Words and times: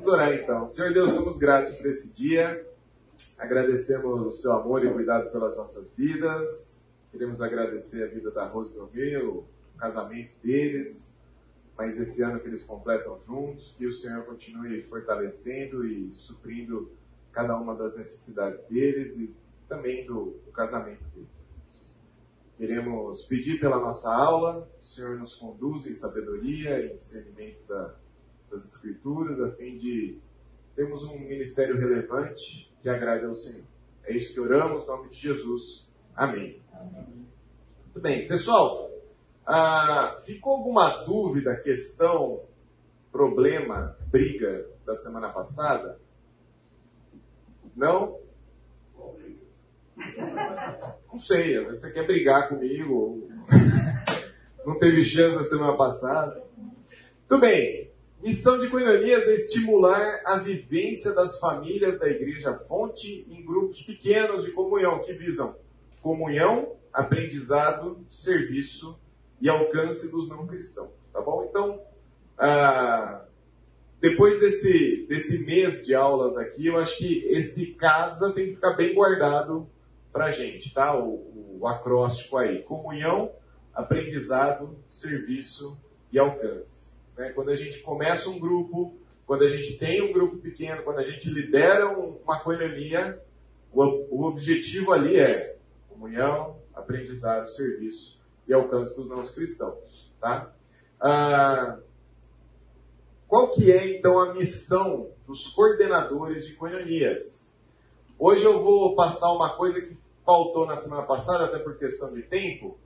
Vamos 0.00 0.14
orar 0.14 0.32
então. 0.32 0.66
Senhor 0.66 0.94
Deus, 0.94 1.12
somos 1.12 1.36
gratos 1.36 1.74
por 1.74 1.84
esse 1.84 2.08
dia. 2.08 2.66
Agradecemos 3.36 4.22
o 4.22 4.30
seu 4.30 4.50
amor 4.52 4.82
e 4.82 4.90
cuidado 4.90 5.30
pelas 5.30 5.58
nossas 5.58 5.92
vidas. 5.92 6.80
Queremos 7.12 7.38
agradecer 7.42 8.04
a 8.04 8.06
vida 8.06 8.30
da 8.30 8.46
Rose 8.46 8.72
e 8.72 8.78
do 8.78 8.88
meu, 8.94 9.44
o 9.74 9.78
casamento 9.78 10.32
deles, 10.42 11.14
mas 11.76 11.98
esse 11.98 12.22
ano 12.22 12.40
que 12.40 12.48
eles 12.48 12.62
completam 12.62 13.20
juntos, 13.26 13.74
que 13.76 13.86
o 13.86 13.92
Senhor 13.92 14.24
continue 14.24 14.80
fortalecendo 14.80 15.86
e 15.86 16.14
suprindo 16.14 16.90
cada 17.30 17.54
uma 17.58 17.74
das 17.74 17.94
necessidades 17.98 18.64
deles 18.70 19.14
e 19.18 19.30
também 19.68 20.06
do, 20.06 20.40
do 20.46 20.50
casamento 20.50 21.04
deles. 21.14 21.92
Queremos 22.56 23.24
pedir 23.24 23.60
pela 23.60 23.78
nossa 23.78 24.10
aula, 24.14 24.66
o 24.80 24.82
Senhor 24.82 25.18
nos 25.18 25.34
conduza 25.34 25.90
em 25.90 25.94
sabedoria 25.94 26.86
e 26.86 26.96
discernimento 26.96 27.66
da, 27.68 27.94
das 28.50 28.64
Escrituras, 28.64 29.40
a 29.40 29.50
fim 29.52 29.76
de 29.76 30.18
termos 30.74 31.04
um 31.04 31.18
ministério 31.18 31.78
relevante 31.78 32.70
que 32.82 32.88
agrade 32.88 33.24
ao 33.24 33.34
Senhor. 33.34 33.64
É 34.04 34.14
isso 34.14 34.34
que 34.34 34.40
oramos, 34.40 34.84
em 34.84 34.86
nome 34.86 35.10
de 35.10 35.16
Jesus. 35.16 35.88
Amém. 36.14 36.60
Amém. 36.72 37.26
Muito 37.84 38.00
bem, 38.00 38.26
pessoal, 38.28 38.90
ah, 39.46 40.20
ficou 40.24 40.54
alguma 40.54 41.04
dúvida, 41.04 41.56
questão, 41.56 42.40
problema, 43.10 43.96
briga 44.10 44.66
da 44.86 44.94
semana 44.94 45.28
passada? 45.30 45.98
Não? 47.76 48.20
Não 51.10 51.18
sei, 51.18 51.64
você 51.64 51.92
quer 51.92 52.06
brigar 52.06 52.48
comigo, 52.48 53.28
não 54.64 54.78
teve 54.78 55.02
chance 55.04 55.34
na 55.34 55.42
semana 55.42 55.76
passada. 55.76 56.42
Tudo 57.28 57.40
bem. 57.40 57.89
Missão 58.22 58.58
de 58.58 58.68
Coinonias 58.68 59.26
é 59.26 59.32
estimular 59.32 60.20
a 60.26 60.36
vivência 60.38 61.14
das 61.14 61.40
famílias 61.40 61.98
da 61.98 62.06
Igreja 62.06 62.52
Fonte 62.52 63.26
em 63.30 63.42
grupos 63.42 63.80
pequenos 63.80 64.44
de 64.44 64.50
comunhão, 64.50 64.98
que 64.98 65.14
visam 65.14 65.56
comunhão, 66.02 66.76
aprendizado, 66.92 67.98
serviço 68.10 68.98
e 69.40 69.48
alcance 69.48 70.10
dos 70.10 70.28
não 70.28 70.46
cristãos. 70.46 70.90
Tá 71.10 71.22
bom? 71.22 71.46
Então, 71.48 71.80
ah, 72.36 73.24
depois 74.02 74.38
desse, 74.38 75.06
desse 75.08 75.46
mês 75.46 75.86
de 75.86 75.94
aulas 75.94 76.36
aqui, 76.36 76.66
eu 76.66 76.76
acho 76.76 76.98
que 76.98 77.24
esse 77.28 77.72
casa 77.72 78.32
tem 78.32 78.48
que 78.48 78.54
ficar 78.56 78.74
bem 78.74 78.94
guardado 78.94 79.66
para 80.12 80.30
gente, 80.30 80.74
tá? 80.74 80.94
O, 80.94 81.58
o 81.58 81.66
acróstico 81.66 82.36
aí: 82.36 82.62
comunhão, 82.64 83.32
aprendizado, 83.74 84.76
serviço 84.90 85.78
e 86.12 86.18
alcance. 86.18 86.89
Né? 87.20 87.32
Quando 87.34 87.50
a 87.50 87.54
gente 87.54 87.80
começa 87.80 88.30
um 88.30 88.40
grupo, 88.40 88.94
quando 89.26 89.44
a 89.44 89.48
gente 89.48 89.76
tem 89.76 90.00
um 90.02 90.10
grupo 90.10 90.38
pequeno, 90.38 90.82
quando 90.82 91.00
a 91.00 91.04
gente 91.04 91.28
lidera 91.28 91.86
uma 91.90 92.40
coinonia, 92.40 93.20
o, 93.70 93.82
o 94.10 94.24
objetivo 94.24 94.90
ali 94.90 95.18
é 95.18 95.56
comunhão, 95.86 96.56
aprendizado, 96.74 97.46
serviço 97.46 98.18
e 98.48 98.54
alcance 98.54 98.96
dos 98.96 99.06
nossos 99.06 99.34
cristãos, 99.34 100.10
tá? 100.18 100.50
Ah, 100.98 101.78
qual 103.28 103.52
que 103.52 103.70
é 103.70 103.98
então 103.98 104.18
a 104.18 104.32
missão 104.32 105.10
dos 105.26 105.46
coordenadores 105.48 106.46
de 106.46 106.54
coinonias? 106.54 107.52
Hoje 108.18 108.46
eu 108.46 108.62
vou 108.62 108.94
passar 108.94 109.30
uma 109.32 109.56
coisa 109.56 109.82
que 109.82 109.94
faltou 110.24 110.66
na 110.66 110.74
semana 110.74 111.02
passada, 111.02 111.44
até 111.44 111.58
por 111.58 111.78
questão 111.78 112.14
de 112.14 112.22
tempo, 112.22 112.78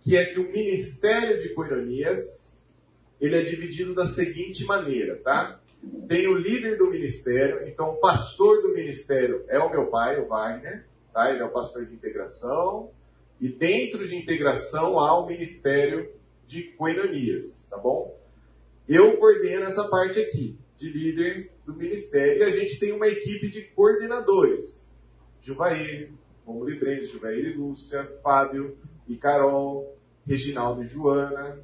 que 0.00 0.16
é 0.16 0.24
que 0.26 0.38
o 0.38 0.52
ministério 0.52 1.42
de 1.42 1.48
coironias, 1.48 2.45
ele 3.20 3.36
é 3.36 3.42
dividido 3.42 3.94
da 3.94 4.04
seguinte 4.04 4.64
maneira, 4.64 5.16
tá? 5.16 5.60
Tem 6.08 6.26
o 6.26 6.36
líder 6.36 6.78
do 6.78 6.90
ministério, 6.90 7.66
então 7.68 7.90
o 7.90 7.96
pastor 7.96 8.62
do 8.62 8.74
ministério 8.74 9.44
é 9.48 9.58
o 9.58 9.70
meu 9.70 9.86
pai, 9.86 10.20
o 10.20 10.26
Wagner, 10.26 10.84
tá? 11.12 11.30
Ele 11.30 11.40
é 11.40 11.44
o 11.44 11.50
pastor 11.50 11.86
de 11.86 11.94
integração, 11.94 12.90
e 13.40 13.48
dentro 13.48 14.08
de 14.08 14.16
integração 14.16 14.98
há 14.98 15.18
o 15.18 15.26
ministério 15.26 16.10
de 16.46 16.62
coinonias, 16.62 17.66
tá 17.68 17.76
bom? 17.76 18.18
Eu 18.88 19.16
coordeno 19.18 19.64
essa 19.64 19.88
parte 19.88 20.20
aqui, 20.20 20.56
de 20.76 20.88
líder 20.88 21.50
do 21.64 21.74
ministério, 21.74 22.38
e 22.38 22.44
a 22.44 22.50
gente 22.50 22.78
tem 22.78 22.92
uma 22.92 23.08
equipe 23.08 23.48
de 23.48 23.62
coordenadores. 23.62 24.90
Gilvair, 25.42 26.10
Romulo 26.44 26.78
Brenda, 26.78 27.04
Gilvair 27.04 27.46
e 27.46 27.52
Lúcia, 27.54 28.04
Fábio 28.22 28.76
e 29.08 29.16
Carol, 29.16 29.96
Reginaldo 30.26 30.82
e 30.82 30.86
Joana. 30.86 31.58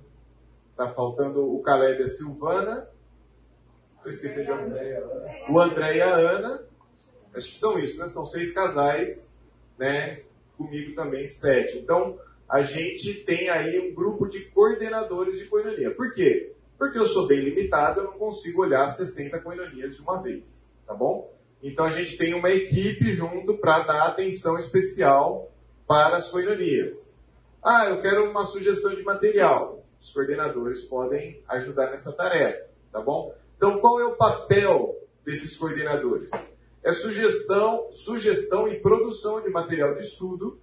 Tá 0.76 0.88
faltando 0.92 1.54
o 1.54 1.62
Caleb 1.62 2.00
e 2.00 2.04
a 2.04 2.06
Silvana. 2.06 2.88
Estou 3.96 4.10
esquecendo 4.10 4.46
de 4.46 4.52
algum. 4.52 5.54
O 5.54 5.60
André 5.60 5.96
e 5.96 6.02
a 6.02 6.14
Ana. 6.14 6.62
Acho 7.34 7.48
que 7.48 7.58
são 7.58 7.78
isso, 7.78 7.98
né? 8.00 8.06
São 8.06 8.26
seis 8.26 8.52
casais, 8.52 9.36
né? 9.78 10.22
Comigo 10.56 10.94
também 10.94 11.26
sete. 11.26 11.78
Então, 11.78 12.18
a 12.48 12.62
gente 12.62 13.24
tem 13.24 13.48
aí 13.48 13.80
um 13.80 13.94
grupo 13.94 14.28
de 14.28 14.40
coordenadores 14.50 15.38
de 15.38 15.46
coinonia. 15.46 15.94
Por 15.94 16.12
quê? 16.12 16.52
Porque 16.78 16.98
eu 16.98 17.04
sou 17.04 17.26
bem 17.26 17.40
limitado, 17.40 18.00
eu 18.00 18.04
não 18.04 18.18
consigo 18.18 18.62
olhar 18.62 18.86
60 18.88 19.38
coinonias 19.38 19.96
de 19.96 20.02
uma 20.02 20.20
vez, 20.20 20.68
tá 20.86 20.92
bom? 20.92 21.32
Então 21.62 21.86
a 21.86 21.90
gente 21.90 22.18
tem 22.18 22.34
uma 22.34 22.50
equipe 22.50 23.12
junto 23.12 23.56
para 23.58 23.84
dar 23.84 24.08
atenção 24.08 24.58
especial 24.58 25.50
para 25.86 26.16
as 26.16 26.28
coinonias. 26.28 26.94
Ah, 27.62 27.86
eu 27.88 28.02
quero 28.02 28.28
uma 28.28 28.42
sugestão 28.42 28.94
de 28.94 29.02
material. 29.02 29.81
Os 30.02 30.10
coordenadores 30.10 30.82
podem 30.82 31.40
ajudar 31.48 31.92
nessa 31.92 32.12
tarefa, 32.12 32.68
tá 32.90 33.00
bom? 33.00 33.32
Então 33.56 33.78
qual 33.78 34.00
é 34.00 34.04
o 34.04 34.16
papel 34.16 34.96
desses 35.24 35.56
coordenadores? 35.56 36.28
É 36.82 36.90
sugestão, 36.90 37.90
sugestão 37.92 38.66
e 38.66 38.80
produção 38.80 39.40
de 39.40 39.48
material 39.48 39.94
de 39.94 40.00
estudo, 40.00 40.58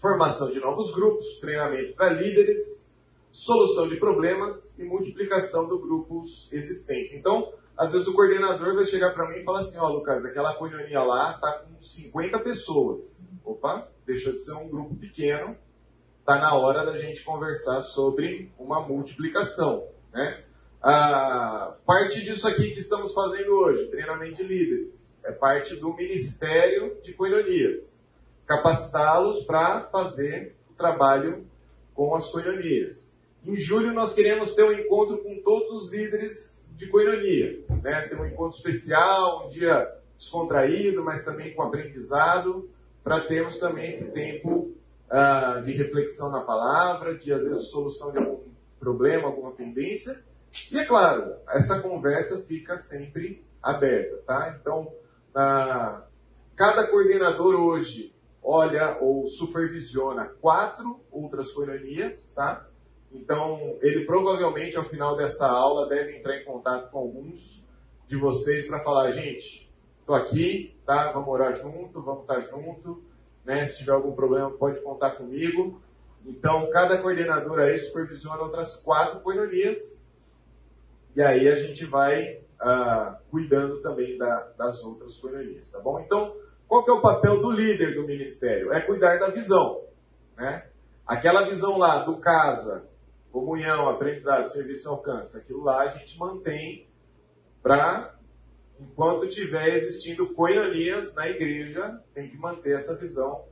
formação 0.00 0.52
de 0.52 0.60
novos 0.60 0.94
grupos, 0.94 1.40
treinamento 1.40 1.96
para 1.96 2.12
líderes, 2.12 2.94
solução 3.32 3.88
de 3.88 3.96
problemas 3.96 4.78
e 4.78 4.84
multiplicação 4.84 5.68
do 5.68 5.80
grupos 5.80 6.48
existente. 6.52 7.16
Então, 7.16 7.52
às 7.76 7.92
vezes 7.92 8.06
o 8.06 8.14
coordenador 8.14 8.76
vai 8.76 8.84
chegar 8.84 9.12
para 9.12 9.28
mim 9.28 9.40
e 9.40 9.44
falar 9.44 9.58
assim, 9.58 9.78
ó 9.80 9.88
oh, 9.88 9.94
Lucas, 9.94 10.24
aquela 10.24 10.54
coinonia 10.54 11.02
lá 11.02 11.34
está 11.34 11.52
com 11.58 11.82
50 11.82 12.38
pessoas. 12.38 13.18
Opa, 13.44 13.88
deixou 14.06 14.32
de 14.32 14.44
ser 14.44 14.54
um 14.54 14.68
grupo 14.68 14.94
pequeno, 14.94 15.56
está 16.28 16.38
na 16.38 16.54
hora 16.54 16.84
da 16.84 16.98
gente 16.98 17.24
conversar 17.24 17.80
sobre 17.80 18.52
uma 18.58 18.86
multiplicação. 18.86 19.88
Né? 20.12 20.44
A 20.82 21.74
parte 21.86 22.22
disso 22.22 22.46
aqui 22.46 22.70
que 22.72 22.78
estamos 22.78 23.14
fazendo 23.14 23.50
hoje, 23.50 23.86
treinamento 23.86 24.34
de 24.34 24.42
líderes, 24.42 25.18
é 25.24 25.32
parte 25.32 25.74
do 25.76 25.94
Ministério 25.94 26.98
de 27.02 27.14
Coinonias. 27.14 27.98
Capacitá-los 28.46 29.42
para 29.44 29.84
fazer 29.84 30.54
o 30.70 30.74
trabalho 30.74 31.46
com 31.94 32.14
as 32.14 32.28
coinonias. 32.28 33.16
Em 33.42 33.56
julho 33.56 33.94
nós 33.94 34.12
queremos 34.12 34.54
ter 34.54 34.64
um 34.64 34.72
encontro 34.72 35.16
com 35.18 35.40
todos 35.42 35.84
os 35.84 35.90
líderes 35.90 36.68
de 36.76 36.88
coinonia, 36.88 37.58
né? 37.82 38.02
Ter 38.02 38.20
um 38.20 38.26
encontro 38.26 38.54
especial, 38.54 39.46
um 39.46 39.48
dia 39.48 39.90
descontraído, 40.18 41.02
mas 41.02 41.24
também 41.24 41.54
com 41.54 41.62
aprendizado, 41.62 42.68
para 43.02 43.22
termos 43.22 43.58
também 43.58 43.86
esse 43.86 44.12
tempo 44.12 44.76
uh, 45.10 45.62
de 45.62 45.72
reflexão 45.72 46.30
na 46.30 46.40
palavra, 46.40 47.16
de 47.16 47.32
às 47.32 47.42
vezes 47.42 47.70
solução 47.70 48.12
de 48.12 48.18
algum 48.18 48.40
problema, 48.78 49.28
alguma 49.28 49.52
pendência. 49.52 50.22
E 50.72 50.78
é 50.78 50.84
claro, 50.84 51.34
essa 51.48 51.80
conversa 51.80 52.42
fica 52.44 52.76
sempre 52.76 53.44
aberta, 53.62 54.16
tá? 54.26 54.56
Então, 54.60 54.92
uh, 55.30 56.02
cada 56.56 56.88
coordenador 56.88 57.54
hoje 57.54 58.14
olha 58.42 58.98
ou 59.00 59.26
supervisiona 59.26 60.26
quatro 60.40 61.00
outras 61.10 61.52
coinonias, 61.52 62.32
tá? 62.34 62.66
Então, 63.12 63.76
ele 63.80 64.04
provavelmente 64.04 64.76
ao 64.76 64.84
final 64.84 65.16
dessa 65.16 65.48
aula 65.48 65.88
deve 65.88 66.16
entrar 66.16 66.36
em 66.36 66.44
contato 66.44 66.90
com 66.90 66.98
alguns 66.98 67.62
de 68.06 68.16
vocês 68.16 68.66
para 68.66 68.80
falar, 68.80 69.10
gente, 69.12 69.70
estou 70.00 70.14
aqui, 70.14 70.74
tá? 70.86 71.12
Vamos 71.12 71.28
orar 71.28 71.54
junto, 71.54 72.00
vamos 72.02 72.22
estar 72.22 72.40
junto, 72.40 73.02
né? 73.48 73.64
Se 73.64 73.78
tiver 73.78 73.92
algum 73.92 74.12
problema, 74.12 74.50
pode 74.50 74.78
contar 74.82 75.12
comigo. 75.12 75.80
Então, 76.26 76.68
cada 76.70 76.98
coordenador 76.98 77.58
aí 77.60 77.78
supervisiona 77.78 78.42
outras 78.42 78.76
quatro 78.84 79.20
coinonias 79.20 79.98
e 81.16 81.22
aí 81.22 81.48
a 81.48 81.56
gente 81.56 81.86
vai 81.86 82.42
uh, 82.60 83.16
cuidando 83.30 83.80
também 83.80 84.18
da, 84.18 84.52
das 84.58 84.84
outras 84.84 85.16
coinonias, 85.16 85.70
tá 85.70 85.80
bom? 85.80 85.98
Então, 85.98 86.36
qual 86.68 86.84
que 86.84 86.90
é 86.90 86.92
o 86.92 87.00
papel 87.00 87.40
do 87.40 87.50
líder 87.50 87.94
do 87.94 88.06
ministério? 88.06 88.70
É 88.74 88.82
cuidar 88.82 89.18
da 89.18 89.30
visão, 89.30 89.82
né? 90.36 90.66
Aquela 91.06 91.48
visão 91.48 91.78
lá 91.78 92.04
do 92.04 92.18
casa, 92.18 92.84
comunhão, 93.32 93.88
aprendizado, 93.88 94.52
serviço 94.52 94.90
alcance, 94.90 95.38
aquilo 95.38 95.64
lá 95.64 95.84
a 95.84 95.88
gente 95.88 96.18
mantém 96.18 96.86
para, 97.62 98.14
enquanto 98.80 99.28
tiver 99.28 99.74
existindo 99.74 100.34
coinonias 100.34 101.14
na 101.14 101.28
igreja, 101.28 102.00
tem 102.14 102.28
que 102.28 102.36
manter 102.36 102.76
essa 102.76 102.96
visão 102.96 103.44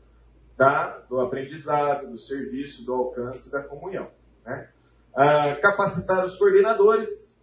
da, 0.56 0.98
do 1.08 1.20
aprendizado, 1.20 2.10
do 2.10 2.18
serviço, 2.18 2.84
do 2.84 2.94
alcance 2.94 3.50
da 3.50 3.62
comunhão. 3.62 4.10
Né? 4.44 4.68
Ah, 5.14 5.56
capacitar 5.56 6.24
os 6.24 6.36
coordenadores, 6.36 7.36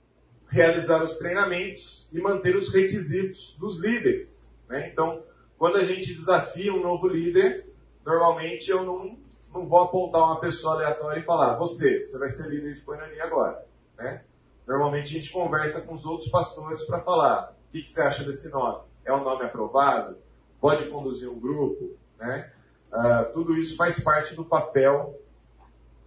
realizar 0.47 1.03
os 1.03 1.17
treinamentos 1.17 2.07
e 2.11 2.19
manter 2.19 2.55
os 2.55 2.73
requisitos 2.73 3.55
dos 3.59 3.79
líderes. 3.79 4.41
Né? 4.69 4.89
Então, 4.91 5.23
quando 5.57 5.77
a 5.77 5.83
gente 5.83 6.13
desafia 6.13 6.73
um 6.73 6.81
novo 6.81 7.07
líder, 7.07 7.67
normalmente 8.05 8.69
eu 8.69 8.83
não, 8.83 9.17
não 9.53 9.67
vou 9.67 9.81
apontar 9.81 10.21
uma 10.21 10.39
pessoa 10.39 10.75
aleatória 10.75 11.19
e 11.19 11.23
falar, 11.23 11.55
você, 11.57 12.05
você 12.05 12.17
vai 12.17 12.29
ser 12.29 12.49
líder 12.49 12.75
de 12.75 12.81
coinonia 12.81 13.23
agora. 13.23 13.65
Né? 13.97 14.23
Normalmente 14.67 15.15
a 15.15 15.19
gente 15.19 15.31
conversa 15.31 15.81
com 15.81 15.93
os 15.93 16.05
outros 16.05 16.29
pastores 16.29 16.83
para 16.85 17.01
falar, 17.01 17.53
o 17.73 17.75
que, 17.75 17.81
que, 17.81 17.91
você 17.91 18.03
acha 18.03 18.23
desse 18.23 18.51
nome? 18.51 18.83
É 19.03 19.11
um 19.11 19.23
nome 19.23 19.43
aprovado? 19.43 20.15
Pode 20.61 20.87
conduzir 20.89 21.27
um 21.27 21.39
grupo? 21.39 21.97
Né? 22.19 22.51
Uh, 22.91 23.33
tudo 23.33 23.57
isso 23.57 23.75
faz 23.75 23.99
parte 23.99 24.35
do 24.35 24.45
papel 24.45 25.19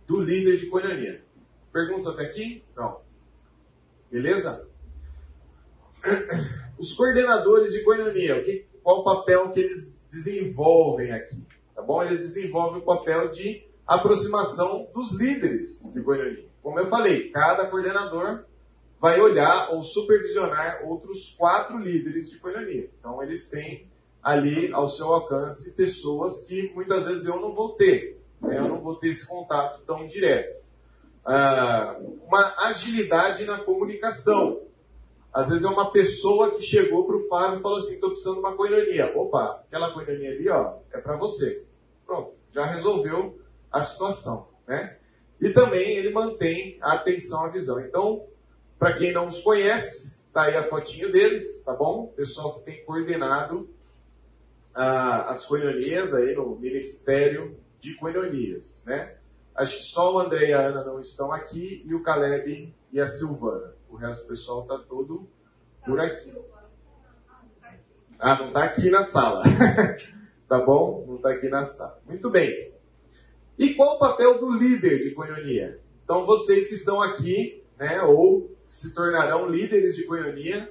do 0.07 0.21
líder 0.21 0.59
de 0.59 0.67
coinonia. 0.67 1.21
Perguntas 1.73 2.07
até 2.07 2.23
aqui? 2.23 2.63
Não. 2.77 3.01
Beleza? 4.09 4.65
Os 6.79 6.93
coordenadores 6.93 7.73
de 7.73 7.83
coinonia, 7.83 8.41
qual 8.85 9.01
o 9.01 9.05
papel 9.05 9.51
que 9.51 9.59
eles 9.59 10.09
desenvolvem 10.13 11.11
aqui? 11.11 11.43
Tá 11.75 11.83
bom? 11.83 12.01
Eles 12.05 12.21
desenvolvem 12.21 12.81
o 12.81 12.85
papel 12.85 13.29
de 13.31 13.67
aproximação 13.85 14.87
dos 14.95 15.19
líderes 15.19 15.83
de 15.93 16.01
coinonia. 16.01 16.47
Como 16.63 16.79
eu 16.79 16.87
falei, 16.87 17.31
cada 17.31 17.67
coordenador 17.67 18.45
vai 19.01 19.21
olhar 19.21 19.71
ou 19.73 19.83
supervisionar 19.83 20.83
outros 20.85 21.35
quatro 21.37 21.79
líderes 21.79 22.31
de 22.31 22.39
coinonia. 22.39 22.89
Então, 22.99 23.23
eles 23.23 23.49
têm 23.51 23.87
ali 24.23 24.73
ao 24.73 24.89
seu 24.89 25.13
alcance 25.13 25.75
pessoas 25.75 26.45
que 26.45 26.73
muitas 26.75 27.05
vezes 27.07 27.27
eu 27.27 27.39
não 27.41 27.55
vou 27.55 27.75
ter. 27.75 28.21
Né? 28.41 28.59
Eu 28.59 28.69
não 28.69 28.81
vou 28.81 28.97
ter 28.97 29.09
esse 29.09 29.29
contato 29.29 29.83
tão 29.87 30.07
direto. 30.09 30.57
Ah, 31.25 31.97
uma 32.27 32.55
agilidade 32.69 33.45
na 33.45 33.59
comunicação. 33.59 34.63
Às 35.33 35.51
vezes 35.51 35.65
é 35.65 35.69
uma 35.69 35.93
pessoa 35.93 36.55
que 36.55 36.63
chegou 36.63 37.05
para 37.05 37.17
o 37.17 37.29
Fábio 37.29 37.59
e 37.59 37.63
falou 37.63 37.79
assim, 37.79 37.95
estou 37.95 38.11
precisando 38.11 38.37
de 38.37 38.41
uma 38.41 38.57
coinonia. 38.57 39.13
Opa, 39.15 39.63
aquela 39.67 39.93
coinonia 39.93 40.31
ali, 40.31 40.49
ó, 40.49 40.79
é 40.93 40.99
para 40.99 41.17
você. 41.17 41.63
Pronto, 42.07 42.33
já 42.53 42.65
resolveu 42.65 43.39
a 43.71 43.81
situação, 43.81 44.49
né? 44.67 44.97
E 45.41 45.51
também 45.51 45.97
ele 45.97 46.11
mantém 46.11 46.79
a 46.81 46.95
atenção 46.95 47.45
à 47.45 47.49
visão. 47.49 47.79
Então, 47.81 48.25
para 48.79 48.97
quem 48.99 49.13
não 49.13 49.27
os 49.27 49.41
conhece, 49.41 50.19
tá 50.33 50.45
aí 50.45 50.57
a 50.57 50.69
fotinho 50.69 51.11
deles, 51.11 51.63
tá 51.65 51.73
bom? 51.73 52.09
Pessoal 52.09 52.59
que 52.59 52.65
tem 52.65 52.85
coordenado 52.85 53.69
ah, 54.75 55.31
as 55.31 55.47
coinonias 55.47 56.13
aí 56.13 56.35
no 56.35 56.57
Ministério 56.57 57.57
de 57.81 57.95
Coinonias, 57.95 58.83
né? 58.85 59.17
Acho 59.55 59.77
que 59.79 59.83
só 59.85 60.15
o 60.15 60.19
André 60.19 60.51
e 60.51 60.53
a 60.53 60.67
Ana 60.67 60.85
não 60.85 61.01
estão 61.01 61.33
aqui 61.33 61.83
e 61.87 61.95
o 61.95 62.03
Caleb 62.03 62.75
e 62.93 63.01
a 63.01 63.07
Silvana. 63.07 63.73
O 63.89 63.97
resto 63.97 64.23
do 64.23 64.29
pessoal 64.29 64.63
está 64.63 64.79
todo 64.79 65.27
por 65.85 65.99
aqui. 65.99 66.35
Ah, 68.19 68.39
não 68.39 68.49
está 68.49 68.65
aqui 68.65 68.91
na 68.91 69.03
sala. 69.03 69.45
tá 70.47 70.59
bom? 70.61 71.05
Não 71.07 71.17
está 71.17 71.31
aqui 71.31 71.49
na 71.49 71.65
sala. 71.65 71.99
Muito 72.07 72.29
bem. 72.29 72.73
E 73.59 73.75
qual 73.75 73.97
o 73.97 73.99
papel 73.99 74.39
do 74.39 74.53
líder 74.53 74.99
de 75.03 75.13
coinonia? 75.13 75.81
Então, 76.05 76.27
vocês 76.27 76.69
que 76.69 76.75
estão 76.75 77.01
aqui, 77.01 77.65
né, 77.79 78.03
ou 78.03 78.55
se 78.69 78.95
tornarão 78.95 79.49
líderes 79.49 79.97
de 79.97 80.05
coinonia, 80.05 80.71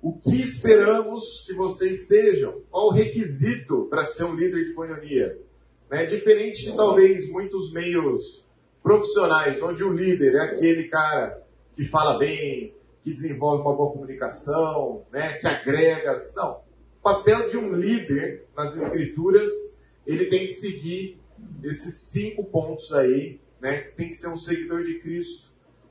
o 0.00 0.12
que 0.12 0.40
esperamos 0.40 1.44
que 1.46 1.54
vocês 1.54 2.06
sejam? 2.06 2.60
Qual 2.70 2.88
o 2.88 2.92
requisito 2.92 3.86
para 3.90 4.04
ser 4.04 4.24
um 4.24 4.34
líder 4.34 4.66
de 4.66 4.74
coinonia? 4.74 5.38
Né? 5.90 6.06
Diferente 6.06 6.64
de 6.64 6.76
talvez 6.76 7.28
muitos 7.30 7.72
meios 7.72 8.46
profissionais, 8.82 9.60
onde 9.62 9.82
o 9.82 9.92
líder 9.92 10.34
é 10.34 10.42
aquele 10.42 10.88
cara 10.88 11.42
que 11.74 11.84
fala 11.84 12.18
bem, 12.18 12.74
que 13.02 13.10
desenvolve 13.10 13.62
uma 13.62 13.74
boa 13.74 13.92
comunicação, 13.92 15.04
né? 15.10 15.38
que 15.38 15.48
agrega. 15.48 16.16
Não. 16.36 16.60
O 16.98 17.02
papel 17.02 17.48
de 17.48 17.56
um 17.56 17.72
líder 17.72 18.44
nas 18.56 18.76
escrituras, 18.76 19.50
ele 20.06 20.26
tem 20.26 20.46
que 20.46 20.52
seguir 20.52 21.18
esses 21.62 21.94
cinco 22.10 22.44
pontos 22.44 22.92
aí, 22.92 23.40
né? 23.60 23.78
Tem 23.96 24.08
que 24.08 24.14
ser 24.14 24.28
um 24.28 24.36
seguidor 24.36 24.84
de 24.84 24.98
Cristo, 25.00 25.47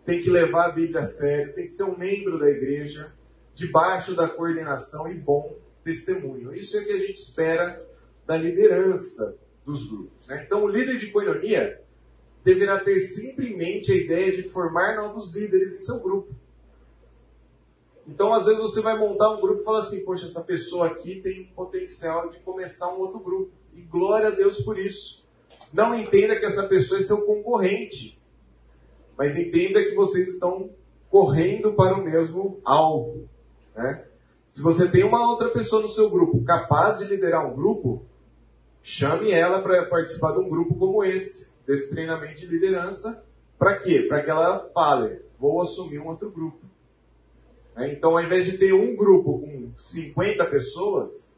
tem 0.07 0.21
que 0.21 0.29
levar 0.29 0.67
a 0.67 0.71
Bíblia 0.71 1.01
a 1.01 1.03
sério, 1.03 1.53
tem 1.53 1.65
que 1.65 1.73
ser 1.73 1.83
um 1.83 1.97
membro 1.97 2.39
da 2.39 2.49
igreja, 2.49 3.11
debaixo 3.53 4.15
da 4.15 4.29
coordenação 4.29 5.11
e 5.11 5.13
bom 5.13 5.53
testemunho. 5.83 6.55
Isso 6.55 6.77
é 6.77 6.81
o 6.81 6.85
que 6.85 6.91
a 6.93 6.97
gente 6.97 7.15
espera 7.15 7.85
da 8.25 8.37
liderança 8.37 9.37
dos 9.65 9.85
grupos. 9.89 10.25
Né? 10.25 10.43
Então, 10.45 10.63
o 10.63 10.67
líder 10.69 10.95
de 10.95 11.11
coinonia 11.11 11.81
deverá 12.41 12.79
ter 12.79 13.01
sempre 13.01 13.47
em 13.47 13.57
mente 13.57 13.91
a 13.91 13.95
ideia 13.95 14.31
de 14.31 14.43
formar 14.43 14.95
novos 14.95 15.35
líderes 15.35 15.75
em 15.75 15.79
seu 15.81 15.99
grupo. 15.99 16.33
Então, 18.07 18.33
às 18.33 18.45
vezes, 18.45 18.61
você 18.61 18.79
vai 18.79 18.97
montar 18.97 19.35
um 19.35 19.41
grupo 19.41 19.59
e 19.59 19.65
fala 19.65 19.79
assim: 19.79 20.05
Poxa, 20.05 20.25
essa 20.25 20.41
pessoa 20.41 20.87
aqui 20.87 21.19
tem 21.19 21.51
potencial 21.53 22.29
de 22.29 22.39
começar 22.39 22.93
um 22.93 22.99
outro 22.99 23.19
grupo. 23.19 23.51
E 23.73 23.81
glória 23.81 24.29
a 24.29 24.31
Deus 24.31 24.61
por 24.61 24.79
isso. 24.79 25.27
Não 25.73 25.93
entenda 25.93 26.39
que 26.39 26.45
essa 26.45 26.63
pessoa 26.63 26.97
é 26.97 27.03
seu 27.03 27.25
concorrente, 27.25 28.16
mas 29.17 29.35
entenda 29.35 29.83
que 29.83 29.95
vocês 29.95 30.27
estão 30.27 30.69
correndo 31.09 31.73
para 31.73 31.95
o 31.95 32.03
mesmo 32.03 32.59
alvo. 32.63 33.27
Né? 33.75 34.05
Se 34.47 34.61
você 34.61 34.87
tem 34.87 35.03
uma 35.03 35.29
outra 35.29 35.49
pessoa 35.49 35.81
no 35.81 35.89
seu 35.89 36.09
grupo 36.09 36.43
capaz 36.43 36.97
de 36.97 37.05
liderar 37.05 37.49
um 37.49 37.55
grupo, 37.55 38.05
Chame 38.89 39.31
ela 39.31 39.61
para 39.61 39.85
participar 39.85 40.31
de 40.31 40.39
um 40.39 40.47
grupo 40.47 40.73
como 40.75 41.03
esse, 41.03 41.51
desse 41.67 41.89
treinamento 41.89 42.39
de 42.39 42.47
liderança. 42.47 43.21
Para 43.59 43.77
quê? 43.79 44.05
Para 44.07 44.23
que 44.23 44.29
ela 44.29 44.69
fale, 44.73 45.19
vou 45.37 45.59
assumir 45.59 45.99
um 45.99 46.07
outro 46.07 46.31
grupo. 46.31 46.59
Né? 47.75 47.91
Então, 47.91 48.11
ao 48.11 48.23
invés 48.23 48.45
de 48.45 48.57
ter 48.57 48.73
um 48.73 48.95
grupo 48.95 49.39
com 49.39 49.73
50 49.77 50.45
pessoas, 50.45 51.29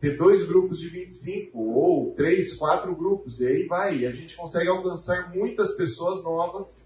ter 0.00 0.16
dois 0.16 0.44
grupos 0.44 0.80
de 0.80 0.88
25, 0.88 1.58
ou 1.58 2.14
três, 2.14 2.54
quatro 2.54 2.96
grupos, 2.96 3.38
e 3.38 3.48
aí 3.48 3.66
vai. 3.66 3.98
E 3.98 4.06
a 4.06 4.10
gente 4.10 4.34
consegue 4.34 4.70
alcançar 4.70 5.30
muitas 5.34 5.76
pessoas 5.76 6.24
novas 6.24 6.83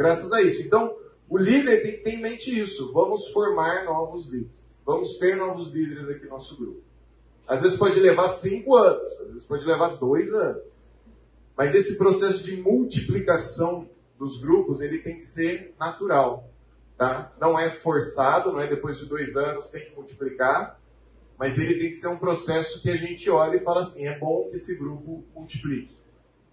graças 0.00 0.32
a 0.32 0.40
isso. 0.40 0.62
Então, 0.62 0.96
o 1.28 1.36
líder 1.36 1.82
tem 1.82 1.92
que 1.92 2.02
ter 2.02 2.10
em 2.14 2.22
mente 2.22 2.58
isso. 2.58 2.90
Vamos 2.90 3.28
formar 3.28 3.84
novos 3.84 4.24
líderes. 4.24 4.58
Vamos 4.82 5.18
ter 5.18 5.36
novos 5.36 5.70
líderes 5.70 6.08
aqui 6.08 6.24
no 6.24 6.30
nosso 6.30 6.56
grupo. 6.56 6.80
Às 7.46 7.60
vezes 7.60 7.76
pode 7.76 8.00
levar 8.00 8.26
cinco 8.28 8.76
anos, 8.76 9.12
às 9.20 9.26
vezes 9.26 9.44
pode 9.44 9.66
levar 9.66 9.98
dois 9.98 10.32
anos. 10.32 10.62
Mas 11.54 11.74
esse 11.74 11.98
processo 11.98 12.42
de 12.42 12.56
multiplicação 12.56 13.90
dos 14.18 14.40
grupos, 14.40 14.80
ele 14.80 15.00
tem 15.00 15.16
que 15.16 15.24
ser 15.24 15.74
natural. 15.78 16.48
Tá? 16.96 17.30
Não 17.38 17.58
é 17.58 17.70
forçado, 17.70 18.52
não 18.52 18.60
é 18.60 18.66
depois 18.66 18.98
de 18.98 19.04
dois 19.04 19.36
anos 19.36 19.68
tem 19.68 19.84
que 19.84 19.94
multiplicar, 19.94 20.80
mas 21.38 21.58
ele 21.58 21.78
tem 21.78 21.90
que 21.90 21.96
ser 21.96 22.08
um 22.08 22.16
processo 22.16 22.80
que 22.80 22.90
a 22.90 22.96
gente 22.96 23.28
olha 23.28 23.56
e 23.56 23.64
fala 23.64 23.80
assim, 23.80 24.06
é 24.06 24.18
bom 24.18 24.48
que 24.48 24.56
esse 24.56 24.78
grupo 24.78 25.22
multiplique. 25.34 25.94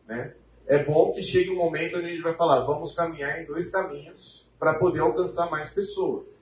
Né? 0.06 0.34
É 0.68 0.84
bom 0.84 1.14
que 1.14 1.24
chegue 1.24 1.50
um 1.50 1.56
momento 1.56 1.98
onde 1.98 2.08
a 2.08 2.10
gente 2.10 2.22
vai 2.22 2.36
falar, 2.36 2.66
vamos 2.66 2.94
caminhar 2.94 3.42
em 3.42 3.46
dois 3.46 3.70
caminhos 3.72 4.46
para 4.60 4.74
poder 4.74 5.00
alcançar 5.00 5.50
mais 5.50 5.70
pessoas. 5.70 6.38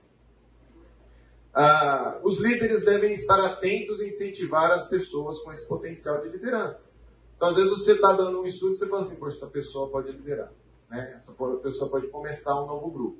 Ah, 1.54 2.18
os 2.24 2.40
líderes 2.40 2.84
devem 2.84 3.12
estar 3.12 3.38
atentos 3.38 4.00
e 4.00 4.06
incentivar 4.06 4.72
as 4.72 4.88
pessoas 4.88 5.38
com 5.38 5.52
esse 5.52 5.66
potencial 5.68 6.20
de 6.20 6.28
liderança. 6.28 6.92
Então, 7.36 7.48
às 7.48 7.56
vezes, 7.56 7.70
você 7.70 7.92
está 7.92 8.12
dando 8.12 8.40
um 8.40 8.44
estudo 8.44 8.72
e 8.72 8.76
você 8.76 8.88
fala 8.88 9.02
assim, 9.02 9.16
essa 9.26 9.46
pessoa 9.46 9.88
pode 9.88 10.10
liderar. 10.10 10.52
Né? 10.90 11.16
Essa 11.18 11.32
pessoa 11.62 11.88
pode 11.88 12.08
começar 12.08 12.60
um 12.60 12.66
novo 12.66 12.90
grupo. 12.90 13.18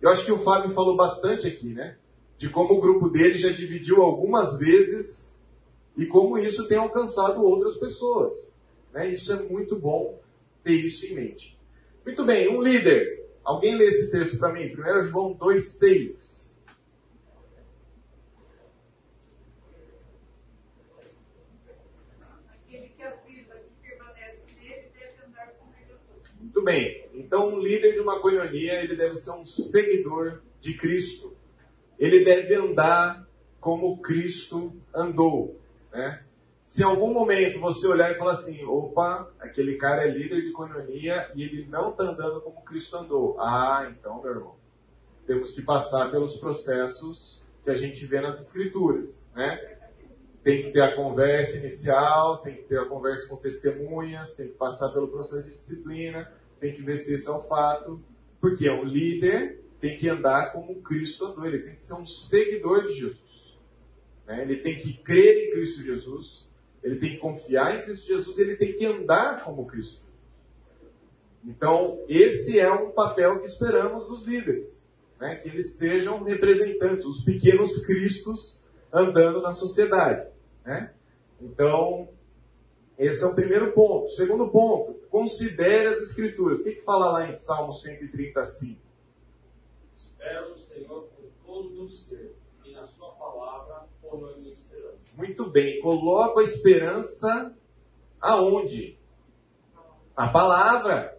Eu 0.00 0.10
acho 0.10 0.24
que 0.24 0.32
o 0.32 0.38
Fábio 0.38 0.70
falou 0.74 0.96
bastante 0.96 1.46
aqui, 1.46 1.72
né? 1.72 1.96
De 2.36 2.48
como 2.48 2.74
o 2.74 2.80
grupo 2.80 3.08
dele 3.08 3.36
já 3.36 3.50
dividiu 3.50 4.02
algumas 4.02 4.58
vezes 4.58 5.38
e 5.96 6.04
como 6.06 6.38
isso 6.38 6.66
tem 6.68 6.76
alcançado 6.76 7.42
outras 7.42 7.76
pessoas. 7.76 8.32
Né? 8.92 9.08
Isso 9.10 9.32
é 9.32 9.42
muito 9.42 9.76
bom 9.76 10.21
ter 10.62 10.72
isso 10.72 11.06
em 11.06 11.14
mente. 11.14 11.58
Muito 12.04 12.24
bem, 12.24 12.48
um 12.48 12.62
líder. 12.62 13.28
Alguém 13.44 13.76
lê 13.76 13.86
esse 13.86 14.10
texto 14.10 14.38
para 14.38 14.52
mim? 14.52 14.72
1 14.72 15.02
João 15.04 15.34
2,6. 15.34 16.42
Muito 26.40 26.62
bem. 26.62 27.06
Então, 27.14 27.54
um 27.54 27.58
líder 27.58 27.94
de 27.94 28.00
uma 28.00 28.20
coinonia, 28.20 28.74
ele 28.82 28.94
deve 28.94 29.14
ser 29.14 29.30
um 29.30 29.44
seguidor 29.44 30.42
de 30.60 30.74
Cristo. 30.74 31.34
Ele 31.98 32.24
deve 32.24 32.54
andar 32.54 33.26
como 33.60 34.00
Cristo 34.02 34.72
andou. 34.94 35.60
Né? 35.92 36.22
Se 36.62 36.82
em 36.82 36.84
algum 36.84 37.12
momento 37.12 37.58
você 37.58 37.86
olhar 37.88 38.12
e 38.12 38.18
falar 38.18 38.32
assim, 38.32 38.64
opa, 38.64 39.30
aquele 39.40 39.76
cara 39.76 40.06
é 40.06 40.10
líder 40.10 40.42
de 40.42 40.52
coinonia 40.52 41.30
e 41.34 41.42
ele 41.42 41.66
não 41.66 41.90
está 41.90 42.04
andando 42.04 42.40
como 42.40 42.64
Cristo 42.64 42.96
andou. 42.96 43.40
Ah, 43.40 43.90
então, 43.90 44.22
meu 44.22 44.32
irmão, 44.32 44.54
temos 45.26 45.50
que 45.50 45.62
passar 45.62 46.10
pelos 46.10 46.36
processos 46.36 47.42
que 47.64 47.70
a 47.70 47.76
gente 47.76 48.06
vê 48.06 48.20
nas 48.20 48.40
Escrituras. 48.40 49.20
Né? 49.34 49.78
Tem 50.44 50.62
que 50.62 50.72
ter 50.72 50.82
a 50.82 50.94
conversa 50.94 51.58
inicial, 51.58 52.38
tem 52.38 52.54
que 52.56 52.62
ter 52.62 52.78
a 52.78 52.84
conversa 52.84 53.28
com 53.28 53.36
testemunhas, 53.36 54.34
tem 54.34 54.48
que 54.48 54.54
passar 54.54 54.90
pelo 54.90 55.08
processo 55.08 55.42
de 55.44 55.50
disciplina, 55.50 56.32
tem 56.60 56.72
que 56.72 56.82
ver 56.82 56.96
se 56.96 57.14
isso 57.14 57.30
é 57.30 57.36
um 57.36 57.42
fato, 57.42 58.00
porque 58.40 58.70
um 58.70 58.84
líder 58.84 59.60
tem 59.80 59.98
que 59.98 60.08
andar 60.08 60.52
como 60.52 60.80
Cristo 60.80 61.26
andou, 61.26 61.44
ele 61.44 61.58
tem 61.58 61.74
que 61.74 61.82
ser 61.82 61.94
um 61.94 62.06
seguidor 62.06 62.86
de 62.86 62.94
Jesus. 62.94 63.58
Né? 64.26 64.42
Ele 64.42 64.56
tem 64.56 64.78
que 64.78 64.94
crer 64.94 65.48
em 65.48 65.50
Cristo 65.52 65.82
Jesus, 65.82 66.48
ele 66.82 66.96
tem 66.96 67.12
que 67.12 67.18
confiar 67.18 67.78
em 67.78 67.82
Cristo 67.82 68.06
Jesus, 68.06 68.38
ele 68.38 68.56
tem 68.56 68.74
que 68.74 68.84
andar 68.84 69.42
como 69.44 69.66
Cristo. 69.66 70.02
Então, 71.44 72.00
esse 72.08 72.58
é 72.58 72.72
um 72.72 72.90
papel 72.90 73.40
que 73.40 73.46
esperamos 73.46 74.06
dos 74.06 74.24
líderes, 74.24 74.84
né? 75.20 75.36
que 75.36 75.48
eles 75.48 75.74
sejam 75.76 76.22
representantes, 76.22 77.04
os 77.04 77.24
pequenos 77.24 77.84
cristos 77.84 78.62
andando 78.92 79.40
na 79.42 79.52
sociedade. 79.52 80.28
Né? 80.64 80.92
Então, 81.40 82.08
esse 82.98 83.24
é 83.24 83.26
o 83.26 83.34
primeiro 83.34 83.72
ponto. 83.72 84.08
Segundo 84.10 84.48
ponto, 84.48 84.94
considere 85.10 85.88
as 85.88 86.00
Escrituras. 86.00 86.60
O 86.60 86.64
que, 86.64 86.72
que 86.72 86.82
fala 86.82 87.10
lá 87.10 87.28
em 87.28 87.32
Salmo 87.32 87.72
135? 87.72 88.80
Espero 89.96 90.50
no 90.50 90.58
Senhor 90.58 91.08
com 91.08 91.22
todo 91.44 91.84
o 91.84 91.90
ser, 91.90 92.36
e 92.64 92.72
na 92.72 92.86
Sua 92.86 93.10
palavra 93.12 93.88
minha 94.36 94.51
esperança. 94.51 94.51
Muito 95.16 95.50
bem, 95.50 95.80
coloco 95.80 96.40
a 96.40 96.42
esperança 96.42 97.54
aonde? 98.20 98.98
A 100.16 100.28
palavra. 100.28 101.16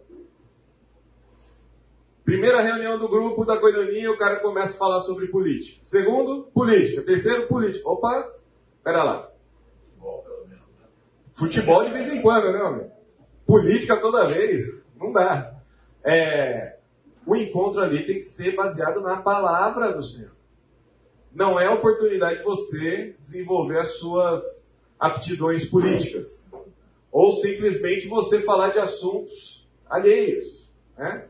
Primeira 2.24 2.62
reunião 2.62 2.98
do 2.98 3.08
grupo 3.08 3.44
da 3.44 3.58
coinonia, 3.58 4.10
o 4.10 4.16
cara 4.16 4.40
começa 4.40 4.74
a 4.74 4.78
falar 4.78 5.00
sobre 5.00 5.28
política. 5.28 5.78
Segundo, 5.82 6.44
política. 6.54 7.02
Terceiro, 7.02 7.46
política. 7.46 7.88
Opa, 7.88 8.32
pera 8.82 9.04
lá. 9.04 9.30
Futebol 11.34 11.84
de 11.84 11.92
vez 11.92 12.12
em 12.12 12.22
quando, 12.22 12.52
né, 12.52 12.62
homem? 12.62 12.90
Política 13.46 13.96
toda 13.96 14.26
vez. 14.26 14.82
Não 14.96 15.12
dá. 15.12 15.54
É, 16.02 16.78
o 17.26 17.34
encontro 17.36 17.80
ali 17.80 18.06
tem 18.06 18.16
que 18.16 18.22
ser 18.22 18.54
baseado 18.54 19.00
na 19.00 19.16
palavra 19.16 19.92
do 19.92 20.02
Senhor. 20.02 20.32
Não 21.34 21.58
é 21.58 21.68
oportunidade 21.68 22.38
de 22.38 22.44
você 22.44 23.16
desenvolver 23.18 23.78
as 23.78 23.98
suas 23.98 24.70
aptidões 24.98 25.64
políticas. 25.68 26.40
Ou 27.10 27.32
simplesmente 27.32 28.06
você 28.06 28.40
falar 28.40 28.70
de 28.70 28.78
assuntos 28.78 29.66
alheios. 29.88 30.68
Né? 30.96 31.26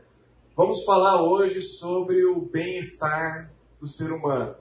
Vamos 0.55 0.83
falar 0.83 1.23
hoje 1.23 1.61
sobre 1.61 2.23
o 2.23 2.41
bem-estar 2.41 3.51
do 3.79 3.87
ser 3.87 4.11
humano. 4.11 4.55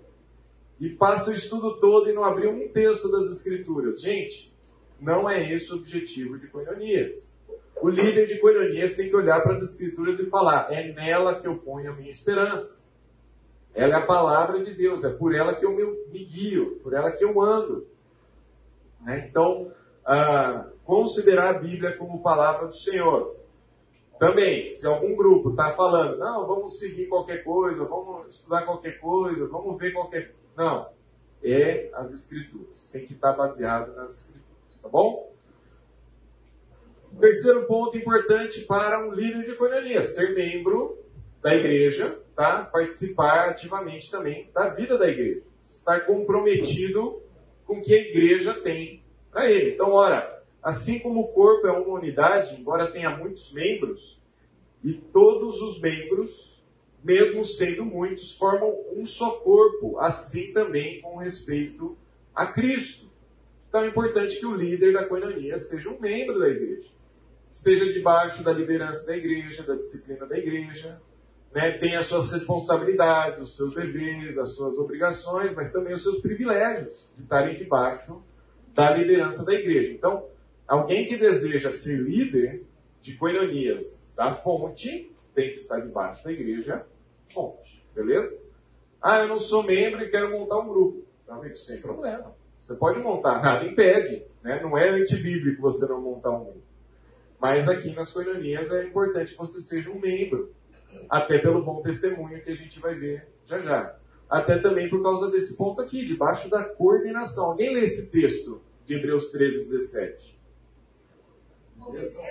E 0.81 0.89
passa 0.89 1.31
o 1.31 1.35
estudo 1.35 1.79
todo 1.79 2.09
e 2.09 2.15
não 2.15 2.25
abriu 2.25 2.51
um 2.51 2.69
texto 2.69 3.11
das 3.11 3.31
Escrituras. 3.31 4.01
Gente, 4.01 4.53
não 5.01 5.29
é 5.29 5.53
esse 5.53 5.73
o 5.73 5.77
objetivo 5.77 6.39
de 6.39 6.49
Coinonias. 6.49 7.33
O 7.81 7.89
líder 7.89 8.27
de 8.27 8.39
Coinonias 8.41 8.95
tem 8.95 9.09
que 9.09 9.17
olhar 9.17 9.41
para 9.43 9.53
as 9.53 9.63
Escrituras 9.63 10.19
e 10.19 10.27
falar: 10.27 10.73
é 10.73 10.93
nela 10.93 11.41
que 11.41 11.47
eu 11.47 11.57
ponho 11.59 11.91
a 11.91 11.95
minha 11.95 12.11
esperança. 12.11 12.83
Ela 13.75 13.95
é 13.95 13.97
a 13.97 14.07
palavra 14.07 14.63
de 14.63 14.73
Deus, 14.73 15.05
é 15.05 15.11
por 15.11 15.35
ela 15.35 15.55
que 15.55 15.67
eu 15.67 15.73
me 15.73 16.25
guio, 16.25 16.79
por 16.83 16.95
ela 16.95 17.11
que 17.11 17.25
eu 17.25 17.41
ando. 17.41 17.87
Né? 19.01 19.27
Então, 19.29 19.73
ah, 20.07 20.67
considerar 20.85 21.57
a 21.57 21.59
Bíblia 21.59 21.97
como 21.97 22.23
palavra 22.23 22.69
do 22.69 22.75
Senhor. 22.75 23.35
Também, 24.19 24.69
se 24.69 24.87
algum 24.87 25.17
grupo 25.17 25.51
está 25.51 25.75
falando, 25.75 26.19
não, 26.19 26.47
vamos 26.47 26.79
seguir 26.79 27.09
qualquer 27.09 27.43
coisa, 27.43 27.85
vamos 27.85 28.29
estudar 28.29 28.65
qualquer 28.65 29.01
coisa, 29.01 29.47
vamos 29.49 29.77
ver 29.77 29.93
qualquer. 29.93 30.33
Não. 30.57 30.89
É 31.43 31.91
as 31.95 32.13
Escrituras. 32.15 32.89
Tem 32.91 33.05
que 33.05 33.13
estar 33.13 33.33
tá 33.33 33.37
baseado 33.37 33.95
nas 33.97 34.19
Escrituras 34.19 34.45
tá 34.85 34.89
bom? 34.89 35.33
Terceiro 37.19 37.67
ponto 37.67 37.97
importante 37.97 38.61
para 38.63 39.07
um 39.07 39.13
líder 39.13 39.47
de 39.47 39.57
coinonia, 39.57 40.03
ser 40.03 40.35
membro 40.35 41.04
da 41.45 41.55
igreja, 41.55 42.19
tá? 42.35 42.65
Participar 42.65 43.51
ativamente 43.51 44.11
também 44.11 44.49
da 44.55 44.71
vida 44.71 44.97
da 44.97 45.07
igreja. 45.07 45.43
Estar 45.63 46.07
comprometido 46.07 47.23
com 47.67 47.79
o 47.79 47.83
que 47.83 47.95
a 47.95 47.99
igreja 47.99 48.55
tem 48.55 49.03
para 49.31 49.51
ele. 49.51 49.75
Então, 49.75 49.93
ora, 49.93 50.43
assim 50.63 51.01
como 51.01 51.21
o 51.21 51.29
corpo 51.29 51.67
é 51.67 51.73
uma 51.73 51.99
unidade, 51.99 52.59
embora 52.59 52.91
tenha 52.91 53.15
muitos 53.15 53.53
membros, 53.53 54.19
e 54.83 54.95
todos 54.95 55.61
os 55.61 55.79
membros, 55.79 56.63
mesmo 57.03 57.45
sendo 57.45 57.85
muitos, 57.85 58.35
formam 58.39 58.75
um 58.97 59.05
só 59.05 59.33
corpo, 59.41 59.99
assim 60.01 60.51
também 60.55 61.03
com 61.03 61.19
respeito 61.19 61.95
a 62.35 62.47
Cristo. 62.47 63.07
Então 63.69 63.85
é 63.85 63.89
importante 63.89 64.39
que 64.39 64.47
o 64.47 64.57
líder 64.57 64.95
da 64.95 65.05
coinonia 65.05 65.59
seja 65.59 65.91
um 65.91 66.01
membro 66.01 66.39
da 66.39 66.49
igreja. 66.49 66.89
Esteja 67.53 67.85
debaixo 67.93 68.43
da 68.43 68.53
liderança 68.53 69.07
da 69.07 69.15
igreja, 69.15 69.63
da 69.63 69.75
disciplina 69.75 70.25
da 70.27 70.39
igreja, 70.39 71.01
né? 71.55 71.79
tenha 71.79 72.01
as 72.01 72.07
suas 72.07 72.31
responsabilidades, 72.33 73.41
os 73.41 73.57
seus 73.57 73.75
deveres, 73.75 74.37
as 74.37 74.55
suas 74.55 74.77
obrigações, 74.77 75.55
mas 75.55 75.73
também 75.73 75.93
os 75.93 76.03
seus 76.03 76.21
privilégios 76.21 77.09
de 77.17 77.23
estarem 77.23 77.57
debaixo 77.57 78.23
da 78.75 78.91
liderança 78.91 79.45
da 79.45 79.55
igreja. 79.55 79.93
Então, 79.93 80.27
alguém 80.67 81.07
que 81.07 81.17
deseja 81.17 81.71
ser 81.71 81.99
líder 81.99 82.65
de 83.01 83.17
coinonias 83.17 84.13
da 84.17 84.33
fonte 84.33 85.11
tem 85.35 85.51
que 85.51 85.59
estar 85.59 85.81
debaixo 85.81 86.25
da 86.25 86.33
igreja 86.33 86.85
fonte, 87.29 87.85
beleza? 87.95 88.43
Ah, 89.01 89.21
eu 89.21 89.29
não 89.29 89.39
sou 89.39 89.63
membro 89.63 90.03
e 90.03 90.11
quero 90.11 90.31
montar 90.31 90.59
um 90.59 90.69
grupo. 90.69 91.05
Meu 91.27 91.37
amigo, 91.37 91.57
sem 91.57 91.81
problema. 91.81 92.35
Você 92.61 92.75
pode 92.75 92.99
montar, 93.01 93.43
nada 93.43 93.65
impede. 93.67 94.25
Né? 94.43 94.61
Não 94.63 94.77
é 94.77 94.89
antibíblico 94.89 95.61
você 95.61 95.87
não 95.87 96.01
montar 96.01 96.31
um 96.31 96.45
membro. 96.45 96.63
Mas 97.39 97.69
aqui 97.69 97.95
nas 97.95 98.11
coinonias 98.11 98.71
é 98.73 98.87
importante 98.87 99.33
que 99.33 99.39
você 99.39 99.61
seja 99.61 99.91
um 99.91 100.01
membro. 100.01 100.55
Até 101.09 101.39
pelo 101.39 101.63
bom 101.63 101.83
testemunho 101.83 102.43
que 102.43 102.51
a 102.51 102.57
gente 102.57 102.81
vai 102.81 102.95
ver 102.95 103.29
já 103.47 103.61
já. 103.61 103.99
Até 104.29 104.59
também 104.59 104.89
por 104.89 105.03
causa 105.03 105.31
desse 105.31 105.57
ponto 105.57 105.81
aqui, 105.81 106.05
debaixo 106.05 106.49
da 106.49 106.65
coordenação. 106.65 107.47
Alguém 107.47 107.75
lê 107.75 107.83
esse 107.83 108.11
texto 108.11 108.63
de 108.85 108.95
Hebreus 108.95 109.31
13, 109.31 109.65
17? 109.65 110.41
Obedeçam 111.79 112.25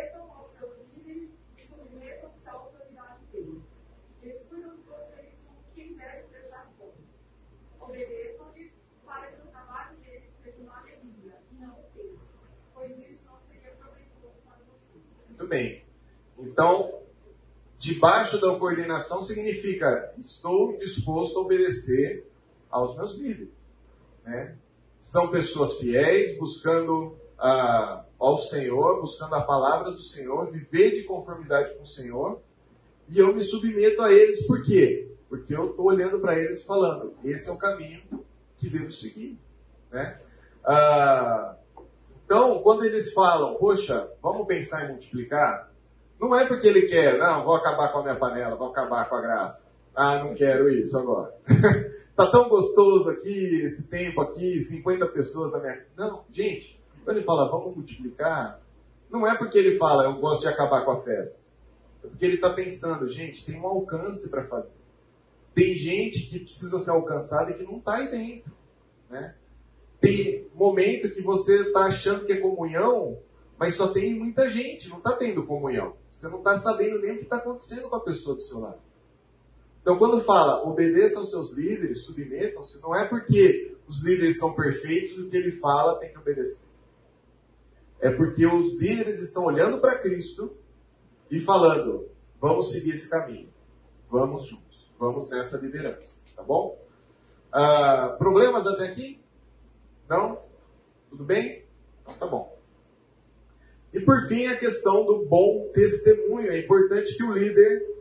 Muito 15.44 15.50
bem. 15.50 15.84
Então, 16.40 17.03
debaixo 17.84 18.40
da 18.40 18.58
coordenação 18.58 19.22
significa 19.22 20.14
estou 20.18 20.78
disposto 20.78 21.38
a 21.38 21.42
obedecer 21.42 22.26
aos 22.72 22.96
meus 22.96 23.18
líderes. 23.18 23.50
Né? 24.24 24.56
São 25.02 25.30
pessoas 25.30 25.78
fiéis, 25.80 26.38
buscando 26.38 27.18
a, 27.38 28.06
ao 28.18 28.38
Senhor, 28.38 29.02
buscando 29.02 29.36
a 29.36 29.42
palavra 29.42 29.92
do 29.92 30.02
Senhor, 30.02 30.50
viver 30.50 30.92
de 30.92 31.04
conformidade 31.04 31.76
com 31.76 31.84
o 31.84 31.86
Senhor, 31.86 32.42
e 33.10 33.20
eu 33.20 33.34
me 33.34 33.42
submeto 33.42 34.02
a 34.02 34.14
eles, 34.14 34.48
por 34.48 34.64
quê? 34.64 35.12
Porque 35.28 35.54
eu 35.54 35.72
estou 35.72 35.88
olhando 35.88 36.22
para 36.22 36.40
eles 36.40 36.64
falando, 36.64 37.14
esse 37.22 37.50
é 37.50 37.52
o 37.52 37.58
caminho 37.58 38.02
que 38.56 38.70
devo 38.70 38.92
seguir. 38.92 39.38
Né? 39.92 40.22
Ah, 40.64 41.58
então, 42.24 42.62
quando 42.64 42.86
eles 42.86 43.12
falam, 43.12 43.56
poxa, 43.56 44.10
vamos 44.22 44.48
pensar 44.48 44.86
em 44.86 44.94
multiplicar, 44.94 45.73
não 46.24 46.40
é 46.40 46.48
porque 46.48 46.68
ele 46.68 46.88
quer, 46.88 47.18
não, 47.18 47.44
vou 47.44 47.56
acabar 47.56 47.92
com 47.92 48.00
a 48.00 48.04
minha 48.04 48.16
panela, 48.16 48.56
vou 48.56 48.70
acabar 48.70 49.10
com 49.10 49.16
a 49.16 49.22
graça. 49.22 49.70
Ah, 49.94 50.24
não 50.24 50.34
quero 50.34 50.70
isso 50.70 50.98
agora. 50.98 51.34
tá 52.16 52.32
tão 52.32 52.48
gostoso 52.48 53.10
aqui, 53.10 53.62
esse 53.64 53.90
tempo 53.90 54.22
aqui, 54.22 54.60
50 54.60 55.06
pessoas 55.08 55.52
na 55.52 55.60
minha. 55.60 55.86
Não, 55.98 56.24
gente, 56.32 56.80
quando 57.04 57.18
ele 57.18 57.26
fala, 57.26 57.50
vamos 57.50 57.76
multiplicar, 57.76 58.62
não 59.12 59.28
é 59.28 59.38
porque 59.38 59.58
ele 59.58 59.78
fala, 59.78 60.06
eu 60.06 60.16
gosto 60.16 60.44
de 60.44 60.48
acabar 60.48 60.86
com 60.86 60.92
a 60.92 61.02
festa. 61.02 61.46
É 62.04 62.08
porque 62.08 62.26
ele 62.26 62.36
está 62.36 62.50
pensando, 62.52 63.08
gente, 63.10 63.46
tem 63.46 63.60
um 63.60 63.68
alcance 63.68 64.32
para 64.32 64.46
fazer. 64.46 64.74
Tem 65.54 65.74
gente 65.76 66.30
que 66.30 66.40
precisa 66.40 66.80
ser 66.80 66.92
alcançada 66.92 67.52
e 67.52 67.56
que 67.56 67.64
não 67.64 67.78
está 67.78 67.96
aí 67.96 68.10
dentro. 68.10 68.52
Né? 69.10 69.36
Tem 70.00 70.48
momento 70.56 71.14
que 71.14 71.22
você 71.22 71.68
está 71.68 71.82
achando 71.82 72.26
que 72.26 72.34
é 72.34 72.38
comunhão, 72.38 73.20
mas 73.64 73.76
só 73.76 73.94
tem 73.94 74.20
muita 74.20 74.50
gente, 74.50 74.90
não 74.90 74.98
está 74.98 75.16
tendo 75.16 75.46
comunhão. 75.46 75.96
Você 76.12 76.28
não 76.28 76.40
está 76.40 76.54
sabendo 76.54 77.00
nem 77.00 77.14
o 77.14 77.18
que 77.20 77.24
está 77.24 77.38
acontecendo 77.38 77.90
com 77.90 77.96
a 77.96 78.04
pessoa 78.04 78.36
do 78.36 78.42
seu 78.42 78.60
lado. 78.60 78.82
Então, 79.82 79.98
quando 79.98 80.20
fala 80.20 80.62
obedeça 80.68 81.18
aos 81.18 81.30
seus 81.30 81.54
líderes, 81.54 82.04
submetam-se, 82.04 82.82
não 82.82 82.94
é 82.94 83.08
porque 83.08 83.74
os 83.88 84.04
líderes 84.04 84.38
são 84.38 84.54
perfeitos 84.54 85.18
o 85.18 85.30
que 85.30 85.38
ele 85.38 85.50
fala 85.50 85.98
tem 85.98 86.12
que 86.12 86.20
obedecer. 86.20 86.68
É 88.02 88.12
porque 88.12 88.46
os 88.46 88.78
líderes 88.82 89.22
estão 89.22 89.46
olhando 89.46 89.80
para 89.80 89.98
Cristo 89.98 90.58
e 91.32 91.40
falando: 91.40 92.10
vamos 92.42 92.70
seguir 92.70 92.92
esse 92.92 93.10
caminho, 93.10 93.48
vamos 94.10 94.44
juntos, 94.46 94.92
vamos 95.00 95.30
nessa 95.30 95.56
liderança, 95.56 96.20
tá 96.36 96.44
bom? 96.44 96.78
Ah, 97.50 98.14
problemas 98.20 98.68
até 98.68 98.90
aqui? 98.90 99.22
Não? 100.10 100.42
Tudo 101.10 101.24
bem? 101.24 101.64
Então 102.02 102.14
tá 102.16 102.28
bom. 102.28 102.53
E 103.94 104.00
por 104.00 104.28
fim, 104.28 104.48
a 104.48 104.58
questão 104.58 105.06
do 105.06 105.26
bom 105.26 105.70
testemunho. 105.74 106.52
É 106.52 106.60
importante 106.60 107.16
que 107.16 107.24
o 107.24 107.32
líder 107.32 107.94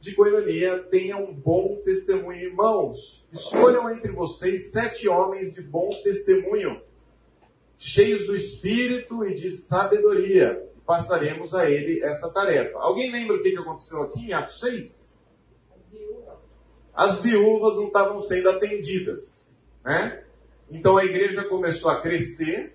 de 0.00 0.14
coinonia 0.14 0.78
tenha 0.90 1.16
um 1.16 1.32
bom 1.32 1.80
testemunho. 1.84 2.38
Irmãos, 2.38 3.26
escolham 3.32 3.90
entre 3.90 4.12
vocês 4.12 4.70
sete 4.70 5.08
homens 5.08 5.52
de 5.52 5.62
bom 5.62 5.88
testemunho, 6.04 6.80
cheios 7.78 8.26
do 8.26 8.36
Espírito 8.36 9.24
e 9.24 9.34
de 9.34 9.50
sabedoria. 9.50 10.66
Passaremos 10.84 11.54
a 11.54 11.68
ele 11.68 12.02
essa 12.02 12.32
tarefa. 12.32 12.78
Alguém 12.78 13.12
lembra 13.12 13.36
o 13.36 13.42
que 13.42 13.56
aconteceu 13.56 14.02
aqui 14.02 14.20
em 14.20 14.32
Atos 14.32 14.60
6? 14.60 15.18
As 15.74 15.90
viúvas. 15.90 16.38
As 16.94 17.22
viúvas 17.22 17.76
não 17.76 17.86
estavam 17.88 18.18
sendo 18.18 18.48
atendidas. 18.50 19.54
Né? 19.84 20.24
Então 20.70 20.96
a 20.96 21.04
igreja 21.04 21.44
começou 21.44 21.90
a 21.90 22.00
crescer, 22.00 22.74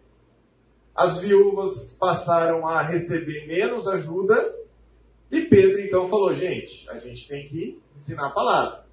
as 0.95 1.17
viúvas 1.17 1.97
passaram 1.99 2.67
a 2.67 2.81
receber 2.81 3.47
menos 3.47 3.87
ajuda, 3.87 4.55
e 5.31 5.41
Pedro 5.41 5.81
então 5.81 6.07
falou: 6.07 6.33
gente, 6.33 6.87
a 6.89 6.99
gente 6.99 7.27
tem 7.27 7.47
que 7.47 7.81
ensinar 7.95 8.27
a 8.27 8.31
palavra. 8.31 8.83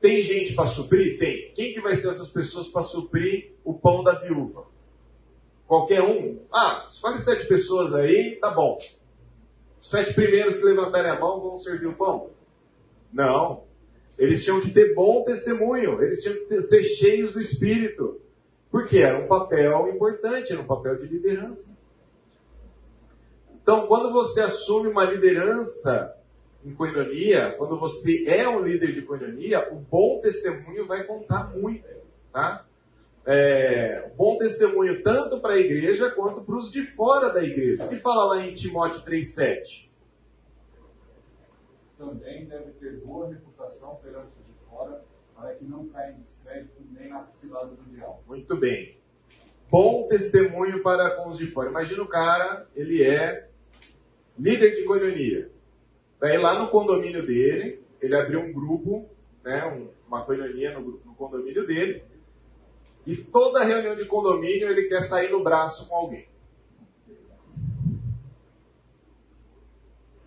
Tem 0.00 0.20
gente 0.20 0.54
para 0.54 0.66
suprir? 0.66 1.18
Tem. 1.18 1.52
Quem 1.52 1.72
que 1.72 1.80
vai 1.80 1.94
ser 1.94 2.08
essas 2.08 2.28
pessoas 2.28 2.68
para 2.68 2.82
suprir 2.82 3.52
o 3.64 3.74
pão 3.74 4.02
da 4.02 4.12
viúva? 4.12 4.66
Qualquer 5.66 6.02
um? 6.02 6.38
Ah, 6.52 6.86
escolhe 6.88 7.18
sete 7.18 7.46
pessoas 7.46 7.92
aí, 7.92 8.38
tá 8.40 8.50
bom. 8.50 8.78
Os 9.78 9.90
sete 9.90 10.14
primeiros 10.14 10.56
que 10.56 10.64
levantarem 10.64 11.10
a 11.10 11.20
mão 11.20 11.40
vão 11.40 11.58
servir 11.58 11.88
o 11.88 11.94
pão? 11.94 12.30
Não. 13.12 13.64
Eles 14.16 14.42
tinham 14.42 14.60
que 14.60 14.70
ter 14.70 14.94
bom 14.94 15.22
testemunho, 15.24 16.02
eles 16.02 16.22
tinham 16.22 16.46
que 16.46 16.60
ser 16.60 16.82
cheios 16.82 17.34
do 17.34 17.40
Espírito. 17.40 18.20
Porque 18.70 18.98
era 18.98 19.18
um 19.18 19.26
papel 19.26 19.88
importante, 19.88 20.52
era 20.52 20.60
um 20.60 20.66
papel 20.66 20.96
de 20.98 21.06
liderança. 21.06 21.76
Então, 23.62 23.86
quando 23.86 24.12
você 24.12 24.40
assume 24.40 24.88
uma 24.88 25.04
liderança 25.04 26.14
em 26.64 26.74
coinonia, 26.74 27.54
quando 27.56 27.78
você 27.78 28.26
é 28.26 28.48
um 28.48 28.60
líder 28.60 28.92
de 28.92 29.02
coinonia, 29.02 29.72
o 29.72 29.76
bom 29.76 30.20
testemunho 30.20 30.86
vai 30.86 31.04
contar 31.04 31.54
muito. 31.56 31.86
Tá? 32.32 32.64
É, 33.24 34.10
bom 34.16 34.38
testemunho 34.38 35.02
tanto 35.02 35.40
para 35.40 35.54
a 35.54 35.58
igreja 35.58 36.10
quanto 36.10 36.42
para 36.42 36.56
os 36.56 36.70
de 36.70 36.82
fora 36.82 37.32
da 37.32 37.42
igreja. 37.42 37.84
O 37.84 37.88
que 37.88 37.96
fala 37.96 38.24
lá 38.34 38.46
em 38.46 38.54
Timóteo 38.54 39.02
3,7? 39.02 39.88
também 41.98 42.46
deve 42.46 42.70
ter 42.74 43.00
boa 43.00 43.28
reputação 43.28 43.96
perante 43.96 44.28
os 44.38 44.46
de 44.46 44.52
fora, 44.70 45.04
para 45.38 45.54
que 45.54 45.64
não 45.64 45.86
caia 45.86 46.12
em 46.12 46.20
descrédito 46.20 46.82
nem 46.90 47.08
na 47.08 47.24
cilada 47.26 47.70
diabo. 47.86 48.18
Muito 48.26 48.56
bem. 48.56 48.98
Bom 49.70 50.08
testemunho 50.08 50.82
para 50.82 51.10
com 51.12 51.28
os 51.28 51.38
de 51.38 51.46
fora. 51.46 51.70
Imagina 51.70 52.02
o 52.02 52.08
cara, 52.08 52.66
ele 52.74 53.04
é 53.04 53.48
líder 54.36 54.74
de 54.74 54.84
coinonia. 54.84 55.50
Daí 56.18 56.36
lá 56.36 56.58
no 56.58 56.70
condomínio 56.70 57.24
dele, 57.24 57.80
ele 58.00 58.16
abriu 58.16 58.40
um 58.40 58.52
grupo, 58.52 59.08
né, 59.44 59.88
uma 60.08 60.24
coinonia 60.24 60.76
no, 60.76 61.00
no 61.04 61.14
condomínio 61.14 61.64
dele, 61.66 62.02
e 63.06 63.16
toda 63.16 63.64
reunião 63.64 63.94
de 63.94 64.06
condomínio 64.06 64.68
ele 64.68 64.88
quer 64.88 65.00
sair 65.00 65.30
no 65.30 65.44
braço 65.44 65.88
com 65.88 65.94
alguém. 65.94 66.26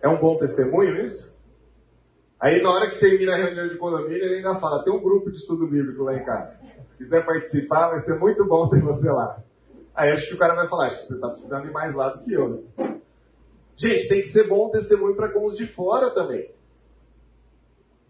É 0.00 0.08
um 0.08 0.18
bom 0.18 0.38
testemunho 0.38 1.04
isso? 1.04 1.31
Aí 2.42 2.60
na 2.60 2.72
hora 2.72 2.90
que 2.90 2.98
termina 2.98 3.34
a 3.34 3.36
reunião 3.36 3.68
de 3.68 3.76
condomínio, 3.76 4.24
ele 4.24 4.34
ainda 4.38 4.58
fala, 4.58 4.82
tem 4.82 4.92
um 4.92 5.00
grupo 5.00 5.30
de 5.30 5.36
estudo 5.36 5.64
bíblico 5.64 6.02
lá 6.02 6.16
em 6.16 6.24
casa. 6.24 6.58
Se 6.86 6.96
quiser 6.98 7.24
participar, 7.24 7.90
vai 7.90 8.00
ser 8.00 8.18
muito 8.18 8.44
bom 8.44 8.68
ter 8.68 8.82
você 8.82 9.08
lá. 9.08 9.40
Aí 9.94 10.10
acho 10.10 10.26
que 10.26 10.34
o 10.34 10.38
cara 10.38 10.56
vai 10.56 10.66
falar, 10.66 10.86
acho 10.86 10.96
que 10.96 11.02
você 11.02 11.14
está 11.14 11.28
precisando 11.28 11.68
ir 11.68 11.70
mais 11.70 11.94
lá 11.94 12.08
do 12.08 12.24
que 12.24 12.32
eu. 12.32 12.48
Né? 12.48 12.98
Gente, 13.76 14.08
tem 14.08 14.20
que 14.20 14.26
ser 14.26 14.48
bom 14.48 14.70
testemunho 14.70 15.14
para 15.14 15.28
com 15.28 15.46
os 15.46 15.54
de 15.54 15.68
fora 15.68 16.10
também. 16.10 16.50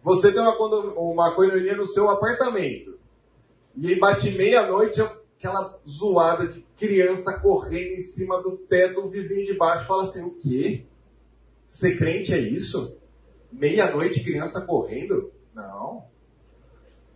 Você 0.03 0.33
tem 0.33 0.41
uma, 0.41 0.57
uma 0.97 1.35
coinonia 1.35 1.77
no 1.77 1.85
seu 1.85 2.09
apartamento. 2.09 2.99
E 3.77 3.89
aí 3.89 4.01
bate 4.01 4.31
meia-noite, 4.31 5.03
aquela 5.37 5.79
zoada 5.87 6.47
de 6.47 6.63
criança 6.79 7.39
correndo 7.39 7.97
em 7.97 8.01
cima 8.01 8.43
do 8.43 8.57
teto, 8.57 9.01
o 9.01 9.11
vizinho 9.11 9.45
de 9.45 9.53
baixo 9.53 9.87
fala 9.87 10.05
assim, 10.05 10.25
o 10.25 10.31
quê? 10.31 10.87
Ser 11.67 11.99
crente 11.99 12.33
é 12.33 12.39
isso? 12.39 13.02
Meia-noite 13.53 14.25
criança 14.25 14.65
correndo? 14.67 15.31
Não. 15.55 16.05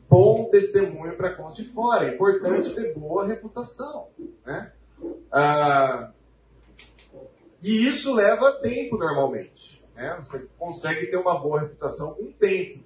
Bom 0.08 0.48
testemunho 0.50 1.16
para 1.16 1.34
com 1.34 1.46
os 1.46 1.54
de 1.54 1.64
fora. 1.64 2.06
É 2.06 2.14
importante 2.14 2.74
ter 2.74 2.94
boa 2.94 3.26
reputação. 3.26 4.08
Né? 4.44 4.72
Ah, 5.32 6.12
e 7.62 7.86
isso 7.88 8.14
leva 8.14 8.52
tempo 8.60 8.96
normalmente. 8.96 9.82
Né? 9.94 10.14
Você 10.20 10.46
consegue 10.58 11.06
ter 11.06 11.16
uma 11.16 11.40
boa 11.40 11.60
reputação 11.60 12.14
com 12.14 12.30
tempo. 12.32 12.84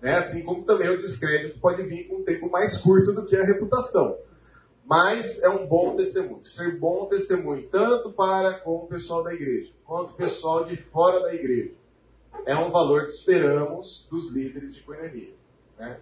Né? 0.00 0.14
Assim 0.14 0.44
como 0.44 0.64
também 0.64 0.90
o 0.90 0.98
descrédito 0.98 1.58
pode 1.58 1.82
vir 1.84 2.06
com 2.06 2.16
um 2.16 2.24
tempo 2.24 2.48
mais 2.50 2.76
curto 2.76 3.12
do 3.12 3.26
que 3.26 3.36
a 3.36 3.44
reputação. 3.44 4.16
Mas 4.84 5.42
é 5.42 5.48
um 5.48 5.66
bom 5.66 5.96
testemunho. 5.96 6.44
Ser 6.44 6.78
bom 6.78 7.06
testemunho, 7.06 7.68
tanto 7.70 8.12
para 8.12 8.60
com 8.60 8.76
o 8.76 8.86
pessoal 8.86 9.22
da 9.24 9.32
igreja, 9.32 9.72
quanto 9.84 10.10
o 10.10 10.16
pessoal 10.16 10.64
de 10.64 10.76
fora 10.76 11.20
da 11.20 11.34
igreja 11.34 11.81
é 12.44 12.56
um 12.56 12.70
valor 12.70 13.02
que 13.02 13.12
esperamos 13.12 14.06
dos 14.10 14.30
líderes 14.30 14.74
de 14.74 14.82
coinonia. 14.82 15.34
Né? 15.78 16.00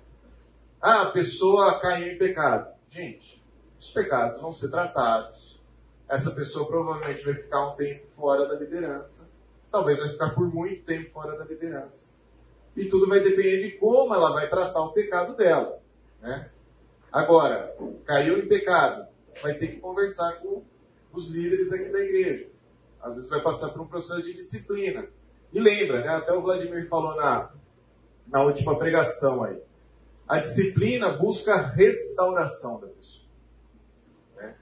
Ah, 0.81 1.03
a 1.03 1.11
pessoa 1.11 1.79
caiu 1.81 2.12
em 2.12 2.19
pecado. 2.19 2.73
Gente, 2.88 3.43
os 3.79 3.90
pecados 3.90 4.40
vão 4.40 4.51
ser 4.51 4.71
tratados. 4.71 5.61
Essa 6.09 6.31
pessoa 6.31 6.66
provavelmente 6.66 7.25
vai 7.25 7.35
ficar 7.35 7.69
um 7.69 7.77
tempo 7.77 8.07
fora 8.09 8.49
da 8.49 8.55
liderança. 8.55 9.29
Talvez 9.71 10.01
vai 10.01 10.09
ficar 10.09 10.31
por 10.31 10.53
muito 10.53 10.85
tempo 10.85 11.11
fora 11.11 11.38
da 11.38 11.45
liderança. 11.45 12.11
E 12.77 12.87
tudo 12.87 13.09
vai 13.09 13.21
depender 13.21 13.59
de 13.62 13.73
como 13.79 14.14
ela 14.14 14.33
vai 14.33 14.49
tratar 14.49 14.81
o 14.81 14.93
pecado 14.93 15.37
dela. 15.37 15.81
Né? 16.21 16.51
Agora, 17.12 17.77
caiu 18.05 18.38
em 18.38 18.49
pecado, 18.49 19.07
vai 19.43 19.55
ter 19.55 19.69
que 19.69 19.81
conversar 19.81 20.40
com 20.40 20.62
os 21.12 21.31
líderes 21.31 21.73
aqui 21.73 21.90
da 21.90 22.01
igreja. 22.01 22.49
Às 23.01 23.16
vezes 23.16 23.31
vai 23.31 23.40
passar 23.40 23.71
por 23.71 23.81
um 23.81 23.87
processo 23.87 24.23
de 24.23 24.35
disciplina. 24.35 25.09
E 25.52 25.58
lembra, 25.58 26.00
né? 26.00 26.08
até 26.08 26.32
o 26.32 26.42
Vladimir 26.42 26.88
falou 26.88 27.16
na, 27.16 27.50
na 28.28 28.42
última 28.42 28.78
pregação 28.78 29.42
aí. 29.42 29.60
A 30.28 30.38
disciplina 30.38 31.10
busca 31.10 31.54
a 31.54 31.66
restauração 31.66 32.80
da 32.80 32.86
pessoa. 32.86 33.24
Né? 34.36 34.54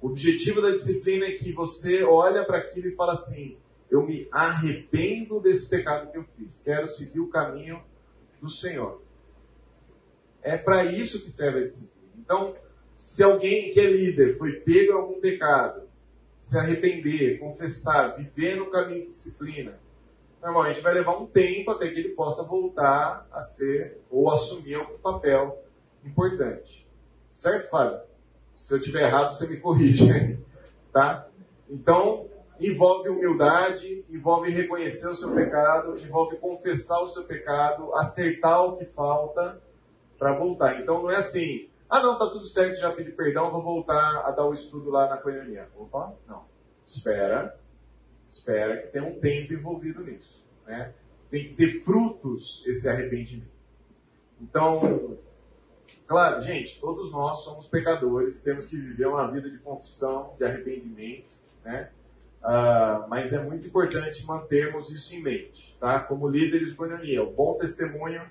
O 0.00 0.08
objetivo 0.08 0.62
da 0.62 0.70
disciplina 0.70 1.26
é 1.26 1.32
que 1.32 1.52
você 1.52 2.04
olha 2.04 2.44
para 2.44 2.58
aquilo 2.58 2.86
e 2.86 2.94
fala 2.94 3.12
assim: 3.12 3.56
eu 3.90 4.06
me 4.06 4.28
arrependo 4.30 5.40
desse 5.40 5.68
pecado 5.68 6.10
que 6.12 6.18
eu 6.18 6.24
fiz, 6.36 6.62
quero 6.62 6.86
seguir 6.86 7.18
o 7.20 7.28
caminho 7.28 7.82
do 8.40 8.48
Senhor. 8.48 9.02
É 10.40 10.56
para 10.56 10.84
isso 10.84 11.20
que 11.20 11.30
serve 11.30 11.60
a 11.60 11.64
disciplina. 11.64 12.12
Então, 12.16 12.54
se 12.96 13.22
alguém 13.22 13.72
que 13.72 13.80
é 13.80 13.90
líder 13.90 14.38
foi 14.38 14.52
pego 14.60 14.92
em 14.92 14.94
algum 14.94 15.20
pecado, 15.20 15.82
se 16.38 16.56
arrepender, 16.56 17.38
confessar, 17.38 18.16
viver 18.16 18.56
no 18.56 18.70
caminho 18.70 19.06
de 19.06 19.10
disciplina, 19.10 19.78
normalmente 20.42 20.80
vai 20.80 20.94
levar 20.94 21.16
um 21.16 21.26
tempo 21.26 21.70
até 21.70 21.88
que 21.88 21.98
ele 21.98 22.10
possa 22.10 22.42
voltar 22.42 23.26
a 23.32 23.40
ser 23.40 24.00
ou 24.10 24.30
assumir 24.30 24.74
algum 24.74 24.98
papel 24.98 25.62
importante. 26.04 26.86
Certo, 27.32 27.68
Fábio? 27.70 28.00
Se 28.54 28.74
eu 28.74 28.80
tiver 28.80 29.02
errado, 29.02 29.32
você 29.32 29.46
me 29.46 29.58
corrige. 29.58 30.38
tá? 30.92 31.28
Então, 31.68 32.28
envolve 32.60 33.08
humildade, 33.08 34.04
envolve 34.10 34.50
reconhecer 34.50 35.08
o 35.08 35.14
seu 35.14 35.32
pecado, 35.34 35.96
envolve 35.98 36.36
confessar 36.36 37.00
o 37.00 37.06
seu 37.06 37.24
pecado, 37.24 37.94
acertar 37.94 38.64
o 38.64 38.76
que 38.76 38.84
falta 38.84 39.60
para 40.18 40.32
voltar. 40.36 40.80
Então 40.80 41.02
não 41.02 41.10
é 41.10 41.16
assim, 41.16 41.68
ah 41.88 42.02
não, 42.02 42.18
tá 42.18 42.28
tudo 42.28 42.46
certo, 42.46 42.78
já 42.78 42.90
pedi 42.90 43.12
perdão, 43.12 43.50
vou 43.50 43.62
voltar 43.62 44.22
a 44.26 44.30
dar 44.32 44.44
o 44.44 44.52
estudo 44.52 44.90
lá 44.90 45.08
na 45.08 45.16
coinonia. 45.16 45.68
Opa, 45.78 46.12
não. 46.26 46.44
Espera, 46.84 47.56
espera 48.28 48.82
que 48.82 48.88
tem 48.88 49.02
um 49.02 49.18
tempo 49.18 49.52
envolvido 49.52 50.02
nisso. 50.04 50.42
Né? 50.66 50.92
Tem 51.30 51.48
que 51.48 51.54
ter 51.54 51.80
frutos 51.80 52.62
esse 52.66 52.88
arrependimento. 52.88 53.58
Então, 54.40 55.18
claro, 56.06 56.42
gente, 56.42 56.78
todos 56.80 57.10
nós 57.10 57.42
somos 57.42 57.66
pecadores, 57.66 58.42
temos 58.42 58.66
que 58.66 58.76
viver 58.76 59.06
uma 59.06 59.30
vida 59.30 59.50
de 59.50 59.58
confissão, 59.58 60.34
de 60.38 60.44
arrependimento, 60.44 61.28
né? 61.64 61.90
Uh, 62.40 63.08
mas 63.08 63.32
é 63.32 63.42
muito 63.42 63.66
importante 63.66 64.24
mantermos 64.24 64.90
isso 64.90 65.14
em 65.16 65.20
mente, 65.20 65.76
tá? 65.80 65.98
Como 65.98 66.28
líderes 66.28 66.70
de 66.70 66.76
coinonia, 66.76 67.22
o 67.22 67.32
bom 67.32 67.58
testemunho, 67.58 68.22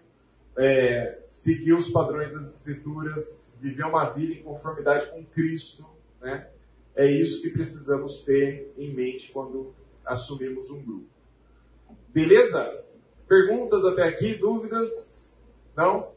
é, 0.57 1.19
seguir 1.25 1.73
os 1.73 1.89
padrões 1.89 2.31
das 2.31 2.55
escrituras, 2.55 3.53
viver 3.59 3.83
uma 3.83 4.09
vida 4.09 4.33
em 4.33 4.41
conformidade 4.41 5.07
com 5.07 5.23
Cristo, 5.25 5.85
né? 6.21 6.47
É 6.95 7.05
isso 7.05 7.41
que 7.41 7.49
precisamos 7.49 8.23
ter 8.23 8.73
em 8.77 8.91
mente 8.91 9.31
quando 9.31 9.71
assumimos 10.07 10.69
um 10.69 10.81
grupo. 10.83 11.07
Beleza? 12.09 12.83
Perguntas 13.27 13.85
até 13.85 14.03
aqui? 14.03 14.35
Dúvidas? 14.35 15.35
Não? 15.75 16.11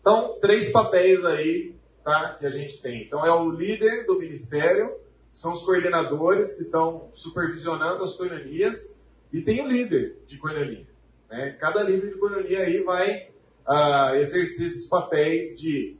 Então, 0.00 0.38
três 0.40 0.70
papéis 0.70 1.24
aí 1.24 1.74
tá, 2.04 2.36
que 2.38 2.46
a 2.46 2.50
gente 2.50 2.80
tem. 2.80 3.02
Então, 3.02 3.24
é 3.26 3.32
o 3.32 3.50
líder 3.50 4.06
do 4.06 4.18
ministério, 4.18 4.94
são 5.32 5.52
os 5.52 5.62
coordenadores 5.62 6.54
que 6.54 6.62
estão 6.62 7.08
supervisionando 7.12 8.04
as 8.04 8.14
coinonias, 8.14 8.96
e 9.32 9.42
tem 9.42 9.60
o 9.60 9.68
líder 9.68 10.16
de 10.26 10.38
coinonia. 10.38 10.86
Né? 11.28 11.56
Cada 11.58 11.82
líder 11.82 12.12
de 12.12 12.18
coinonia 12.18 12.60
aí 12.60 12.82
vai 12.82 13.28
uh, 13.66 14.14
exercer 14.16 14.66
esses 14.66 14.88
papéis 14.88 15.60
de 15.60 15.96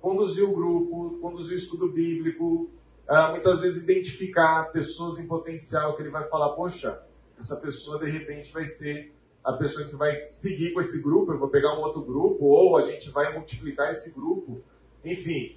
conduzir 0.00 0.44
o 0.44 0.52
grupo, 0.52 1.18
conduzir 1.20 1.54
o 1.54 1.58
estudo 1.58 1.88
bíblico, 1.90 2.68
uh, 3.08 3.30
muitas 3.30 3.60
vezes 3.60 3.82
identificar 3.82 4.70
pessoas 4.72 5.18
em 5.18 5.26
potencial 5.26 5.96
que 5.96 6.02
ele 6.02 6.10
vai 6.10 6.28
falar, 6.28 6.50
poxa, 6.50 7.00
essa 7.38 7.56
pessoa 7.56 7.98
de 7.98 8.10
repente 8.10 8.52
vai 8.52 8.64
ser 8.64 9.12
a 9.42 9.52
pessoa 9.52 9.86
que 9.86 9.94
vai 9.94 10.26
seguir 10.30 10.72
com 10.72 10.80
esse 10.80 11.02
grupo, 11.02 11.32
eu 11.32 11.38
vou 11.38 11.48
pegar 11.48 11.78
um 11.78 11.82
outro 11.82 12.02
grupo, 12.02 12.46
ou 12.46 12.78
a 12.78 12.82
gente 12.82 13.10
vai 13.10 13.34
multiplicar 13.34 13.90
esse 13.90 14.14
grupo. 14.14 14.62
Enfim, 15.04 15.54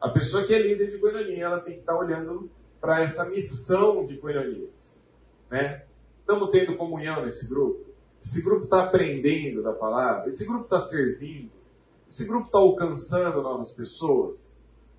a 0.00 0.08
pessoa 0.10 0.46
que 0.46 0.54
é 0.54 0.62
líder 0.62 0.92
de 0.92 0.98
coinonia, 0.98 1.46
ela 1.46 1.60
tem 1.60 1.74
que 1.74 1.80
estar 1.80 1.98
olhando 1.98 2.48
para 2.80 3.02
essa 3.02 3.28
missão 3.28 4.06
de 4.06 4.16
coinonias. 4.18 4.70
Né? 5.50 5.84
Estamos 6.20 6.50
tendo 6.50 6.76
comunhão 6.76 7.24
nesse 7.24 7.48
grupo? 7.48 7.84
Esse 8.22 8.42
grupo 8.42 8.64
está 8.64 8.84
aprendendo 8.84 9.62
da 9.62 9.72
palavra? 9.72 10.28
Esse 10.28 10.46
grupo 10.46 10.64
está 10.64 10.78
servindo? 10.78 11.50
Esse 12.08 12.24
grupo 12.26 12.46
está 12.46 12.58
alcançando 12.58 13.42
novas 13.42 13.72
pessoas? 13.72 14.36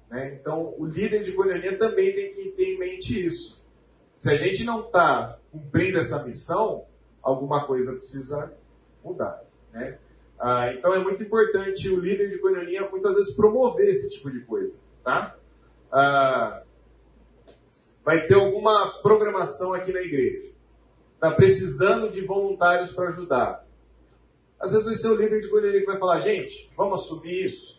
Né? 0.09 0.35
Então, 0.39 0.73
o 0.77 0.85
líder 0.85 1.23
de 1.23 1.33
coinonia 1.33 1.77
também 1.77 2.13
tem 2.13 2.33
que 2.33 2.51
ter 2.51 2.63
em 2.63 2.79
mente 2.79 3.25
isso. 3.25 3.61
Se 4.13 4.31
a 4.31 4.35
gente 4.35 4.63
não 4.63 4.81
está 4.81 5.37
cumprindo 5.51 5.97
essa 5.97 6.23
missão, 6.23 6.85
alguma 7.21 7.65
coisa 7.65 7.93
precisa 7.93 8.53
mudar. 9.03 9.43
Né? 9.71 9.97
Ah, 10.39 10.73
então 10.73 10.93
é 10.93 10.99
muito 10.99 11.23
importante 11.23 11.89
o 11.89 11.99
líder 11.99 12.29
de 12.29 12.37
coinonia 12.39 12.87
muitas 12.89 13.15
vezes 13.15 13.35
promover 13.35 13.87
esse 13.89 14.09
tipo 14.09 14.31
de 14.31 14.41
coisa. 14.41 14.79
Tá? 15.03 15.35
Ah, 15.91 16.63
vai 18.03 18.25
ter 18.27 18.35
alguma 18.35 19.01
programação 19.01 19.73
aqui 19.73 19.91
na 19.91 20.01
igreja. 20.01 20.51
Está 21.15 21.31
precisando 21.31 22.09
de 22.09 22.21
voluntários 22.21 22.91
para 22.91 23.09
ajudar. 23.09 23.65
Às 24.59 24.71
vezes 24.71 24.85
vai 24.85 24.95
ser 24.95 25.09
o 25.09 25.15
líder 25.15 25.41
de 25.41 25.49
coinonia 25.49 25.79
que 25.81 25.85
vai 25.85 25.99
falar, 25.99 26.19
gente, 26.19 26.71
vamos 26.75 27.01
assumir 27.01 27.45
isso. 27.45 27.76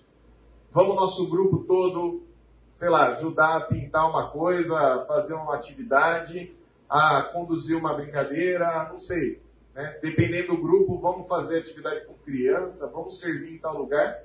Vamos 0.78 0.94
nosso 0.94 1.28
grupo 1.28 1.64
todo, 1.64 2.22
sei 2.70 2.88
lá, 2.88 3.08
ajudar 3.08 3.56
a 3.56 3.60
pintar 3.62 4.08
uma 4.08 4.30
coisa, 4.30 4.78
a 4.78 5.04
fazer 5.06 5.34
uma 5.34 5.56
atividade, 5.56 6.54
a 6.88 7.20
conduzir 7.32 7.76
uma 7.76 7.94
brincadeira, 7.94 8.88
não 8.88 8.96
sei. 8.96 9.42
Né? 9.74 9.98
Dependendo 10.00 10.54
do 10.54 10.62
grupo, 10.62 10.96
vamos 11.00 11.26
fazer 11.26 11.58
atividade 11.58 12.06
com 12.06 12.14
criança, 12.14 12.88
vamos 12.92 13.18
servir 13.18 13.56
em 13.56 13.58
tal 13.58 13.76
lugar. 13.76 14.22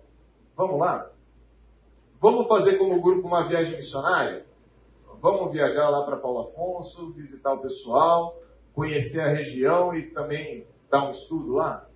Vamos 0.56 0.80
lá? 0.80 1.10
Vamos 2.22 2.48
fazer 2.48 2.78
como 2.78 3.02
grupo 3.02 3.28
uma 3.28 3.48
viagem 3.48 3.76
missionária? 3.76 4.46
Vamos 5.20 5.52
viajar 5.52 5.90
lá 5.90 6.06
para 6.06 6.18
Paulo 6.18 6.42
Afonso, 6.42 7.14
visitar 7.14 7.52
o 7.54 7.62
pessoal, 7.62 8.40
conhecer 8.76 9.22
a 9.22 9.28
região 9.28 9.92
e 9.92 10.04
também 10.12 10.68
dar 10.88 11.08
um 11.08 11.10
estudo 11.10 11.54
lá? 11.54 11.90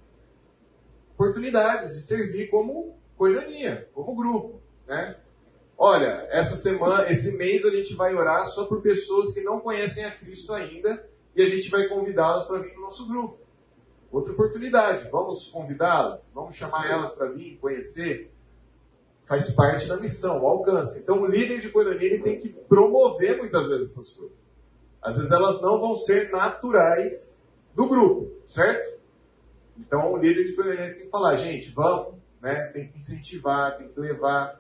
Oportunidades 1.14 1.94
de 1.94 2.02
servir 2.02 2.50
como 2.50 2.98
coinonia, 3.18 3.90
como 3.94 4.16
grupo, 4.16 4.62
né? 4.88 5.18
Olha, 5.78 6.28
essa 6.32 6.56
semana, 6.56 7.10
esse 7.10 7.38
mês 7.38 7.64
a 7.64 7.70
gente 7.70 7.94
vai 7.94 8.16
orar 8.16 8.48
só 8.48 8.66
por 8.66 8.82
pessoas 8.82 9.32
que 9.32 9.42
não 9.42 9.60
conhecem 9.60 10.06
a 10.06 10.12
Cristo 10.12 10.54
ainda 10.54 11.08
e 11.36 11.42
a 11.42 11.46
gente 11.46 11.70
vai 11.70 11.88
convidá-las 11.88 12.46
para 12.46 12.60
vir 12.60 12.74
no 12.74 12.82
nosso 12.82 13.08
grupo. 13.08 13.38
Outra 14.12 14.32
oportunidade, 14.32 15.10
vamos 15.12 15.48
convidá-las, 15.48 16.20
vamos 16.34 16.56
chamar 16.56 16.90
elas 16.90 17.12
para 17.14 17.28
vir 17.28 17.58
conhecer. 17.60 18.32
Faz 19.26 19.52
parte 19.52 19.88
da 19.88 19.98
missão, 19.98 20.42
o 20.42 20.48
alcance. 20.48 21.00
Então, 21.02 21.22
o 21.22 21.28
líder 21.28 21.60
de 21.60 21.70
coinonia 21.70 22.24
tem 22.24 22.40
que 22.40 22.50
promover 22.50 23.38
muitas 23.38 23.68
vezes 23.68 23.92
essas 23.92 24.10
coisas. 24.12 24.38
Às 25.02 25.18
vezes 25.18 25.32
elas 25.32 25.62
não 25.62 25.80
vão 25.80 25.96
ser 25.96 26.32
naturais 26.32 27.46
do 27.76 27.88
grupo, 27.88 28.32
certo? 28.48 28.98
Então, 29.78 30.14
o 30.14 30.18
líder 30.18 30.46
de 30.46 30.54
coinonia 30.54 30.96
tem 30.96 31.06
que 31.06 31.12
falar, 31.12 31.36
gente, 31.36 31.72
vamos, 31.72 32.16
né? 32.42 32.68
Tem 32.74 32.88
que 32.88 32.98
incentivar, 32.98 33.78
tem 33.78 33.88
que 33.88 34.00
levar 34.00 34.60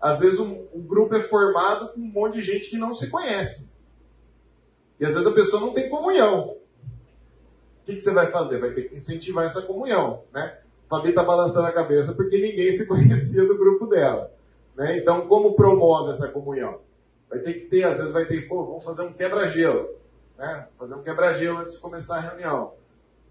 às 0.00 0.20
vezes 0.20 0.38
um, 0.38 0.66
um 0.74 0.82
grupo 0.82 1.14
é 1.14 1.20
formado 1.20 1.92
com 1.92 2.00
um 2.00 2.12
monte 2.12 2.34
de 2.34 2.42
gente 2.42 2.70
que 2.70 2.76
não 2.76 2.92
se 2.92 3.10
conhece. 3.10 3.72
E 5.00 5.04
às 5.04 5.12
vezes 5.12 5.26
a 5.26 5.32
pessoa 5.32 5.60
não 5.60 5.74
tem 5.74 5.88
comunhão. 5.88 6.50
O 6.50 7.86
que, 7.86 7.94
que 7.94 8.00
você 8.00 8.12
vai 8.12 8.30
fazer? 8.30 8.58
Vai 8.58 8.72
ter 8.72 8.88
que 8.88 8.94
incentivar 8.94 9.44
essa 9.44 9.62
comunhão, 9.62 10.22
né? 10.32 10.58
Fabi 10.88 11.10
está 11.10 11.24
balançando 11.24 11.66
a 11.66 11.72
cabeça 11.72 12.14
porque 12.14 12.40
ninguém 12.40 12.70
se 12.70 12.86
conhecia 12.88 13.44
do 13.46 13.56
grupo 13.56 13.86
dela. 13.86 14.30
Né? 14.76 14.98
Então, 14.98 15.26
como 15.26 15.54
promove 15.54 16.10
essa 16.10 16.28
comunhão? 16.28 16.80
Vai 17.28 17.40
ter 17.40 17.54
que 17.54 17.66
ter, 17.66 17.84
às 17.84 17.98
vezes 17.98 18.12
vai 18.12 18.26
ter, 18.26 18.46
pô, 18.46 18.64
vamos 18.64 18.84
fazer 18.84 19.02
um 19.02 19.12
quebra-gelo. 19.12 19.88
Né? 20.38 20.68
Fazer 20.78 20.94
um 20.94 21.02
quebra-gelo 21.02 21.58
antes 21.58 21.74
de 21.74 21.80
começar 21.80 22.18
a 22.18 22.20
reunião. 22.20 22.74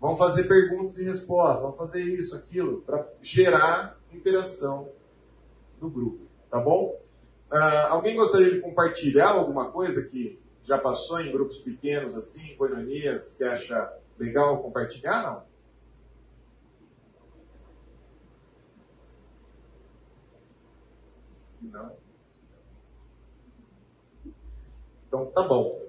Vamos 0.06 0.20
fazer 0.20 0.44
perguntas 0.44 1.00
e 1.00 1.04
respostas, 1.04 1.64
vamos 1.64 1.78
fazer 1.78 2.04
isso, 2.04 2.36
aquilo, 2.36 2.82
para 2.82 3.12
gerar 3.24 3.98
interação 4.14 4.88
no 5.82 5.90
grupo. 5.90 6.28
Tá 6.48 6.60
bom? 6.60 7.02
Uh, 7.52 7.88
alguém 7.90 8.16
gostaria 8.16 8.52
de 8.54 8.62
compartilhar 8.62 9.30
alguma 9.30 9.72
coisa 9.72 10.04
que 10.04 10.40
já 10.64 10.78
passou 10.78 11.20
em 11.22 11.32
grupos 11.32 11.58
pequenos, 11.58 12.16
assim, 12.16 12.56
coinonias, 12.56 13.36
que 13.36 13.44
acha 13.46 13.98
legal 14.20 14.62
compartilhar, 14.62 15.24
não? 15.24 15.44
Se 21.34 21.66
não. 21.66 21.98
Então 25.08 25.26
tá 25.32 25.42
bom. 25.42 25.85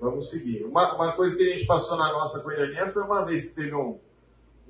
Vamos 0.00 0.30
seguir. 0.30 0.64
Uma, 0.64 0.94
uma, 0.94 1.12
coisa 1.16 1.36
que 1.36 1.42
a 1.42 1.56
gente 1.56 1.66
passou 1.66 1.96
na 1.96 2.12
nossa 2.12 2.40
coinonia 2.40 2.88
foi 2.88 3.02
uma 3.02 3.24
vez 3.24 3.48
que 3.48 3.56
teve 3.56 3.74
um, 3.74 3.98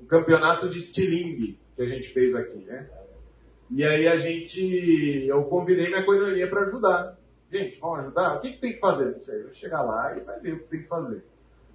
um 0.01 0.05
campeonato 0.05 0.69
de 0.69 0.77
estilingue 0.77 1.59
que 1.75 1.81
a 1.81 1.85
gente 1.85 2.09
fez 2.09 2.35
aqui, 2.35 2.57
né? 2.57 2.89
E 3.69 3.83
aí 3.83 4.07
a 4.07 4.17
gente, 4.17 5.27
eu 5.27 5.43
convidei 5.43 5.87
minha 5.87 6.03
coinonia 6.03 6.49
para 6.49 6.61
ajudar. 6.61 7.17
Gente, 7.51 7.79
vamos 7.79 7.99
ajudar? 7.99 8.37
O 8.37 8.41
que, 8.41 8.53
que 8.53 8.59
tem 8.59 8.73
que 8.73 8.79
fazer? 8.79 9.15
Não 9.15 9.23
sei, 9.23 9.43
eu 9.43 9.53
chegar 9.53 9.81
lá 9.81 10.17
e 10.17 10.21
vai 10.21 10.39
ver 10.39 10.53
o 10.53 10.59
que 10.59 10.69
tem 10.69 10.81
que 10.81 10.87
fazer. 10.87 11.23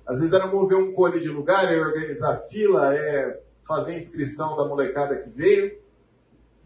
Às 0.07 0.19
vezes 0.19 0.35
era 0.35 0.47
mover 0.47 0.77
um 0.77 0.93
cone 0.93 1.21
de 1.21 1.29
lugar, 1.29 1.73
é 1.73 1.79
organizar 1.79 2.37
fila, 2.51 2.95
é 2.95 3.41
fazer 3.67 3.97
inscrição 3.97 4.57
da 4.57 4.67
molecada 4.67 5.17
que 5.17 5.31
veio. 5.31 5.79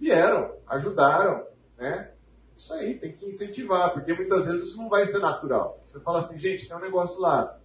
Vieram, 0.01 0.55
ajudaram, 0.67 1.47
né? 1.77 2.11
Isso 2.59 2.75
aí, 2.75 2.99
tem 2.99 3.13
que 3.13 3.25
incentivar, 3.25 3.93
porque 3.93 4.13
muitas 4.13 4.47
vezes 4.47 4.71
isso 4.71 4.79
não 4.79 4.89
vai 4.89 5.07
ser 5.07 5.21
natural. 5.21 5.79
Você 5.85 6.01
fala 6.01 6.19
assim, 6.19 6.41
gente, 6.41 6.67
tem 6.67 6.77
um 6.77 6.81
negócio 6.81 7.21
lá. 7.21 7.57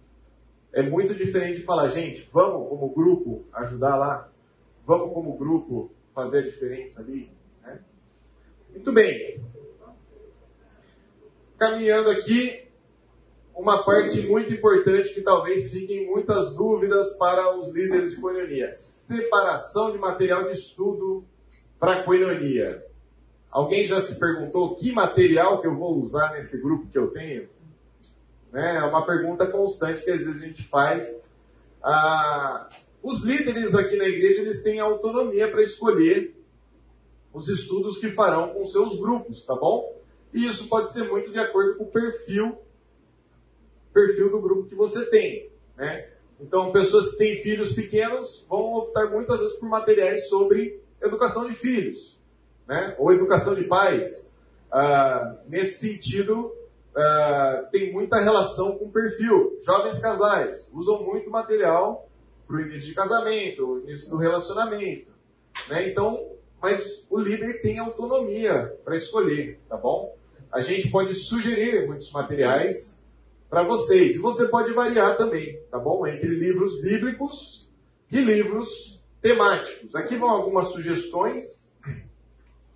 É 0.72 0.82
muito 0.82 1.12
diferente 1.16 1.58
de 1.58 1.64
falar, 1.64 1.88
gente, 1.88 2.28
vamos 2.32 2.68
como 2.68 2.94
grupo 2.94 3.44
ajudar 3.54 3.96
lá. 3.96 4.30
Vamos 4.86 5.12
como 5.12 5.36
grupo 5.36 5.90
fazer 6.14 6.38
a 6.38 6.42
diferença 6.42 7.00
ali. 7.00 7.28
Muito 8.70 8.92
bem. 8.92 9.44
Caminhando 11.58 12.10
aqui, 12.10 12.68
uma 13.52 13.84
parte 13.84 14.22
muito 14.28 14.52
importante 14.52 15.12
que 15.12 15.22
talvez 15.22 15.72
fiquem 15.72 16.06
muitas 16.06 16.54
dúvidas 16.54 17.18
para 17.18 17.56
os 17.58 17.68
líderes 17.68 18.12
de 18.12 18.20
coinonia. 18.20 18.70
Separação 18.70 19.90
de 19.90 19.98
material 19.98 20.44
de 20.44 20.52
estudo 20.52 21.24
para 21.80 22.04
coinonia. 22.04 22.93
Alguém 23.54 23.84
já 23.84 24.00
se 24.00 24.18
perguntou 24.18 24.74
que 24.74 24.90
material 24.90 25.60
que 25.60 25.68
eu 25.68 25.76
vou 25.76 25.96
usar 25.96 26.32
nesse 26.32 26.60
grupo 26.60 26.88
que 26.88 26.98
eu 26.98 27.12
tenho? 27.12 27.48
Né? 28.50 28.78
É 28.78 28.82
uma 28.82 29.06
pergunta 29.06 29.46
constante 29.46 30.02
que 30.02 30.10
às 30.10 30.18
vezes 30.18 30.42
a 30.42 30.46
gente 30.46 30.64
faz. 30.64 31.24
Ah, 31.80 32.68
os 33.00 33.24
líderes 33.24 33.72
aqui 33.76 33.96
na 33.96 34.08
igreja 34.08 34.40
eles 34.40 34.64
têm 34.64 34.80
autonomia 34.80 35.48
para 35.48 35.62
escolher 35.62 36.34
os 37.32 37.48
estudos 37.48 37.96
que 37.98 38.10
farão 38.10 38.52
com 38.52 38.64
seus 38.64 38.98
grupos, 38.98 39.44
tá 39.44 39.54
bom? 39.54 40.02
E 40.32 40.44
isso 40.44 40.68
pode 40.68 40.90
ser 40.90 41.04
muito 41.04 41.30
de 41.30 41.38
acordo 41.38 41.76
com 41.76 41.84
o 41.84 41.90
perfil, 41.92 42.58
perfil 43.92 44.30
do 44.30 44.40
grupo 44.40 44.68
que 44.68 44.74
você 44.74 45.06
tem, 45.06 45.48
né? 45.76 46.10
Então, 46.40 46.72
pessoas 46.72 47.12
que 47.12 47.18
têm 47.18 47.36
filhos 47.36 47.72
pequenos 47.72 48.44
vão 48.48 48.74
optar 48.74 49.08
muitas 49.12 49.38
vezes 49.38 49.56
por 49.60 49.68
materiais 49.68 50.28
sobre 50.28 50.80
educação 51.00 51.48
de 51.48 51.54
filhos, 51.54 52.18
né? 52.66 52.94
Ou 52.98 53.12
educação 53.12 53.54
de 53.54 53.64
pais. 53.64 54.32
Ah, 54.70 55.36
nesse 55.46 55.88
sentido, 55.88 56.52
ah, 56.96 57.68
tem 57.70 57.92
muita 57.92 58.20
relação 58.20 58.78
com 58.78 58.90
perfil. 58.90 59.58
Jovens 59.64 59.98
casais 59.98 60.70
usam 60.72 61.02
muito 61.04 61.30
material 61.30 62.08
para 62.46 62.56
o 62.56 62.60
início 62.60 62.88
de 62.88 62.94
casamento, 62.94 63.82
início 63.84 64.10
do 64.10 64.18
relacionamento. 64.18 65.10
Né? 65.68 65.90
Então, 65.90 66.34
mas 66.60 67.04
o 67.10 67.18
líder 67.18 67.60
tem 67.60 67.78
autonomia 67.78 68.74
para 68.84 68.96
escolher, 68.96 69.60
tá 69.68 69.76
bom? 69.76 70.16
A 70.50 70.60
gente 70.60 70.90
pode 70.90 71.14
sugerir 71.14 71.86
muitos 71.86 72.10
materiais 72.10 73.02
para 73.50 73.62
vocês. 73.62 74.16
E 74.16 74.18
você 74.18 74.48
pode 74.48 74.72
variar 74.72 75.16
também, 75.16 75.60
tá 75.70 75.78
bom? 75.78 76.06
Entre 76.06 76.28
livros 76.28 76.80
bíblicos 76.80 77.68
e 78.10 78.20
livros 78.20 79.02
temáticos. 79.20 79.94
Aqui 79.94 80.16
vão 80.16 80.30
algumas 80.30 80.66
sugestões, 80.66 81.70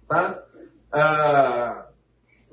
tá? 0.08 0.44
Ah, 0.90 1.88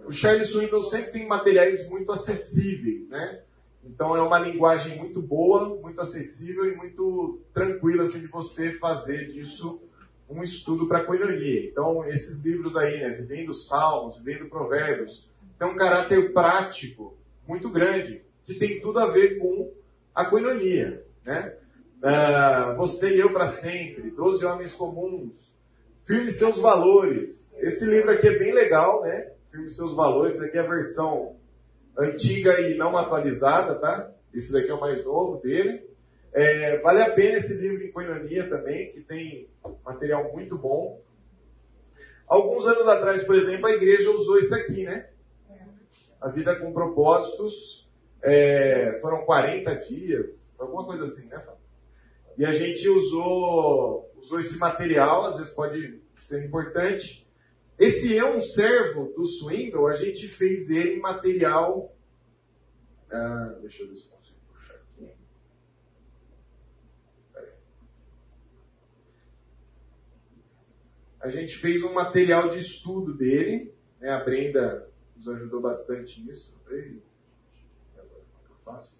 o 0.06 0.12
Charles 0.12 0.50
Swinton 0.50 0.82
sempre 0.82 1.14
tem 1.14 1.28
materiais 1.28 1.90
muito 1.90 2.12
acessíveis, 2.12 3.08
né? 3.10 3.42
Então 3.84 4.16
é 4.16 4.22
uma 4.22 4.40
linguagem 4.40 4.98
muito 4.98 5.22
boa, 5.22 5.80
muito 5.82 6.02
acessível 6.02 6.66
e 6.66 6.76
muito 6.76 7.40
tranquila 7.54 8.04
assim, 8.04 8.20
de 8.20 8.28
você 8.28 8.72
fazer 8.74 9.32
disso 9.32 9.82
um 10.28 10.42
estudo 10.42 10.88
para 10.88 11.00
a 11.00 11.06
coinonia. 11.06 11.68
Então 11.68 12.04
esses 12.06 12.44
livros 12.44 12.76
aí, 12.76 13.00
né, 13.00 13.10
Vivendo 13.10 13.54
Salmos, 13.54 14.18
Vivendo 14.18 14.50
Provérbios, 14.50 15.30
tem 15.58 15.68
um 15.68 15.76
caráter 15.76 16.34
prático 16.34 17.16
muito 17.48 17.70
grande, 17.70 18.22
que 18.44 18.56
tem 18.56 18.82
tudo 18.82 19.00
a 19.00 19.12
ver 19.12 19.38
com 19.38 19.72
a 20.14 20.26
coinonia. 20.26 21.06
Né? 21.24 21.56
Uh, 21.98 22.76
você 22.76 23.16
e 23.16 23.20
eu 23.20 23.32
para 23.32 23.46
sempre, 23.46 24.10
Doze 24.12 24.44
Homens 24.46 24.74
Comuns, 24.74 25.55
Firme 26.06 26.30
Seus 26.30 26.60
Valores. 26.60 27.58
Esse 27.60 27.84
livro 27.86 28.12
aqui 28.12 28.28
é 28.28 28.38
bem 28.38 28.54
legal, 28.54 29.02
né? 29.02 29.32
Firme 29.50 29.70
Seus 29.72 29.96
Valores, 29.96 30.40
aqui 30.40 30.56
é 30.56 30.62
a 30.62 30.68
versão 30.68 31.36
antiga 31.98 32.62
e 32.62 32.78
não 32.78 32.96
atualizada, 32.96 33.74
tá? 33.76 34.12
Esse 34.32 34.54
daqui 34.54 34.70
é 34.70 34.74
o 34.74 34.80
mais 34.80 35.04
novo 35.04 35.42
dele. 35.42 35.90
É, 36.32 36.78
vale 36.80 37.02
a 37.02 37.12
pena 37.12 37.38
esse 37.38 37.56
livro 37.56 37.84
em 37.84 37.92
Coinonia 37.92 38.48
também, 38.48 38.92
que 38.92 39.02
tem 39.02 39.50
material 39.84 40.32
muito 40.32 40.56
bom. 40.56 41.02
Alguns 42.28 42.68
anos 42.68 42.88
atrás, 42.88 43.24
por 43.24 43.36
exemplo, 43.36 43.66
a 43.66 43.72
igreja 43.72 44.12
usou 44.12 44.38
isso 44.38 44.54
aqui, 44.54 44.84
né? 44.84 45.10
A 46.22 46.30
vida 46.30 46.56
com 46.56 46.72
propósitos. 46.72 47.90
É, 48.22 49.00
foram 49.02 49.26
40 49.26 49.74
dias, 49.88 50.54
alguma 50.60 50.86
coisa 50.86 51.04
assim, 51.04 51.28
né? 51.30 51.42
E 52.38 52.46
a 52.46 52.52
gente 52.52 52.90
usou, 52.90 54.12
usou 54.26 54.40
esse 54.40 54.58
material, 54.58 55.26
às 55.26 55.38
vezes 55.38 55.54
pode 55.54 56.02
ser 56.16 56.46
importante, 56.46 57.26
esse 57.78 58.18
é 58.18 58.26
um 58.26 58.42
servo 58.42 59.14
do 59.14 59.26
Swindle, 59.26 59.88
a 59.88 59.94
gente 59.94 60.28
fez 60.28 60.70
ele 60.70 60.96
em 60.96 61.00
material. 61.00 61.94
Ah, 63.12 63.58
deixa 63.62 63.84
eu 63.84 63.88
ver 63.88 63.96
se 63.96 64.10
consigo 64.10 64.40
puxar 64.52 64.76
aqui. 64.76 65.12
A 71.20 71.30
gente 71.30 71.58
fez 71.58 71.84
um 71.84 71.94
material 71.94 72.50
de 72.50 72.60
estudo 72.60 73.14
dele. 73.14 73.74
Né? 74.00 74.10
A 74.10 74.24
Brenda 74.24 74.90
nos 75.16 75.28
ajudou 75.28 75.62
bastante 75.62 76.22
nisso. 76.22 76.56
E 76.72 77.00
agora, 78.00 78.24
como 78.32 78.48
é 78.48 78.52
eu 78.52 78.56
faço? 78.56 78.98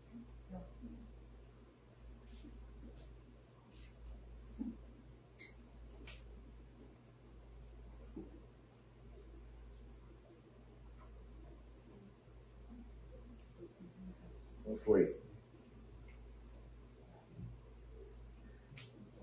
Foi. 14.78 15.16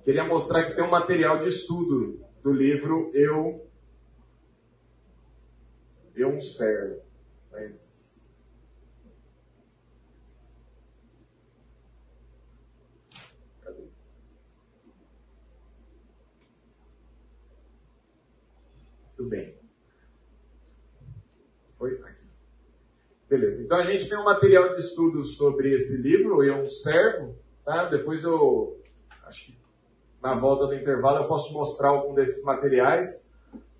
Queria 0.05 0.25
mostrar 0.25 0.65
que 0.65 0.75
tem 0.75 0.85
um 0.85 0.91
material 0.91 1.41
de 1.41 1.49
estudo 1.49 2.25
do 2.43 2.53
livro 2.53 3.11
Eu 3.15 3.69
Eu 6.15 6.29
um 6.29 6.41
servo. 6.41 7.03
Mas? 7.51 8.13
Tudo 19.17 19.29
bem. 19.29 19.57
Foi. 21.79 22.12
Beleza. 23.33 23.63
Então 23.63 23.79
a 23.79 23.85
gente 23.85 24.07
tem 24.11 24.19
um 24.19 24.25
material 24.25 24.75
de 24.75 24.81
estudo 24.81 25.25
sobre 25.25 25.75
esse 25.75 26.03
livro, 26.03 26.45
Eu 26.45 26.57
um 26.57 26.69
Servo. 26.69 27.35
Tá? 27.65 27.87
Depois 27.87 28.23
eu 28.25 28.79
acho 29.25 29.47
que 29.47 29.59
na 30.23 30.35
volta 30.35 30.67
do 30.67 30.75
intervalo 30.75 31.25
eu 31.25 31.29
posso 31.29 31.51
mostrar 31.55 31.89
algum 31.89 32.13
desses 32.13 32.45
materiais. 32.45 33.27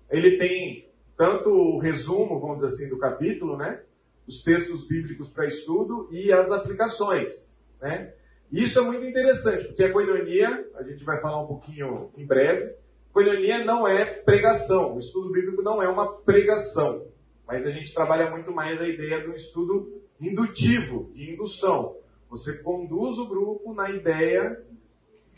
Ele 0.09 0.39
tem 0.39 0.89
tanto 1.15 1.51
o 1.51 1.77
resumo, 1.77 2.39
vamos 2.39 2.63
dizer 2.63 2.65
assim, 2.65 2.89
do 2.89 2.97
capítulo, 2.97 3.55
né? 3.55 3.83
Os 4.27 4.41
textos 4.41 4.87
bíblicos 4.87 5.29
para 5.29 5.45
estudo 5.45 6.07
e 6.11 6.33
as 6.33 6.49
aplicações, 6.49 7.55
né? 7.79 8.11
Isso 8.51 8.79
é 8.79 8.81
muito 8.81 9.05
interessante, 9.05 9.65
porque 9.65 9.83
a 9.83 9.93
coinonia, 9.93 10.67
a 10.73 10.81
gente 10.81 11.03
vai 11.03 11.21
falar 11.21 11.43
um 11.43 11.47
pouquinho 11.47 12.09
em 12.17 12.25
breve, 12.25 12.73
coinonia 13.11 13.63
não 13.63 13.87
é 13.87 14.03
pregação, 14.03 14.95
o 14.95 14.99
estudo 14.99 15.31
bíblico 15.31 15.61
não 15.61 15.79
é 15.79 15.87
uma 15.87 16.11
pregação. 16.21 17.12
Mas 17.53 17.67
a 17.67 17.71
gente 17.71 17.93
trabalha 17.93 18.31
muito 18.31 18.51
mais 18.51 18.81
a 18.81 18.87
ideia 18.87 19.23
do 19.23 19.35
estudo 19.35 20.01
indutivo, 20.19 21.11
de 21.13 21.33
indução. 21.33 21.95
Você 22.27 22.63
conduz 22.63 23.19
o 23.19 23.27
grupo 23.27 23.75
na 23.75 23.91
ideia 23.91 24.59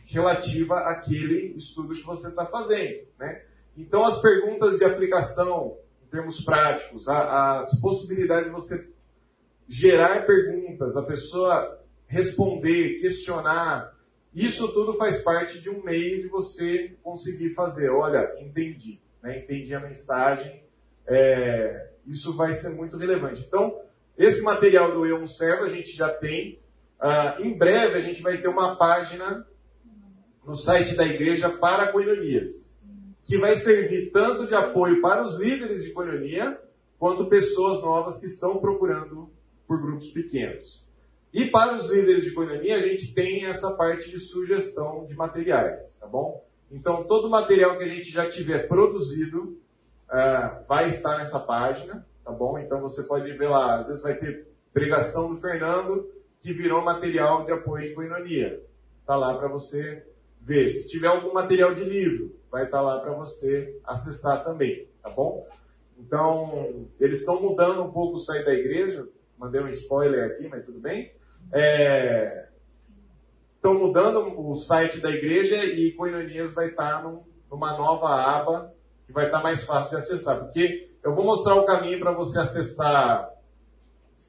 relativa 0.05 0.75
àquele 0.75 1.57
estudo 1.57 1.93
que 1.93 2.05
você 2.05 2.29
está 2.29 2.45
fazendo. 2.45 3.05
Né? 3.19 3.43
Então, 3.75 4.05
as 4.05 4.21
perguntas 4.21 4.77
de 4.77 4.85
aplicação, 4.85 5.77
em 6.05 6.09
termos 6.09 6.39
práticos, 6.39 7.09
as 7.09 7.81
possibilidades 7.81 8.45
de 8.45 8.51
você 8.51 8.89
gerar 9.67 10.25
perguntas, 10.25 10.95
a 10.95 11.03
pessoa 11.03 11.81
responder, 12.07 13.01
questionar, 13.01 13.93
isso 14.33 14.71
tudo 14.71 14.93
faz 14.93 15.21
parte 15.21 15.59
de 15.59 15.69
um 15.69 15.83
meio 15.83 16.21
de 16.21 16.29
você 16.29 16.95
conseguir 17.03 17.53
fazer. 17.55 17.89
Olha, 17.89 18.37
entendi, 18.39 19.01
né? 19.21 19.39
entendi 19.39 19.75
a 19.75 19.81
mensagem, 19.81 20.63
é, 21.05 21.89
isso 22.07 22.35
vai 22.35 22.53
ser 22.53 22.75
muito 22.75 22.97
relevante. 22.97 23.43
Então, 23.45 23.79
esse 24.17 24.41
material 24.43 24.93
do 24.93 25.05
Eu 25.05 25.17
Um 25.17 25.27
Servo 25.27 25.63
a 25.63 25.69
gente 25.69 25.95
já 25.95 26.09
tem. 26.09 26.59
Uh, 26.99 27.43
em 27.43 27.57
breve 27.57 27.97
a 27.97 28.01
gente 28.01 28.21
vai 28.21 28.41
ter 28.41 28.47
uma 28.47 28.75
página 28.77 29.45
no 30.45 30.55
site 30.55 30.95
da 30.95 31.05
igreja 31.05 31.49
para 31.49 31.91
coinonias, 31.91 32.77
que 33.25 33.37
vai 33.37 33.55
servir 33.55 34.11
tanto 34.11 34.47
de 34.47 34.53
apoio 34.53 35.01
para 35.01 35.23
os 35.23 35.37
líderes 35.39 35.83
de 35.83 35.91
coinonia, 35.91 36.59
quanto 36.99 37.27
pessoas 37.27 37.81
novas 37.81 38.17
que 38.19 38.25
estão 38.25 38.57
procurando 38.57 39.29
por 39.67 39.81
grupos 39.81 40.07
pequenos. 40.09 40.83
E 41.33 41.49
para 41.49 41.75
os 41.75 41.89
líderes 41.91 42.23
de 42.23 42.31
coinonia, 42.31 42.77
a 42.77 42.81
gente 42.81 43.13
tem 43.13 43.45
essa 43.45 43.75
parte 43.75 44.09
de 44.09 44.19
sugestão 44.19 45.05
de 45.05 45.15
materiais, 45.15 45.97
tá 45.99 46.07
bom? 46.07 46.45
Então, 46.71 47.03
todo 47.03 47.27
o 47.27 47.29
material 47.29 47.77
que 47.77 47.83
a 47.83 47.87
gente 47.87 48.09
já 48.09 48.29
tiver 48.29 48.67
produzido, 48.67 49.59
uh, 50.09 50.65
vai 50.67 50.87
estar 50.87 51.17
nessa 51.17 51.39
página, 51.39 52.05
tá 52.23 52.31
bom? 52.31 52.57
Então 52.59 52.81
você 52.81 53.03
pode 53.03 53.31
ver 53.33 53.47
lá, 53.47 53.79
às 53.79 53.87
vezes 53.87 54.03
vai 54.03 54.15
ter 54.15 54.47
pregação 54.73 55.29
do 55.29 55.37
Fernando 55.37 56.09
que 56.41 56.53
virou 56.53 56.83
material 56.83 57.45
de 57.45 57.51
apoio 57.51 57.85
em 57.85 57.93
coinonia. 57.93 58.61
Tá 59.05 59.15
lá 59.15 59.35
para 59.37 59.47
você 59.47 60.05
ver. 60.41 60.67
Se 60.69 60.87
tiver 60.89 61.07
algum 61.07 61.33
material 61.33 61.73
de 61.73 61.83
livro, 61.83 62.35
vai 62.51 62.65
estar 62.65 62.77
tá 62.77 62.83
lá 62.83 62.99
para 62.99 63.13
você 63.13 63.79
acessar 63.83 64.43
também, 64.43 64.87
tá 65.01 65.09
bom? 65.09 65.47
Então, 65.97 66.87
eles 66.99 67.21
estão 67.21 67.41
mudando 67.41 67.81
um 67.81 67.91
pouco 67.91 68.15
o 68.15 68.19
site 68.19 68.45
da 68.45 68.53
igreja, 68.53 69.07
mandei 69.37 69.61
um 69.61 69.69
spoiler 69.69 70.31
aqui, 70.31 70.47
mas 70.47 70.65
tudo 70.65 70.79
bem. 70.79 71.11
É, 71.51 72.47
estão 73.55 73.73
mudando 73.73 74.39
o 74.39 74.55
site 74.55 74.99
da 74.99 75.09
igreja 75.09 75.63
e 75.63 75.93
Coinonias 75.93 76.53
vai 76.53 76.67
estar 76.67 77.01
tá 77.01 77.13
numa 77.49 77.77
nova 77.77 78.09
aba 78.09 78.74
que 79.05 79.13
vai 79.13 79.25
estar 79.25 79.41
mais 79.41 79.63
fácil 79.63 79.91
de 79.91 79.97
acessar. 79.97 80.39
Porque 80.39 80.89
eu 81.03 81.13
vou 81.13 81.23
mostrar 81.23 81.55
o 81.55 81.65
caminho 81.65 81.99
para 81.99 82.11
você 82.11 82.39
acessar 82.39 83.29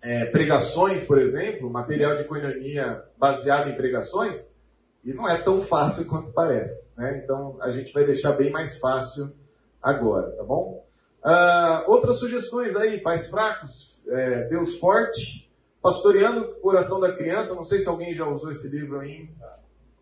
é, 0.02 0.26
pregações, 0.26 1.02
por 1.02 1.18
exemplo, 1.18 1.70
material 1.70 2.16
de 2.16 2.24
coinonia 2.24 3.02
baseado 3.18 3.68
em 3.68 3.76
pregações, 3.76 4.46
e 5.04 5.12
não 5.12 5.28
é 5.28 5.42
tão 5.42 5.60
fácil 5.60 6.06
quanto 6.10 6.32
parece. 6.32 6.84
Né? 6.96 7.22
Então 7.22 7.58
a 7.60 7.70
gente 7.70 7.92
vai 7.92 8.04
deixar 8.04 8.32
bem 8.32 8.50
mais 8.50 8.78
fácil 8.78 9.32
agora, 9.82 10.30
tá 10.32 10.44
bom? 10.44 10.84
Uh, 11.24 11.90
outras 11.90 12.18
sugestões 12.18 12.76
aí, 12.76 13.00
pais 13.00 13.28
fracos, 13.28 14.00
é, 14.08 14.44
Deus 14.48 14.78
forte, 14.78 15.50
pastoreando 15.82 16.40
o 16.42 16.54
coração 16.60 17.00
da 17.00 17.12
criança. 17.12 17.54
Não 17.54 17.64
sei 17.64 17.80
se 17.80 17.88
alguém 17.88 18.14
já 18.14 18.26
usou 18.26 18.50
esse 18.50 18.68
livro 18.68 19.00
aí. 19.00 19.28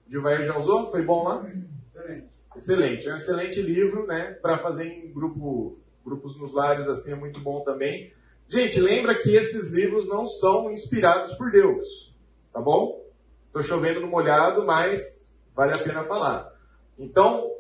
Gilvair 0.09 0.45
já 0.45 0.59
usou? 0.59 0.87
Foi 0.87 1.03
bom 1.03 1.25
lá? 1.25 1.47
Excelente. 1.95 2.34
Excelente, 2.57 3.09
é 3.09 3.13
um 3.13 3.17
excelente 3.17 3.61
livro, 3.61 4.07
né, 4.07 4.33
para 4.41 4.59
fazer 4.59 4.87
em 4.87 5.13
grupo, 5.13 5.79
grupos 6.05 6.39
nos 6.39 6.55
lares, 6.55 6.87
assim, 6.87 7.13
é 7.13 7.17
muito 7.17 7.41
bom 7.41 7.63
também. 7.65 8.13
Gente, 8.47 8.81
lembra 8.81 9.19
que 9.21 9.35
esses 9.35 9.73
livros 9.73 10.09
não 10.09 10.25
são 10.25 10.71
inspirados 10.71 11.35
por 11.35 11.51
Deus, 11.51 12.15
tá 12.53 12.61
bom? 12.61 13.03
Estou 13.47 13.63
chovendo 13.63 14.01
no 14.01 14.07
molhado, 14.07 14.65
mas 14.65 15.37
vale 15.55 15.75
a 15.75 15.79
pena 15.79 16.05
falar. 16.05 16.53
Então, 16.99 17.51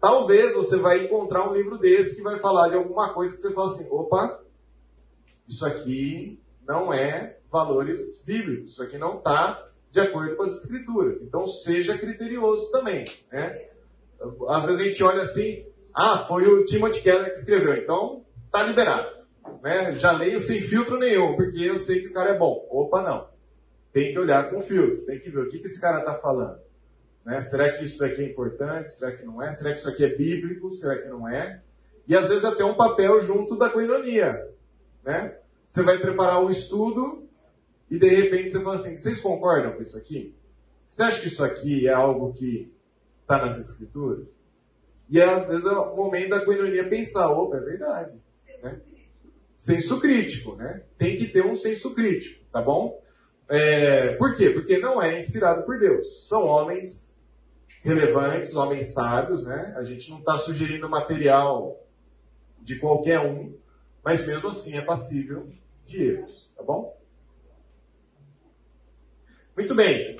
talvez 0.00 0.54
você 0.54 0.76
vai 0.76 1.04
encontrar 1.04 1.48
um 1.48 1.54
livro 1.54 1.78
desse 1.78 2.16
que 2.16 2.22
vai 2.22 2.40
falar 2.40 2.68
de 2.68 2.76
alguma 2.76 3.12
coisa 3.12 3.34
que 3.34 3.40
você 3.40 3.52
fala 3.52 3.66
assim, 3.68 3.88
opa, 3.90 4.40
isso 5.46 5.64
aqui 5.64 6.40
não 6.66 6.92
é 6.92 7.38
valores 7.50 8.22
bíblicos, 8.24 8.72
isso 8.72 8.82
aqui 8.82 8.98
não 8.98 9.18
está 9.18 9.68
de 9.90 10.00
acordo 10.00 10.34
com 10.36 10.42
as 10.42 10.64
escrituras. 10.64 11.20
Então, 11.20 11.46
seja 11.46 11.96
criterioso 11.98 12.72
também, 12.72 13.04
né? 13.30 13.71
Às 14.48 14.66
vezes 14.66 14.80
a 14.80 14.84
gente 14.84 15.04
olha 15.04 15.22
assim, 15.22 15.64
ah, 15.94 16.24
foi 16.26 16.44
o 16.44 16.64
Timothy 16.64 17.02
Keller 17.02 17.32
que 17.32 17.38
escreveu, 17.38 17.74
então 17.74 18.24
tá 18.50 18.62
liberado. 18.62 19.22
Né? 19.62 19.94
Já 19.94 20.12
leio 20.12 20.38
sem 20.38 20.60
filtro 20.60 20.98
nenhum, 20.98 21.36
porque 21.36 21.58
eu 21.58 21.76
sei 21.76 22.00
que 22.00 22.08
o 22.08 22.12
cara 22.12 22.30
é 22.30 22.38
bom. 22.38 22.66
Opa, 22.70 23.02
não. 23.02 23.28
tem 23.92 24.12
que 24.12 24.18
olhar 24.18 24.50
com 24.50 24.60
filtro, 24.60 25.04
tem 25.04 25.18
que 25.18 25.30
ver 25.30 25.40
o 25.40 25.48
que, 25.48 25.58
que 25.58 25.66
esse 25.66 25.80
cara 25.80 26.00
está 26.00 26.14
falando. 26.14 26.58
Né? 27.24 27.40
Será 27.40 27.72
que 27.72 27.84
isso 27.84 27.98
daqui 27.98 28.22
é 28.22 28.26
importante? 28.26 28.90
Será 28.90 29.12
que 29.12 29.24
não 29.24 29.42
é? 29.42 29.50
Será 29.50 29.72
que 29.72 29.78
isso 29.78 29.88
aqui 29.88 30.04
é 30.04 30.14
bíblico? 30.14 30.70
Será 30.70 31.00
que 31.00 31.08
não 31.08 31.28
é? 31.28 31.62
E 32.06 32.16
às 32.16 32.28
vezes 32.28 32.44
até 32.44 32.64
um 32.64 32.74
papel 32.74 33.20
junto 33.20 33.56
da 33.56 33.70
coinonia. 33.70 34.48
Né? 35.04 35.36
Você 35.66 35.82
vai 35.82 35.98
preparar 35.98 36.42
um 36.42 36.48
estudo 36.48 37.28
e 37.90 37.98
de 37.98 38.08
repente 38.08 38.50
você 38.50 38.60
fala 38.60 38.74
assim, 38.74 38.98
vocês 38.98 39.20
concordam 39.20 39.72
com 39.72 39.82
isso 39.82 39.96
aqui? 39.96 40.34
Você 40.88 41.02
acha 41.02 41.20
que 41.20 41.28
isso 41.28 41.44
aqui 41.44 41.86
é 41.86 41.92
algo 41.92 42.32
que 42.32 42.72
está 43.22 43.38
nas 43.38 43.58
escrituras? 43.58 44.28
E 45.08 45.20
às 45.20 45.48
vezes 45.48 45.64
é 45.64 45.70
o 45.70 45.96
momento 45.96 46.30
da 46.30 46.44
coinonia 46.44 46.88
pensar, 46.88 47.30
opa, 47.30 47.56
é 47.56 47.60
verdade. 47.60 48.18
Né? 48.62 48.80
Senso 49.54 50.00
crítico, 50.00 50.54
né? 50.56 50.82
Tem 50.98 51.16
que 51.16 51.28
ter 51.28 51.44
um 51.44 51.54
senso 51.54 51.94
crítico, 51.94 52.44
tá 52.50 52.60
bom? 52.60 53.02
É, 53.48 54.16
por 54.16 54.34
quê? 54.36 54.50
Porque 54.50 54.78
não 54.78 55.02
é 55.02 55.16
inspirado 55.16 55.64
por 55.64 55.78
Deus. 55.78 56.28
São 56.28 56.46
homens 56.46 57.12
relevantes, 57.82 58.56
homens 58.56 58.94
sábios, 58.94 59.44
né? 59.44 59.74
A 59.76 59.84
gente 59.84 60.10
não 60.10 60.20
está 60.20 60.36
sugerindo 60.36 60.88
material 60.88 61.78
de 62.60 62.78
qualquer 62.78 63.20
um, 63.20 63.54
mas 64.04 64.26
mesmo 64.26 64.48
assim 64.48 64.76
é 64.76 64.80
passível 64.80 65.48
de 65.86 66.02
erros, 66.02 66.50
tá 66.56 66.62
bom? 66.62 66.96
Muito 69.56 69.74
bem. 69.74 70.16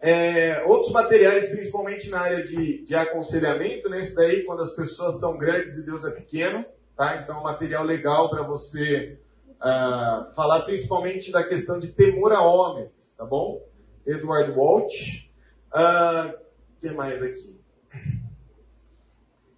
É, 0.00 0.64
outros 0.64 0.92
materiais, 0.92 1.48
principalmente 1.48 2.08
na 2.08 2.20
área 2.20 2.44
de, 2.44 2.84
de 2.84 2.94
aconselhamento, 2.94 3.88
né? 3.88 3.98
Esse 3.98 4.14
daí, 4.14 4.44
quando 4.44 4.62
as 4.62 4.74
pessoas 4.74 5.18
são 5.18 5.36
grandes 5.36 5.76
e 5.76 5.84
Deus 5.84 6.04
é 6.04 6.10
pequeno, 6.10 6.64
tá? 6.96 7.20
Então, 7.22 7.42
material 7.42 7.82
legal 7.84 8.30
para 8.30 8.42
você 8.42 9.18
uh, 9.56 10.32
falar 10.34 10.62
principalmente 10.62 11.32
da 11.32 11.42
questão 11.42 11.80
de 11.80 11.88
temor 11.88 12.32
a 12.32 12.40
homens, 12.40 13.16
tá 13.16 13.24
bom? 13.24 13.60
Edward 14.06 14.52
Walt. 14.52 14.92
O 15.74 15.78
uh, 15.78 16.38
que 16.80 16.90
mais 16.92 17.20
aqui? 17.20 17.58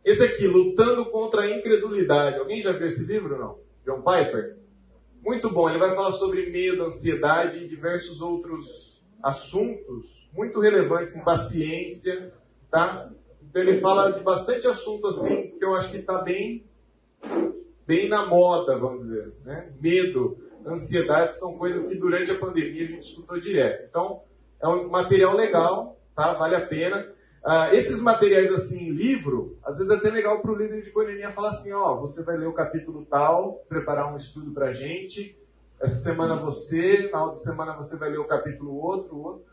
Esse 0.03 0.25
aqui, 0.25 0.47
Lutando 0.47 1.05
contra 1.11 1.43
a 1.43 1.51
Incredulidade. 1.51 2.39
Alguém 2.39 2.61
já 2.61 2.73
viu 2.73 2.87
esse 2.87 3.07
livro 3.07 3.39
não? 3.39 3.59
John 3.85 4.03
Piper? 4.03 4.57
Muito 5.23 5.51
bom. 5.51 5.69
Ele 5.69 5.79
vai 5.79 5.95
falar 5.95 6.13
sobre 6.13 6.51
medo, 6.51 6.83
ansiedade 6.83 7.59
e 7.59 7.69
diversos 7.69 8.23
outros 8.23 9.05
assuntos 9.23 10.20
muito 10.33 10.61
relevantes 10.61 11.17
em 11.17 11.25
paciência, 11.25 12.33
tá? 12.71 13.11
Então 13.43 13.63
ele 13.63 13.81
fala 13.81 14.13
de 14.13 14.21
bastante 14.23 14.67
assunto 14.67 15.09
assim 15.09 15.51
que 15.59 15.65
eu 15.65 15.75
acho 15.75 15.91
que 15.91 15.99
está 15.99 16.19
bem, 16.19 16.65
bem 17.87 18.09
na 18.09 18.27
moda, 18.27 18.79
vamos 18.79 19.07
dizer 19.07 19.23
assim, 19.23 19.45
né? 19.45 19.73
Medo, 19.81 20.39
ansiedade 20.65 21.35
são 21.37 21.59
coisas 21.59 21.89
que 21.89 21.97
durante 21.97 22.31
a 22.31 22.39
pandemia 22.39 22.85
a 22.85 22.89
gente 22.89 23.03
estudou 23.03 23.41
direto. 23.41 23.87
Então 23.89 24.23
é 24.63 24.69
um 24.69 24.89
material 24.89 25.35
legal, 25.35 25.99
tá? 26.15 26.35
Vale 26.35 26.57
a 26.57 26.67
pena. 26.67 27.13
Uh, 27.45 27.75
esses 27.75 28.03
materiais 28.03 28.53
assim, 28.53 28.91
livro, 28.91 29.57
às 29.65 29.79
vezes 29.79 29.91
é 29.91 29.97
até 29.97 30.11
legal 30.11 30.41
para 30.43 30.53
o 30.53 30.57
líder 30.57 30.83
de 30.83 30.91
coinonia 30.91 31.31
falar 31.31 31.49
assim, 31.49 31.73
ó, 31.73 31.97
você 31.97 32.23
vai 32.23 32.37
ler 32.37 32.47
o 32.47 32.53
capítulo 32.53 33.07
tal, 33.07 33.65
preparar 33.67 34.13
um 34.13 34.17
estudo 34.17 34.53
para 34.53 34.75
gente. 34.75 35.37
Essa 35.81 36.11
semana 36.11 36.37
você, 36.37 37.09
na 37.11 37.25
outra 37.25 37.39
semana 37.39 37.75
você 37.75 37.97
vai 37.97 38.11
ler 38.11 38.19
o 38.19 38.27
capítulo 38.27 38.77
outro, 38.77 39.17
outro 39.17 39.50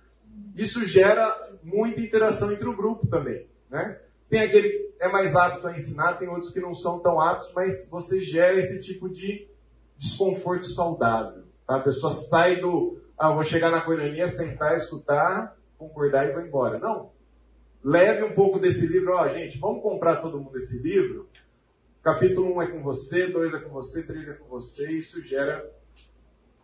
isso 0.55 0.83
gera 0.85 1.51
muita 1.63 2.01
interação 2.01 2.51
entre 2.51 2.67
o 2.67 2.75
grupo 2.75 3.07
também. 3.07 3.47
Né? 3.69 3.99
Tem 4.29 4.41
aquele 4.41 4.69
que 4.69 4.93
é 4.99 5.07
mais 5.07 5.35
apto 5.35 5.67
a 5.67 5.73
ensinar, 5.73 6.15
tem 6.15 6.27
outros 6.27 6.51
que 6.51 6.59
não 6.59 6.73
são 6.73 6.99
tão 6.99 7.19
aptos, 7.19 7.51
mas 7.53 7.89
você 7.89 8.21
gera 8.21 8.57
esse 8.57 8.81
tipo 8.81 9.09
de 9.09 9.47
desconforto 9.97 10.65
saudável. 10.65 11.43
Tá? 11.65 11.77
A 11.77 11.81
pessoa 11.81 12.11
sai 12.11 12.59
do, 12.59 12.99
ah, 13.17 13.33
vou 13.33 13.43
chegar 13.43 13.71
na 13.71 13.81
coinonia, 13.81 14.27
sentar, 14.27 14.75
escutar, 14.75 15.55
concordar 15.77 16.27
e 16.27 16.33
vou 16.33 16.41
embora. 16.41 16.79
Não. 16.79 17.11
Leve 17.83 18.23
um 18.23 18.33
pouco 18.33 18.59
desse 18.59 18.85
livro, 18.87 19.13
ó, 19.13 19.27
gente, 19.29 19.57
vamos 19.59 19.81
comprar 19.81 20.17
todo 20.17 20.39
mundo 20.39 20.57
esse 20.57 20.81
livro. 20.81 21.29
Capítulo 22.03 22.55
1 22.55 22.61
é 22.61 22.67
com 22.67 22.81
você, 22.81 23.27
2 23.27 23.53
é 23.53 23.59
com 23.59 23.69
você, 23.69 24.03
3 24.03 24.29
é 24.29 24.33
com 24.33 24.45
você, 24.45 24.91
isso 24.91 25.21
gera 25.21 25.69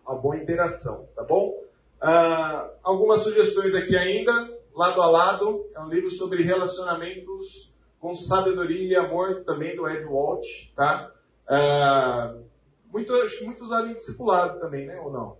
uma 0.06 0.16
boa 0.16 0.38
interação, 0.38 1.08
tá 1.16 1.24
bom? 1.24 1.63
Uh, 2.04 2.70
algumas 2.84 3.20
sugestões 3.20 3.74
aqui 3.74 3.96
ainda, 3.96 4.34
lado 4.76 5.02
a 5.02 5.10
lado, 5.10 5.66
é 5.74 5.80
um 5.80 5.88
livro 5.88 6.10
sobre 6.10 6.44
relacionamentos 6.44 7.74
com 7.98 8.14
sabedoria 8.14 8.92
e 8.92 8.96
amor, 8.98 9.46
também 9.46 9.74
do 9.74 9.88
Ed 9.88 10.04
Walt, 10.04 10.46
tá? 10.76 11.10
Uh, 11.48 12.44
muito, 12.92 13.14
muito 13.44 13.64
usado 13.64 13.88
em 13.88 13.94
discipulado 13.94 14.60
também, 14.60 14.86
né, 14.86 15.00
ou 15.00 15.14
não? 15.14 15.38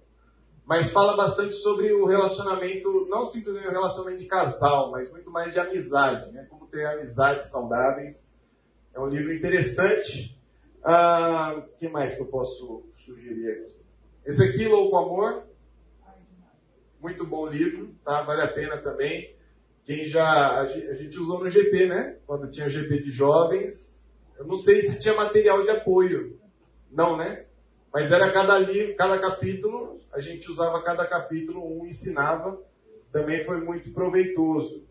Mas 0.66 0.90
fala 0.90 1.18
bastante 1.18 1.54
sobre 1.54 1.92
o 1.92 2.06
relacionamento, 2.06 3.08
não 3.10 3.26
simplesmente 3.26 3.68
o 3.68 3.72
relacionamento 3.72 4.24
de 4.24 4.28
casal, 4.28 4.90
mas 4.90 5.12
muito 5.12 5.30
mais 5.30 5.52
de 5.52 5.60
amizade, 5.60 6.32
né? 6.32 6.48
Como 6.50 6.68
ter 6.68 6.86
amizades 6.86 7.52
saudáveis. 7.52 8.34
É 8.94 9.00
um 9.02 9.08
livro 9.08 9.34
interessante. 9.34 10.40
O 10.82 10.88
uh, 10.88 10.92
ah, 10.92 11.64
que 11.78 11.90
mais 11.90 12.16
que 12.16 12.22
eu 12.22 12.28
posso 12.28 12.84
sugerir 12.94 13.52
aqui? 13.52 13.76
Esse 14.26 14.42
aqui, 14.42 14.66
Louco 14.66 14.96
Amor, 14.96 15.44
muito 17.04 17.26
bom 17.26 17.46
livro, 17.46 17.94
tá? 18.06 18.22
Vale 18.22 18.44
a 18.44 18.48
pena 18.48 18.78
também. 18.78 19.36
Quem 19.84 20.06
já. 20.06 20.62
A 20.62 20.66
gente 20.66 21.20
usou 21.20 21.44
no 21.44 21.50
GP, 21.50 21.88
né? 21.88 22.18
Quando 22.26 22.50
tinha 22.50 22.70
GP 22.70 23.04
de 23.04 23.12
jovens. 23.12 24.08
Eu 24.40 24.46
não 24.46 24.56
sei 24.56 24.82
se 24.82 25.00
tinha 25.00 25.14
material 25.14 25.62
de 25.64 25.70
apoio. 25.70 26.40
Não, 26.90 27.18
né? 27.18 27.46
Mas 27.94 28.12
era 28.12 28.32
cada 28.32 28.58
livro, 28.58 28.96
cada 28.96 29.20
capítulo, 29.20 30.00
a 30.12 30.20
gente 30.20 30.50
usava 30.50 30.82
cada 30.82 31.06
capítulo, 31.06 31.62
um 31.62 31.86
ensinava. 31.86 32.58
Também 33.12 33.42
foi 33.42 33.60
muito 33.60 33.92
proveitoso. 33.92 34.84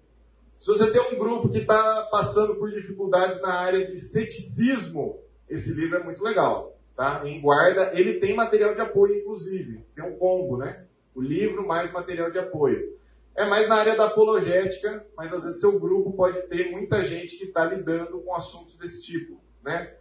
Se 0.58 0.68
você 0.68 0.92
tem 0.92 1.00
um 1.00 1.18
grupo 1.18 1.48
que 1.48 1.58
está 1.58 2.06
passando 2.10 2.56
por 2.56 2.70
dificuldades 2.70 3.40
na 3.40 3.54
área 3.54 3.84
de 3.86 3.98
ceticismo, 3.98 5.18
esse 5.48 5.74
livro 5.74 5.96
é 5.96 6.04
muito 6.04 6.22
legal. 6.22 6.78
Tá? 6.94 7.22
Em 7.24 7.40
guarda, 7.40 7.90
ele 7.94 8.20
tem 8.20 8.36
material 8.36 8.74
de 8.74 8.80
apoio, 8.82 9.16
inclusive. 9.16 9.84
Tem 9.96 10.04
um 10.04 10.16
combo, 10.16 10.58
né? 10.58 10.86
O 11.14 11.20
livro 11.20 11.66
mais 11.66 11.92
material 11.92 12.30
de 12.30 12.38
apoio. 12.38 12.96
É 13.34 13.48
mais 13.48 13.68
na 13.68 13.76
área 13.76 13.96
da 13.96 14.06
apologética, 14.06 15.06
mas 15.16 15.32
às 15.32 15.44
vezes 15.44 15.60
seu 15.60 15.80
grupo 15.80 16.12
pode 16.12 16.40
ter 16.48 16.70
muita 16.70 17.02
gente 17.02 17.36
que 17.36 17.44
está 17.44 17.64
lidando 17.64 18.20
com 18.20 18.34
assuntos 18.34 18.76
desse 18.76 19.02
tipo, 19.02 19.40
né? 19.64 19.94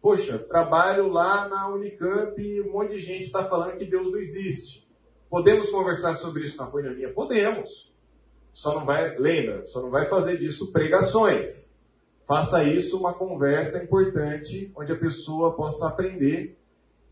Poxa, 0.00 0.38
trabalho 0.38 1.08
lá 1.08 1.46
na 1.46 1.68
Unicamp 1.68 2.40
e 2.40 2.60
um 2.62 2.72
monte 2.72 2.92
de 2.92 2.98
gente 3.00 3.26
está 3.26 3.44
falando 3.44 3.76
que 3.76 3.84
Deus 3.84 4.10
não 4.10 4.18
existe. 4.18 4.88
Podemos 5.28 5.68
conversar 5.68 6.14
sobre 6.14 6.44
isso 6.44 6.56
na 6.56 6.66
coinonia? 6.66 7.12
Podemos. 7.12 7.92
Só 8.52 8.74
não 8.74 8.86
vai, 8.86 9.16
lembra, 9.18 9.64
só 9.66 9.82
não 9.82 9.90
vai 9.90 10.06
fazer 10.06 10.38
disso 10.38 10.72
pregações. 10.72 11.70
Faça 12.26 12.64
isso 12.64 12.98
uma 12.98 13.12
conversa 13.12 13.82
importante, 13.82 14.72
onde 14.74 14.92
a 14.92 14.96
pessoa 14.96 15.54
possa 15.54 15.88
aprender 15.88 16.56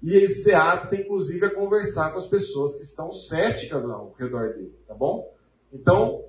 e 0.02 0.26
ser 0.28 0.54
apto, 0.54 0.94
inclusive, 0.94 1.44
a 1.44 1.54
conversar 1.54 2.12
com 2.12 2.18
as 2.18 2.26
pessoas 2.26 2.76
que 2.76 2.82
estão 2.82 3.12
céticas 3.12 3.84
ao 3.84 4.14
redor 4.18 4.54
dele, 4.54 4.74
tá 4.86 4.94
bom? 4.94 5.32
Então, 5.72 6.24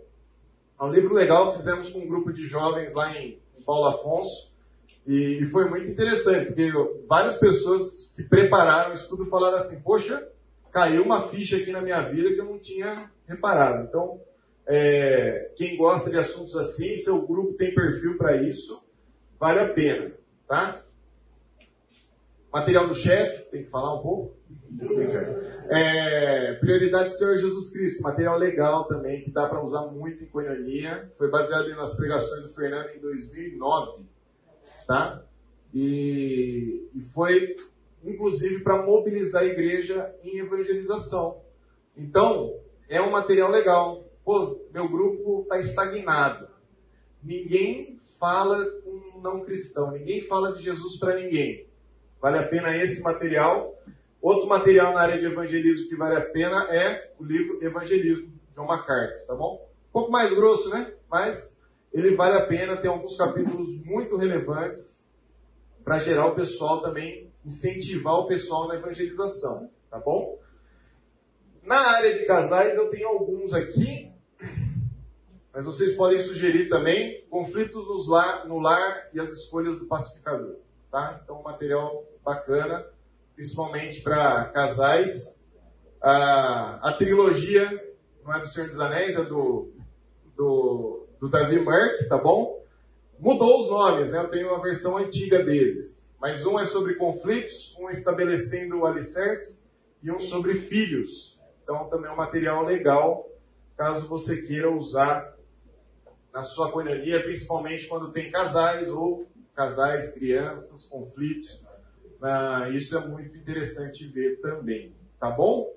é 0.80 0.84
um 0.84 0.92
livro 0.92 1.14
legal, 1.14 1.56
fizemos 1.56 1.90
com 1.90 2.00
um 2.00 2.08
grupo 2.08 2.34
de 2.34 2.46
jovens 2.46 2.94
lá 2.94 3.16
em, 3.16 3.40
em 3.58 3.62
Paulo 3.64 3.88
Afonso, 3.88 4.50
e, 5.06 5.42
e, 5.42 5.46
foi 5.46 5.68
muito 5.70 5.88
interessante, 5.88 6.48
porque 6.48 6.72
várias 7.08 7.36
pessoas 7.38 8.12
que 8.16 8.24
prepararam 8.24 8.92
o 8.92 8.94
estudo 8.94 9.26
falaram 9.26 9.58
assim, 9.58 9.82
poxa, 9.82 10.28
caiu 10.72 11.04
uma 11.04 11.28
ficha 11.30 11.58
aqui 11.58 11.72
na 11.72 11.82
minha 11.82 12.02
vida 12.02 12.30
que 12.34 12.40
eu 12.40 12.46
não 12.46 12.60
tinha 12.60 13.10
reparado. 13.28 13.88
Então, 13.88 14.20
é, 14.68 15.52
quem 15.56 15.78
gosta 15.78 16.12
de 16.12 16.18
assuntos 16.18 16.56
assim, 16.56 16.96
seu 16.96 17.26
grupo 17.26 17.54
tem 17.54 17.74
perfil 17.74 18.18
para 18.18 18.42
isso, 18.44 18.84
vale 19.40 19.60
a 19.62 19.74
pena, 19.74 20.12
tá? 20.48 20.84
Material 22.52 22.88
do 22.88 22.96
chefe, 22.96 23.44
tem 23.52 23.64
que 23.64 23.70
falar 23.70 24.00
um 24.00 24.02
pouco? 24.02 24.36
É, 25.70 26.54
prioridade 26.60 27.06
do 27.06 27.18
Senhor 27.18 27.38
Jesus 27.38 27.72
Cristo, 27.72 28.02
material 28.02 28.38
legal 28.38 28.86
também, 28.86 29.22
que 29.22 29.30
dá 29.30 29.48
para 29.48 29.64
usar 29.64 29.86
muito 29.88 30.24
em 30.24 30.28
coinonia. 30.28 31.12
Foi 31.16 31.30
baseado 31.30 31.70
nas 31.76 31.96
pregações 31.96 32.42
do 32.44 32.50
Fernando 32.50 32.90
em 32.96 33.00
2009, 33.00 34.04
tá? 34.88 35.24
E, 35.72 36.90
e 36.96 37.02
foi, 37.02 37.56
inclusive, 38.04 38.64
para 38.64 38.84
mobilizar 38.84 39.44
a 39.44 39.46
igreja 39.46 40.12
em 40.24 40.40
evangelização. 40.40 41.42
Então, 41.96 42.60
é 42.88 43.00
um 43.00 43.12
material 43.12 43.52
legal. 43.52 44.04
Pô, 44.26 44.60
meu 44.74 44.90
grupo 44.90 45.42
está 45.44 45.60
estagnado. 45.60 46.48
Ninguém 47.24 48.00
fala 48.20 48.66
com 48.82 48.90
um 48.90 49.22
não 49.22 49.42
cristão, 49.42 49.92
ninguém 49.92 50.22
fala 50.22 50.54
de 50.54 50.64
Jesus 50.64 50.98
para 50.98 51.16
ninguém. 51.16 51.69
Vale 52.22 52.40
a 52.40 52.48
pena 52.48 52.76
esse 52.76 53.02
material. 53.02 53.76
Outro 54.22 54.48
material 54.48 54.94
na 54.94 55.02
área 55.02 55.18
de 55.18 55.26
evangelismo 55.26 55.88
que 55.88 55.96
vale 55.96 56.18
a 56.18 56.22
pena 56.22 56.68
é 56.70 57.14
o 57.18 57.24
livro 57.24 57.64
Evangelismo, 57.64 58.28
de 58.28 58.54
John 58.54 58.66
MacArthur, 58.66 59.26
tá 59.26 59.34
bom? 59.34 59.66
Um 59.90 59.94
pouco 59.94 60.12
mais 60.12 60.34
grosso, 60.34 60.70
né? 60.70 60.94
Mas 61.10 61.58
ele 61.94 62.16
vale 62.16 62.38
a 62.38 62.46
pena, 62.46 62.78
tem 62.78 62.92
alguns 62.92 63.16
capítulos 63.16 63.82
muito 63.86 64.18
relevantes 64.18 65.00
para 65.84 65.98
gerar 66.00 66.28
o 66.28 66.36
pessoal 66.36 66.82
também, 66.82 67.32
incentivar 67.46 68.16
o 68.16 68.28
pessoal 68.28 68.68
na 68.68 68.76
evangelização, 68.76 69.72
tá 69.90 69.98
bom? 69.98 70.38
Na 71.64 71.80
área 71.96 72.20
de 72.20 72.26
casais, 72.26 72.76
eu 72.76 72.90
tenho 72.90 73.08
alguns 73.08 73.54
aqui, 73.54 74.12
mas 75.54 75.66
vocês 75.66 75.96
podem 75.96 76.20
sugerir 76.20 76.68
também 76.68 77.26
conflitos 77.30 78.08
lar, 78.08 78.48
no 78.48 78.60
lar 78.60 79.10
e 79.14 79.20
as 79.20 79.32
escolhas 79.32 79.80
do 79.80 79.86
pacificador. 79.86 80.58
Tá? 80.92 81.20
Então, 81.24 81.40
um 81.40 81.44
material 81.44 82.04
bacana, 82.24 82.86
principalmente 83.36 84.02
para 84.02 84.46
casais. 84.46 85.44
A, 86.02 86.90
a, 86.90 86.94
trilogia 86.94 87.68
não 88.24 88.34
é 88.34 88.40
do 88.40 88.48
Senhor 88.48 88.68
dos 88.68 88.80
Anéis, 88.80 89.16
é 89.16 89.24
do, 89.24 89.72
do, 90.36 91.08
do 91.20 91.30
Davi 91.30 91.60
Merck, 91.60 92.08
tá 92.08 92.18
bom? 92.18 92.64
Mudou 93.20 93.58
os 93.58 93.70
nomes, 93.70 94.10
né? 94.12 94.20
Eu 94.20 94.30
tenho 94.30 94.54
a 94.54 94.62
versão 94.62 94.98
antiga 94.98 95.44
deles. 95.44 96.08
Mas 96.20 96.46
um 96.46 96.60
é 96.60 96.64
sobre 96.64 96.96
conflitos, 96.96 97.76
um 97.80 97.90
estabelecendo 97.90 98.80
o 98.80 98.86
alicerce 98.86 99.64
e 100.02 100.12
um 100.12 100.20
sobre 100.20 100.56
filhos. 100.56 101.40
Então 101.64 101.88
também 101.90 102.10
é 102.10 102.14
um 102.14 102.18
material 102.18 102.66
legal, 102.66 103.30
caso 103.78 104.08
você 104.08 104.42
queira 104.42 104.72
usar 104.72 105.36
na 106.34 106.44
sua 106.44 106.72
coinonia, 106.72 107.24
principalmente 107.24 107.88
quando 107.88 108.12
tem 108.12 108.32
casais 108.32 108.90
ou 108.90 109.28
casais, 109.60 110.14
crianças, 110.14 110.86
conflitos. 110.86 111.62
Ah, 112.22 112.70
isso 112.70 112.98
é 112.98 113.06
muito 113.06 113.36
interessante 113.36 114.08
ver 114.08 114.40
também, 114.40 114.96
tá 115.20 115.30
bom? 115.30 115.76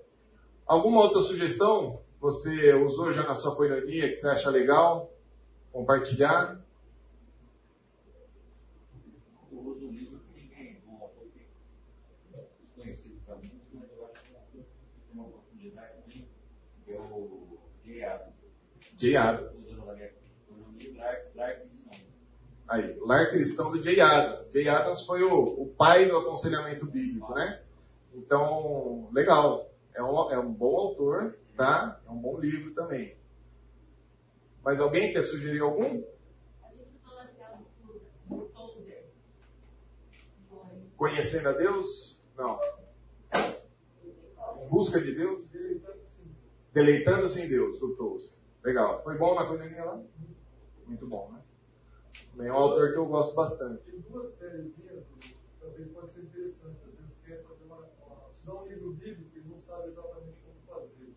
Alguma 0.64 1.00
outra 1.00 1.20
sugestão 1.20 2.00
você 2.20 2.72
usou 2.74 3.12
já 3.12 3.24
na 3.24 3.34
sua 3.34 3.56
coinonia 3.56 4.08
que 4.08 4.14
você 4.14 4.28
acha 4.28 4.48
legal 4.50 5.12
compartilhar? 5.72 6.64
Eu 9.50 9.58
uso 9.58 9.88
um 9.88 9.90
livro 9.90 10.20
que 10.20 10.40
ninguém, 10.40 10.80
um 10.86 11.02
autor 11.02 11.26
que 11.32 11.40
é 12.34 12.44
desconhecido 12.60 13.20
para 13.26 13.34
muitos, 13.34 13.66
mas 13.74 13.90
eu 13.96 14.06
acho 14.06 14.22
que 14.22 14.30
tem 14.52 14.64
uma 15.12 15.24
oportunidade 15.24 16.02
que 16.06 16.28
é 16.88 17.00
o 17.00 17.58
Adams. 18.04 18.34
Jay 18.96 19.16
Adams. 19.16 19.58
Usando 19.58 19.90
a 19.90 19.94
minha 19.94 20.12
coinonia, 20.46 21.20
Lar 21.34 21.56
Cristão. 21.56 22.12
Aí, 22.72 22.98
Lar 23.00 23.28
Cristão 23.28 23.70
do 23.70 23.82
Jay 23.82 24.00
Adams. 24.00 24.50
Jay 24.50 24.66
Adams 24.66 25.04
foi 25.04 25.22
o, 25.22 25.62
o 25.62 25.66
pai 25.76 26.08
do 26.08 26.16
aconselhamento 26.16 26.86
bíblico, 26.86 27.34
né? 27.34 27.60
Então, 28.14 29.10
legal. 29.12 29.70
É 29.94 30.02
um, 30.02 30.32
é 30.32 30.38
um 30.38 30.50
bom 30.50 30.74
autor, 30.78 31.36
tá? 31.54 32.00
É 32.06 32.10
um 32.10 32.16
bom 32.16 32.40
livro 32.40 32.72
também. 32.72 33.14
Mas 34.64 34.80
alguém 34.80 35.12
quer 35.12 35.20
sugerir 35.20 35.60
algum? 35.60 36.02
Conhecendo 40.96 41.50
a 41.50 41.52
Deus? 41.52 42.18
Não. 42.38 42.58
Em 44.62 44.68
busca 44.70 44.98
de 44.98 45.14
Deus? 45.14 45.46
Deleitando-se 46.72 47.42
em 47.42 47.48
Deus, 47.50 47.78
Tolkien. 47.78 48.30
Legal. 48.64 49.02
Foi 49.02 49.18
bom 49.18 49.34
na 49.34 49.44
coinonia 49.44 49.84
lá? 49.84 50.00
Muito 50.86 51.06
bom, 51.06 51.32
né? 51.32 51.42
Também 52.32 52.48
é 52.48 52.52
um 52.52 52.56
autor 52.56 52.92
que 52.92 52.98
eu 52.98 53.06
gosto 53.06 53.34
bastante. 53.34 53.82
Tem 53.82 54.00
duas 54.00 54.32
séries, 54.32 54.72
talvez 55.60 55.90
pode 55.90 56.10
ser 56.10 56.22
interessante. 56.22 56.78
Às 56.88 56.94
vezes 56.94 57.18
quer 57.24 57.42
fazer 57.42 57.64
uma, 57.64 57.86
estudar 58.32 58.62
um 58.62 58.66
livro 58.66 58.92
bíblico 58.92 59.36
e 59.36 59.40
não 59.48 59.56
sabe 59.56 59.88
exatamente 59.88 60.38
como 60.40 60.60
fazer. 60.66 61.12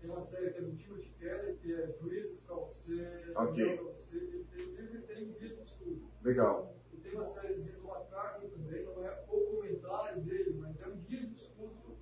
Tem 0.00 0.10
uma 0.10 0.20
série 0.20 0.50
que 0.52 0.58
é 0.58 0.62
do 0.62 0.76
Timothy 0.76 1.08
Keller, 1.18 1.56
que 1.56 1.72
é 1.74 1.92
Juízes 1.98 2.40
para 2.42 2.56
você, 2.56 3.32
Ok. 3.34 3.76
para 3.76 3.84
você, 3.84 4.16
ele 4.18 4.44
tem 4.44 4.64
livro 4.66 4.98
e 4.98 5.02
tem 5.02 5.32
guia 5.32 5.56
de 5.56 5.62
estudo. 5.62 6.10
Legal. 6.22 6.76
E 6.92 6.96
tem 6.98 7.12
uma 7.14 7.24
sériezinha 7.24 7.78
do 7.78 7.88
McCartney 7.88 8.50
também, 8.50 8.84
não 8.84 9.06
é 9.06 9.24
o 9.28 9.40
comentário 9.40 10.20
dele, 10.22 10.58
mas 10.60 10.80
é 10.80 10.86
um 10.88 10.96
guia 10.98 11.26
de 11.26 11.34
estudo 11.34 11.96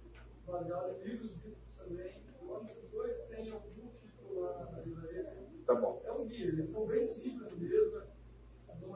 baseado 0.45 0.99
em 0.99 1.05
livros 1.05 1.31
bíblicos 1.33 1.75
também. 1.77 2.23
Eu 2.41 2.57
acho 2.57 2.75
que 2.75 2.79
os 2.81 2.91
dois 2.91 3.20
têm 3.29 3.53
algum 3.53 3.89
título 3.89 4.41
lá 4.41 4.68
na 4.73 4.81
livraria. 4.81 5.39
Tá 5.64 5.75
bom. 5.77 6.03
É 6.05 6.12
um 6.12 6.27
guia, 6.27 6.49
eles 6.49 6.68
são 6.70 6.87
bem 6.87 7.07
simples 7.07 7.57
mesmo, 7.57 8.03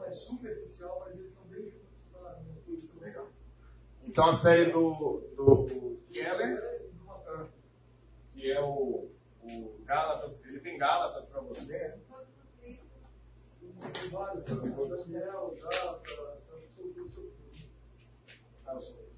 é 0.07 0.11
superficial, 0.13 1.03
mas 1.05 1.19
eles 1.19 1.33
são 1.33 1.43
bem 1.43 1.73
na 2.13 2.39
exposição. 2.53 3.01
Legal. 3.01 3.27
Então 4.03 4.25
a 4.25 4.33
série 4.33 4.71
do, 4.71 5.19
do 5.35 5.97
Keller, 6.11 6.57
É 6.57 6.87
que 8.33 8.51
é 8.51 8.61
o, 8.61 9.09
o 9.43 9.81
Gálatas, 9.83 10.43
ele 10.45 10.59
tem 10.59 10.77
Gálatas 10.77 11.25
para 11.25 11.41
você, 11.41 11.77
né? 11.77 11.97
Vários, 14.11 14.43
Daniel. 14.45 15.53
Ah, 18.65 18.73
eu 18.73 19.16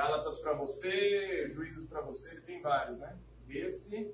Gálatas 0.00 0.38
para 0.38 0.54
você, 0.54 1.46
Juízes 1.50 1.84
para 1.84 2.00
você, 2.00 2.30
ele 2.30 2.40
tem 2.40 2.62
vários, 2.62 2.98
né? 2.98 3.18
Esse 3.50 4.10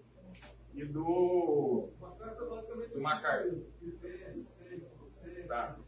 e 0.75 0.85
do. 0.85 1.91
Uma 2.01 2.11
carta 2.17 2.45
basicamente 2.45 2.91
Do 2.91 3.01
você, 3.01 3.65
Tá. 5.47 5.79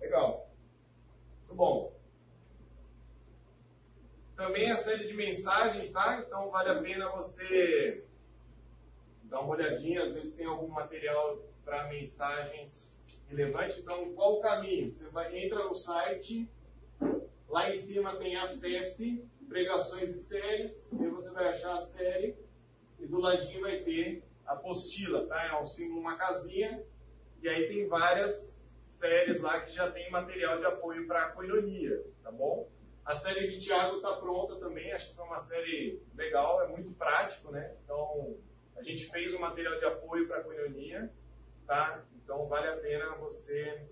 Legal. 0.00 0.50
Muito 1.38 1.54
bom. 1.54 1.96
Também 4.34 4.72
a 4.72 4.74
série 4.74 5.06
de 5.06 5.14
mensagens, 5.14 5.92
tá? 5.92 6.18
Então 6.18 6.50
vale 6.50 6.70
a 6.70 6.82
pena 6.82 7.12
você 7.12 8.04
dar 9.22 9.38
uma 9.38 9.54
olhadinha. 9.54 10.02
Às 10.02 10.16
vezes 10.16 10.34
tem 10.34 10.46
algum 10.46 10.66
material 10.66 11.38
para 11.64 11.86
mensagens 11.86 13.06
relevante. 13.28 13.78
Então, 13.78 14.12
qual 14.14 14.38
o 14.38 14.40
caminho? 14.40 14.90
Você 14.90 15.08
vai, 15.10 15.38
entra 15.38 15.64
no 15.64 15.76
site, 15.76 16.50
lá 17.54 17.70
em 17.70 17.74
cima 17.74 18.16
tem 18.16 18.36
acesse, 18.36 19.24
pregações 19.48 20.10
e 20.10 20.18
séries, 20.18 20.92
aí 20.92 21.08
você 21.08 21.30
vai 21.30 21.50
achar 21.50 21.74
a 21.74 21.78
série, 21.78 22.36
e 22.98 23.06
do 23.06 23.20
ladinho 23.20 23.60
vai 23.60 23.78
ter 23.78 24.24
a 24.44 24.54
apostila, 24.54 25.24
tá? 25.28 25.40
É 25.46 25.60
um 25.60 25.64
símbolo, 25.64 26.00
uma 26.00 26.16
casinha, 26.16 26.84
e 27.40 27.48
aí 27.48 27.68
tem 27.68 27.86
várias 27.86 28.74
séries 28.82 29.40
lá 29.40 29.60
que 29.60 29.70
já 29.70 29.88
tem 29.88 30.10
material 30.10 30.58
de 30.58 30.64
apoio 30.64 31.06
para 31.06 31.26
a 31.26 31.30
coinonia, 31.30 32.04
tá 32.24 32.32
bom? 32.32 32.68
A 33.04 33.14
série 33.14 33.46
de 33.46 33.58
Tiago 33.60 33.98
está 33.98 34.16
pronta 34.16 34.56
também, 34.56 34.92
acho 34.92 35.10
que 35.10 35.14
foi 35.14 35.24
uma 35.24 35.38
série 35.38 36.02
legal, 36.16 36.60
é 36.60 36.66
muito 36.66 36.90
prático, 36.90 37.52
né? 37.52 37.72
Então, 37.84 38.36
a 38.74 38.82
gente 38.82 39.06
fez 39.06 39.32
um 39.32 39.38
material 39.38 39.78
de 39.78 39.84
apoio 39.84 40.26
para 40.26 40.38
a 40.38 40.42
coinonia, 40.42 41.08
tá? 41.68 42.04
Então, 42.16 42.48
vale 42.48 42.66
a 42.66 42.76
pena 42.78 43.14
você 43.14 43.86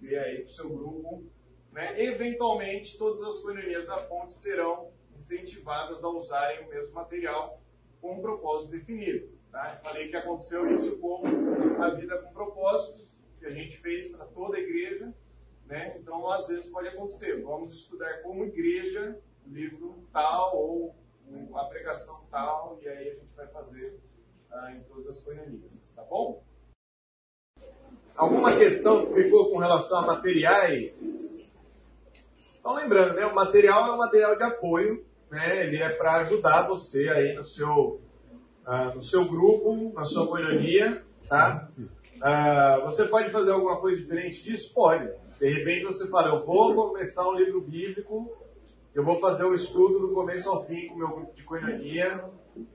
ver 0.00 0.18
aí 0.18 0.36
para 0.38 0.46
o 0.46 0.48
seu 0.48 0.68
grupo, 0.68 1.24
né? 1.72 2.00
Eventualmente, 2.02 2.98
todas 2.98 3.20
as 3.22 3.40
coinonias 3.40 3.86
da 3.86 3.98
fonte 3.98 4.34
serão 4.34 4.90
incentivadas 5.14 6.04
a 6.04 6.08
usarem 6.08 6.64
o 6.64 6.68
mesmo 6.68 6.94
material 6.94 7.60
com 8.00 8.14
um 8.14 8.20
propósito 8.20 8.72
definido, 8.72 9.28
tá? 9.50 9.68
Falei 9.82 10.08
que 10.08 10.16
aconteceu 10.16 10.72
isso 10.72 10.98
com 11.00 11.22
a 11.82 11.90
vida 11.90 12.18
com 12.18 12.32
propósitos, 12.32 13.10
que 13.38 13.46
a 13.46 13.50
gente 13.50 13.76
fez 13.78 14.08
para 14.08 14.26
toda 14.26 14.56
a 14.56 14.60
igreja, 14.60 15.12
né? 15.66 15.96
Então, 15.98 16.30
às 16.30 16.48
vezes 16.48 16.70
pode 16.70 16.88
acontecer. 16.88 17.42
Vamos 17.42 17.72
estudar 17.72 18.22
como 18.22 18.44
igreja 18.44 19.18
o 19.46 19.50
livro 19.50 20.04
tal 20.12 20.56
ou 20.56 20.94
a 21.54 21.64
pregação 21.64 22.26
tal, 22.30 22.78
e 22.82 22.88
aí 22.88 23.08
a 23.08 23.14
gente 23.14 23.34
vai 23.34 23.46
fazer 23.46 23.98
ah, 24.50 24.72
em 24.72 24.82
todas 24.82 25.06
as 25.06 25.24
coinonias, 25.24 25.92
tá 25.96 26.02
bom? 26.02 26.42
Alguma 28.14 28.58
questão 28.58 29.06
que 29.06 29.14
ficou 29.14 29.50
com 29.50 29.58
relação 29.58 30.00
a 30.00 30.06
materiais? 30.06 31.31
Então, 32.62 32.76
lembrando, 32.76 33.14
né? 33.14 33.26
O 33.26 33.34
material 33.34 33.88
é 33.88 33.92
um 33.92 33.98
material 33.98 34.36
de 34.36 34.44
apoio, 34.44 35.04
né? 35.28 35.66
Ele 35.66 35.82
é 35.82 35.88
para 35.88 36.18
ajudar 36.18 36.68
você 36.68 37.08
aí 37.08 37.34
no 37.34 37.42
seu, 37.42 38.00
ah, 38.64 38.92
no 38.94 39.02
seu 39.02 39.24
grupo, 39.24 39.92
na 39.92 40.04
sua 40.04 40.28
coinonia, 40.28 41.02
tá? 41.28 41.68
Ah, 42.22 42.80
você 42.84 43.04
pode 43.06 43.30
fazer 43.30 43.50
alguma 43.50 43.80
coisa 43.80 44.00
diferente 44.00 44.44
disso? 44.44 44.72
Pode. 44.72 45.10
De 45.40 45.52
repente 45.52 45.86
você 45.86 46.08
fala, 46.08 46.28
eu 46.28 46.46
vou 46.46 46.72
começar 46.72 47.28
um 47.28 47.34
livro 47.34 47.60
bíblico, 47.62 48.30
eu 48.94 49.04
vou 49.04 49.18
fazer 49.18 49.44
o 49.44 49.54
estudo 49.54 49.98
do 49.98 50.14
começo 50.14 50.48
ao 50.48 50.64
fim 50.64 50.86
com 50.86 50.94
o 50.94 50.98
meu 50.98 51.08
grupo 51.08 51.34
de 51.34 51.42
coinonia, 51.42 52.24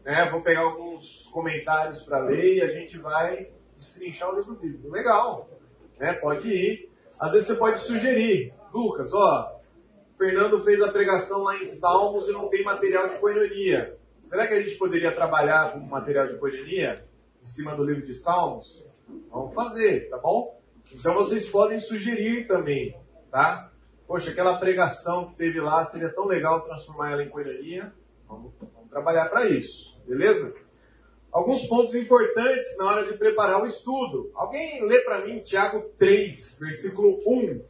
né? 0.04 0.30
vou 0.30 0.42
pegar 0.42 0.64
alguns 0.64 1.30
comentários 1.32 2.04
para 2.04 2.20
ler 2.20 2.56
e 2.56 2.62
a 2.62 2.68
gente 2.74 2.98
vai 2.98 3.52
destrinchar 3.78 4.34
o 4.34 4.36
livro 4.38 4.56
bíblico. 4.56 4.90
Legal, 4.90 5.50
né? 5.98 6.12
pode 6.12 6.50
ir. 6.50 6.92
Às 7.18 7.32
vezes 7.32 7.48
você 7.48 7.56
pode 7.56 7.80
sugerir, 7.80 8.54
Lucas, 8.74 9.14
ó, 9.14 9.57
Fernando 10.18 10.64
fez 10.64 10.82
a 10.82 10.92
pregação 10.92 11.44
lá 11.44 11.58
em 11.58 11.66
Salmos 11.66 12.28
e 12.28 12.32
não 12.32 12.50
tem 12.50 12.64
material 12.64 13.10
de 13.10 13.20
coinonia. 13.20 13.96
Será 14.22 14.48
que 14.48 14.54
a 14.54 14.62
gente 14.62 14.76
poderia 14.76 15.14
trabalhar 15.14 15.74
com 15.74 15.80
material 15.80 16.28
de 16.28 16.38
coinonia 16.38 17.06
em 17.42 17.46
cima 17.46 17.76
do 17.76 17.84
livro 17.84 18.06
de 18.06 18.14
Salmos? 18.14 18.84
Vamos 19.30 19.54
fazer, 19.54 20.10
tá 20.10 20.18
bom? 20.18 20.60
Então 20.92 21.14
vocês 21.14 21.48
podem 21.48 21.80
sugerir 21.80 22.48
também, 22.48 22.98
tá? 23.30 23.72
poxa, 24.08 24.32
aquela 24.32 24.58
pregação 24.58 25.30
que 25.30 25.36
teve 25.36 25.60
lá, 25.60 25.84
seria 25.86 26.10
tão 26.10 26.26
legal 26.26 26.62
transformar 26.62 27.12
ela 27.12 27.24
em 27.24 27.30
coelharia. 27.30 27.94
Vamos, 28.28 28.54
vamos 28.60 28.90
trabalhar 28.90 29.30
para 29.30 29.50
isso, 29.50 29.96
beleza? 30.08 30.56
Alguns 31.32 31.68
pontos 31.68 31.94
importantes 31.94 32.78
na 32.78 32.86
hora 32.86 33.12
de 33.12 33.18
preparar 33.18 33.62
o 33.62 33.66
estudo. 33.66 34.32
Alguém 34.34 34.84
lê 34.88 35.02
para 35.02 35.26
mim 35.26 35.42
Tiago 35.42 35.90
3, 36.00 36.60
versículo 36.62 37.20
1. 37.28 37.62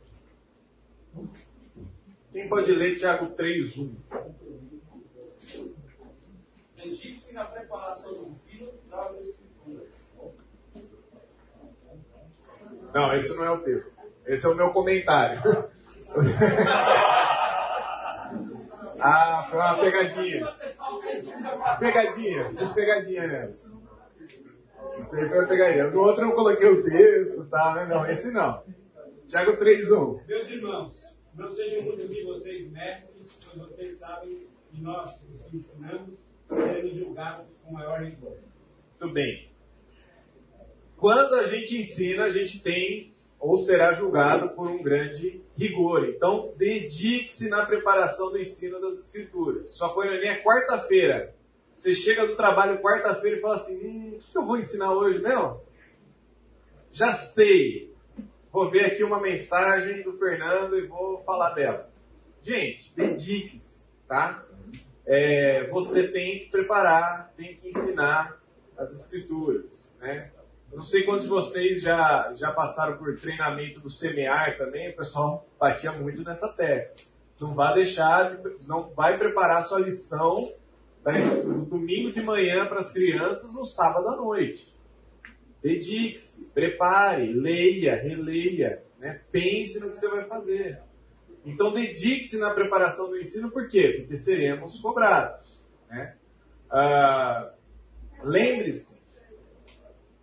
Quem 2.38 2.48
pode 2.48 2.72
ler 2.72 2.96
Tiago 2.96 3.34
3, 3.34 3.78
1? 3.80 3.96
Dedique-se 6.76 7.34
na 7.34 7.46
preparação 7.46 8.14
do 8.14 8.30
ensino 8.30 8.72
das 8.92 9.18
Escrituras. 9.18 10.16
Não, 12.94 13.12
esse 13.16 13.36
não 13.36 13.44
é 13.44 13.50
o 13.50 13.64
texto. 13.64 13.92
Esse 14.28 14.46
é 14.46 14.50
o 14.50 14.54
meu 14.54 14.70
comentário. 14.70 15.42
ah, 19.02 19.48
foi 19.50 19.60
uma 19.60 19.80
pegadinha. 19.80 20.46
Pegadinha, 21.80 22.54
fiz 22.56 22.72
pegadinha 22.72 23.26
nessa. 23.26 23.74
Isso 25.00 25.16
aí 25.16 25.28
foi 25.28 25.40
uma 25.40 25.48
pegadinha. 25.48 25.88
No 25.90 26.02
outro 26.02 26.24
eu 26.24 26.36
coloquei 26.36 26.70
o 26.70 26.84
texto, 26.84 27.50
tá? 27.50 27.84
Não, 27.90 28.06
esse 28.06 28.30
não. 28.32 28.64
Tiago 29.26 29.54
3.1. 29.54 30.28
Meus 30.28 30.50
irmãos, 30.52 31.17
não 31.38 31.52
sejam 31.52 31.84
muitos 31.84 32.10
de 32.10 32.24
vocês 32.24 32.70
mestres, 32.72 33.38
pois 33.44 33.70
vocês 33.70 33.98
sabem 34.00 34.48
que 34.72 34.82
nós, 34.82 35.22
os 35.22 35.50
que 35.50 35.58
ensinamos, 35.58 36.20
seremos 36.50 36.96
julgados 36.96 37.46
com 37.64 37.74
maior 37.74 38.02
rigor. 38.02 38.38
Muito 39.00 39.14
bem. 39.14 39.50
Quando 40.98 41.36
a 41.36 41.46
gente 41.46 41.78
ensina, 41.78 42.26
a 42.26 42.32
gente 42.32 42.62
tem 42.62 43.14
ou 43.40 43.56
será 43.56 43.94
julgado 43.94 44.50
por 44.50 44.68
um 44.68 44.82
grande 44.82 45.42
rigor. 45.56 46.10
Então, 46.10 46.54
dedique-se 46.58 47.50
na 47.50 47.66
preparação 47.66 48.32
do 48.32 48.40
ensino 48.40 48.82
das 48.82 48.98
Escrituras. 48.98 49.72
Sua 49.74 49.94
coinonia 49.94 50.32
é 50.32 50.44
quarta-feira. 50.44 51.36
Você 51.76 51.94
chega 51.94 52.26
do 52.26 52.36
trabalho 52.36 52.82
quarta-feira 52.82 53.38
e 53.38 53.42
fala 53.42 53.54
assim: 53.54 53.86
hum, 53.86 54.18
o 54.18 54.32
que 54.32 54.38
eu 54.38 54.46
vou 54.46 54.58
ensinar 54.58 54.92
hoje 54.92 55.20
mesmo? 55.20 55.62
Já 56.92 57.12
sei. 57.12 57.87
Vou 58.52 58.70
ver 58.70 58.86
aqui 58.86 59.04
uma 59.04 59.20
mensagem 59.20 60.04
do 60.04 60.14
Fernando 60.14 60.78
e 60.78 60.88
vou 60.88 61.22
falar 61.24 61.52
dela. 61.52 61.90
Gente, 62.44 62.94
dedique-se, 62.96 63.86
tá? 64.08 64.44
É, 65.06 65.68
você 65.70 66.08
tem 66.08 66.40
que 66.40 66.52
preparar, 66.52 67.34
tem 67.36 67.56
que 67.58 67.70
ensinar 67.70 68.38
as 68.78 68.92
Escrituras, 68.92 69.66
né? 70.00 70.32
Eu 70.72 70.78
não 70.78 70.84
sei 70.84 71.04
quantos 71.04 71.24
de 71.24 71.30
vocês 71.30 71.82
já, 71.82 72.34
já 72.36 72.52
passaram 72.52 72.98
por 72.98 73.16
treinamento 73.18 73.80
do 73.80 73.90
semear 73.90 74.58
também, 74.58 74.90
o 74.90 74.96
pessoal 74.96 75.48
batia 75.58 75.94
muito 75.94 76.24
nessa 76.24 76.50
tecla. 76.50 76.96
Não 77.40 77.54
vai 77.54 77.74
deixar, 77.76 78.38
não 78.66 78.90
vai 78.90 79.18
preparar 79.18 79.62
sua 79.62 79.80
lição 79.80 80.36
no 81.46 81.66
domingo 81.66 82.12
de 82.12 82.22
manhã 82.22 82.66
para 82.66 82.80
as 82.80 82.92
crianças 82.92 83.54
no 83.54 83.64
sábado 83.64 84.10
à 84.10 84.16
noite. 84.18 84.76
Dedique-se, 85.68 86.46
prepare, 86.54 87.34
leia, 87.34 87.96
releia, 87.96 88.84
né? 89.00 89.22
pense 89.32 89.80
no 89.80 89.92
que 89.92 89.98
você 89.98 90.08
vai 90.08 90.26
fazer. 90.26 90.80
Então 91.46 91.74
dedique-se 91.74 92.38
na 92.40 92.54
preparação 92.54 93.10
do 93.10 93.18
ensino, 93.18 93.52
por 93.52 93.68
quê? 93.68 93.98
Porque 94.00 94.16
seremos 94.16 94.80
cobrados. 94.80 95.48
Né? 95.90 96.16
Ah, 96.70 97.54
Lembre-se 98.24 98.98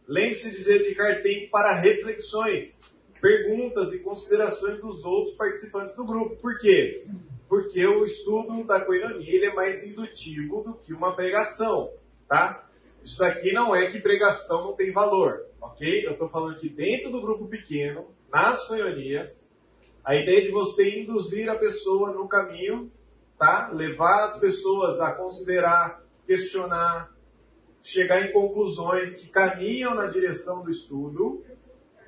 Lembre-se 0.06 0.58
de 0.58 0.64
dedicar 0.64 1.22
tempo 1.22 1.50
para 1.50 1.80
reflexões, 1.80 2.82
perguntas 3.20 3.92
e 3.94 4.00
considerações 4.00 4.78
dos 4.80 5.02
outros 5.02 5.34
participantes 5.34 5.96
do 5.96 6.04
grupo. 6.04 6.36
Por 6.36 6.58
quê? 6.58 7.06
Porque 7.48 7.86
o 7.86 8.04
estudo 8.04 8.64
da 8.64 8.84
coinonia 8.84 9.48
é 9.48 9.54
mais 9.54 9.82
indutivo 9.82 10.62
do 10.62 10.74
que 10.74 10.92
uma 10.92 11.16
pregação, 11.16 11.90
tá? 12.28 12.63
Isso 13.04 13.18
daqui 13.18 13.52
não 13.52 13.76
é 13.76 13.90
que 13.90 14.00
pregação 14.00 14.64
não 14.64 14.72
tem 14.72 14.90
valor, 14.90 15.44
ok? 15.60 16.06
Eu 16.06 16.12
estou 16.12 16.28
falando 16.28 16.58
que 16.58 16.70
dentro 16.70 17.10
do 17.10 17.20
grupo 17.20 17.46
pequeno, 17.46 18.06
nas 18.32 18.66
coinonias, 18.66 19.52
a 20.02 20.14
ideia 20.14 20.42
de 20.42 20.50
você 20.50 21.00
induzir 21.00 21.50
a 21.50 21.54
pessoa 21.54 22.12
no 22.12 22.26
caminho, 22.26 22.90
tá? 23.38 23.70
Levar 23.72 24.24
as 24.24 24.38
pessoas 24.38 25.00
a 25.00 25.12
considerar, 25.12 26.02
questionar, 26.26 27.12
chegar 27.82 28.26
em 28.26 28.32
conclusões 28.32 29.16
que 29.16 29.28
caminham 29.28 29.94
na 29.94 30.06
direção 30.06 30.64
do 30.64 30.70
estudo 30.70 31.44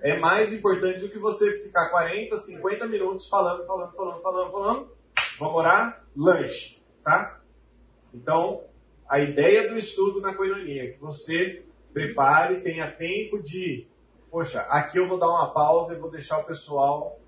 é 0.00 0.18
mais 0.18 0.52
importante 0.52 1.00
do 1.00 1.10
que 1.10 1.18
você 1.18 1.62
ficar 1.62 1.90
40, 1.90 2.36
50 2.36 2.86
minutos 2.86 3.28
falando, 3.28 3.66
falando, 3.66 3.92
falando, 3.92 4.22
falando, 4.22 4.50
falando. 4.50 4.96
Vamos 5.38 5.56
orar? 5.56 6.04
Lanche, 6.16 6.80
tá? 7.04 7.40
Então, 8.14 8.64
a 9.08 9.20
ideia 9.20 9.68
do 9.68 9.76
estudo 9.76 10.20
na 10.20 10.34
coinonia 10.34 10.92
que 10.92 11.00
você 11.00 11.64
prepare, 11.92 12.60
tenha 12.60 12.90
tempo 12.90 13.42
de, 13.42 13.86
poxa, 14.30 14.60
aqui 14.62 14.98
eu 14.98 15.08
vou 15.08 15.18
dar 15.18 15.28
uma 15.28 15.52
pausa 15.52 15.94
e 15.94 15.98
vou 15.98 16.10
deixar 16.10 16.38
o 16.38 16.44
pessoal 16.44 17.20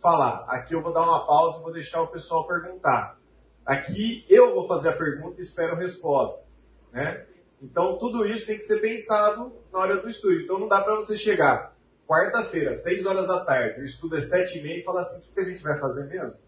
falar. 0.00 0.44
Aqui 0.48 0.74
eu 0.74 0.82
vou 0.82 0.92
dar 0.92 1.02
uma 1.02 1.26
pausa 1.26 1.58
e 1.58 1.62
vou 1.62 1.72
deixar 1.72 2.02
o 2.02 2.08
pessoal 2.08 2.46
perguntar. 2.46 3.18
Aqui 3.64 4.26
eu 4.28 4.54
vou 4.54 4.66
fazer 4.66 4.90
a 4.90 4.96
pergunta 4.96 5.38
e 5.38 5.42
espero 5.42 5.76
resposta, 5.76 6.44
né? 6.92 7.26
Então, 7.62 7.96
tudo 7.96 8.26
isso 8.26 8.46
tem 8.46 8.56
que 8.56 8.64
ser 8.64 8.80
pensado 8.80 9.52
na 9.72 9.78
hora 9.78 9.96
do 10.02 10.08
estudo. 10.08 10.40
Então, 10.40 10.58
não 10.58 10.66
dá 10.66 10.82
para 10.82 10.96
você 10.96 11.16
chegar 11.16 11.72
quarta-feira, 12.08 12.74
6 12.74 13.06
horas 13.06 13.28
da 13.28 13.44
tarde, 13.44 13.80
o 13.80 13.84
estudo 13.84 14.16
é 14.16 14.20
7 14.20 14.58
e 14.58 14.62
meia 14.62 14.80
e 14.80 14.82
falar 14.82 15.00
assim, 15.00 15.26
o 15.30 15.32
que 15.32 15.40
a 15.40 15.44
gente 15.44 15.62
vai 15.62 15.78
fazer 15.78 16.04
mesmo? 16.06 16.38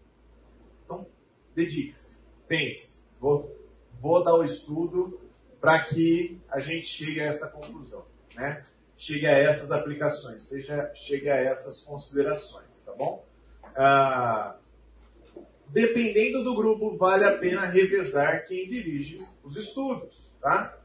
Então, 0.83 1.07
dedique-se, 1.55 2.17
pense, 2.47 3.01
vou, 3.19 3.49
vou 4.01 4.23
dar 4.23 4.35
o 4.35 4.43
estudo 4.43 5.19
para 5.59 5.83
que 5.83 6.39
a 6.49 6.59
gente 6.59 6.85
chegue 6.85 7.19
a 7.21 7.25
essa 7.25 7.49
conclusão, 7.49 8.05
né? 8.35 8.63
Chegue 8.97 9.25
a 9.25 9.37
essas 9.37 9.71
aplicações, 9.71 10.43
seja, 10.43 10.91
chegue 10.93 11.29
a 11.29 11.35
essas 11.35 11.81
considerações, 11.81 12.81
tá 12.85 12.93
bom? 12.93 13.25
Ah, 13.75 14.55
dependendo 15.67 16.43
do 16.43 16.55
grupo, 16.55 16.95
vale 16.95 17.25
a 17.25 17.37
pena 17.37 17.65
revezar 17.65 18.45
quem 18.45 18.69
dirige 18.69 19.17
os 19.43 19.55
estudos, 19.57 20.31
tá? 20.41 20.77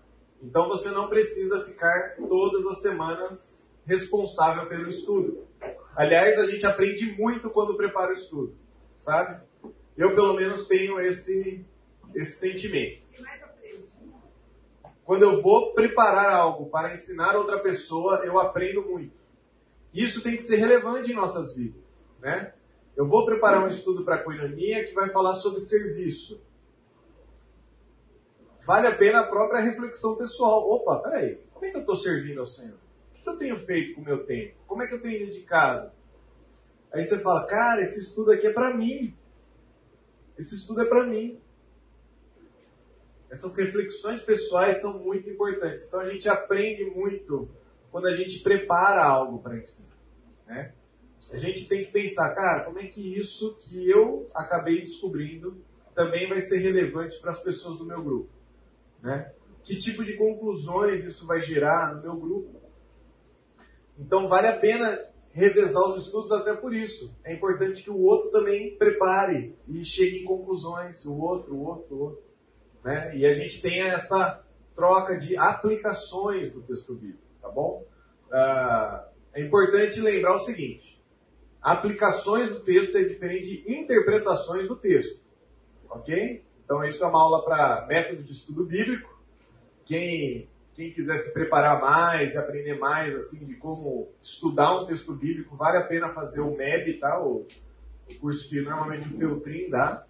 Então 0.42 0.68
você 0.68 0.90
não 0.90 1.08
precisa 1.08 1.64
ficar 1.64 2.16
todas 2.16 2.66
as 2.66 2.80
semanas 2.80 3.68
responsável 3.86 4.66
pelo 4.66 4.88
estudo. 4.88 5.46
Aliás, 5.94 6.38
a 6.38 6.46
gente 6.46 6.64
aprende 6.64 7.12
muito 7.18 7.50
quando 7.50 7.76
prepara 7.76 8.10
o 8.10 8.14
estudo, 8.14 8.54
sabe? 8.96 9.40
Eu 9.96 10.14
pelo 10.14 10.34
menos 10.34 10.66
tenho 10.66 10.98
esse 10.98 11.64
esse 12.14 12.38
sentimento. 12.38 13.02
Quando 15.04 15.22
eu 15.22 15.42
vou 15.42 15.72
preparar 15.72 16.32
algo 16.32 16.70
para 16.70 16.92
ensinar 16.92 17.36
outra 17.36 17.58
pessoa, 17.58 18.22
eu 18.24 18.38
aprendo 18.38 18.82
muito. 18.82 19.18
Isso 19.92 20.22
tem 20.22 20.36
que 20.36 20.42
ser 20.42 20.56
relevante 20.56 21.10
em 21.10 21.14
nossas 21.14 21.54
vidas, 21.54 21.82
né? 22.20 22.54
Eu 22.96 23.08
vou 23.08 23.24
preparar 23.24 23.64
um 23.64 23.68
estudo 23.68 24.04
para 24.04 24.16
a 24.16 24.22
coinonia 24.22 24.84
que 24.84 24.94
vai 24.94 25.10
falar 25.10 25.34
sobre 25.34 25.60
serviço 25.60 26.40
vale 28.70 28.86
a 28.86 28.96
pena 28.96 29.20
a 29.20 29.26
própria 29.26 29.60
reflexão 29.60 30.16
pessoal. 30.16 30.70
Opa, 30.70 31.00
peraí, 31.00 31.40
como 31.52 31.66
é 31.66 31.70
que 31.70 31.76
eu 31.76 31.80
estou 31.80 31.96
servindo 31.96 32.38
ao 32.38 32.46
Senhor? 32.46 32.78
O 33.18 33.22
que 33.22 33.28
eu 33.28 33.36
tenho 33.36 33.58
feito 33.58 33.94
com 33.94 34.00
o 34.00 34.04
meu 34.04 34.24
tempo? 34.24 34.54
Como 34.66 34.80
é 34.80 34.86
que 34.86 34.94
eu 34.94 35.02
tenho 35.02 35.26
dedicado? 35.26 35.90
Aí 36.92 37.02
você 37.02 37.18
fala, 37.18 37.46
cara, 37.46 37.80
esse 37.82 37.98
estudo 37.98 38.30
aqui 38.30 38.46
é 38.46 38.52
para 38.52 38.76
mim. 38.76 39.12
Esse 40.38 40.54
estudo 40.54 40.82
é 40.82 40.84
para 40.84 41.04
mim. 41.04 41.40
Essas 43.30 43.56
reflexões 43.56 44.20
pessoais 44.22 44.80
são 44.80 44.98
muito 44.98 45.30
importantes. 45.30 45.86
Então 45.86 46.00
a 46.00 46.10
gente 46.10 46.28
aprende 46.28 46.84
muito 46.84 47.48
quando 47.90 48.06
a 48.06 48.16
gente 48.16 48.40
prepara 48.40 49.04
algo 49.04 49.38
para 49.38 49.56
ensinar. 49.56 49.96
Né? 50.46 50.72
A 51.30 51.36
gente 51.36 51.68
tem 51.68 51.84
que 51.84 51.92
pensar, 51.92 52.34
cara, 52.34 52.64
como 52.64 52.78
é 52.80 52.86
que 52.86 53.16
isso 53.16 53.56
que 53.58 53.88
eu 53.88 54.26
acabei 54.34 54.80
descobrindo 54.80 55.56
também 55.94 56.28
vai 56.28 56.40
ser 56.40 56.58
relevante 56.58 57.20
para 57.20 57.30
as 57.30 57.40
pessoas 57.40 57.78
do 57.78 57.84
meu 57.84 58.02
grupo? 58.02 58.30
Né? 59.00 59.32
Que 59.62 59.76
tipo 59.76 60.04
de 60.04 60.16
conclusões 60.16 61.04
isso 61.04 61.26
vai 61.26 61.40
gerar 61.40 61.94
no 61.94 62.02
meu 62.02 62.16
grupo? 62.16 62.60
Então 63.96 64.28
vale 64.28 64.48
a 64.48 64.58
pena 64.58 64.98
revezar 65.32 65.82
os 65.88 66.04
estudos 66.04 66.32
até 66.32 66.54
por 66.56 66.74
isso. 66.74 67.14
É 67.24 67.32
importante 67.32 67.84
que 67.84 67.90
o 67.90 68.00
outro 68.00 68.30
também 68.30 68.76
prepare 68.76 69.54
e 69.68 69.84
chegue 69.84 70.22
em 70.22 70.24
conclusões, 70.24 71.04
o 71.04 71.16
outro, 71.16 71.54
o 71.54 71.64
outro, 71.64 71.94
o 71.94 72.00
outro. 72.00 72.29
Né? 72.84 73.16
E 73.16 73.26
a 73.26 73.34
gente 73.34 73.60
tenha 73.60 73.92
essa 73.92 74.42
troca 74.74 75.16
de 75.18 75.36
aplicações 75.36 76.52
do 76.52 76.62
texto 76.62 76.94
bíblico, 76.94 77.22
tá 77.40 77.48
bom? 77.48 77.84
Ah, 78.32 79.08
é 79.34 79.42
importante 79.42 80.00
lembrar 80.00 80.34
o 80.34 80.38
seguinte: 80.38 81.00
aplicações 81.60 82.50
do 82.50 82.60
texto 82.60 82.96
é 82.96 83.04
diferente 83.04 83.62
de 83.62 83.72
interpretações 83.72 84.66
do 84.66 84.76
texto, 84.76 85.20
ok? 85.88 86.42
Então, 86.64 86.84
isso 86.84 87.02
é 87.04 87.06
uma 87.08 87.20
aula 87.20 87.44
para 87.44 87.84
método 87.88 88.22
de 88.22 88.30
estudo 88.30 88.64
bíblico. 88.64 89.20
Quem, 89.84 90.48
quem 90.72 90.92
quiser 90.92 91.16
se 91.16 91.34
preparar 91.34 91.80
mais 91.80 92.34
e 92.34 92.38
aprender 92.38 92.78
mais 92.78 93.12
assim 93.16 93.44
de 93.44 93.54
como 93.56 94.08
estudar 94.22 94.80
um 94.80 94.86
texto 94.86 95.12
bíblico, 95.12 95.56
vale 95.56 95.78
a 95.78 95.84
pena 95.84 96.10
fazer 96.10 96.40
o 96.40 96.56
MEB, 96.56 97.00
tá? 97.00 97.20
o, 97.20 97.44
o 98.08 98.14
curso 98.20 98.48
que 98.48 98.60
normalmente 98.60 99.08
o 99.08 99.18
Feltrin 99.18 99.68
dá, 99.68 100.06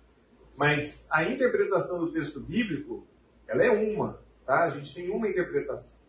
mas 0.56 1.08
a 1.10 1.24
interpretação 1.24 1.98
do 1.98 2.12
texto 2.12 2.40
bíblico, 2.40 3.06
ela 3.48 3.64
é 3.64 3.70
uma, 3.70 4.20
tá? 4.44 4.64
A 4.64 4.70
gente 4.70 4.94
tem 4.94 5.10
uma 5.10 5.28
interpretação. 5.28 6.00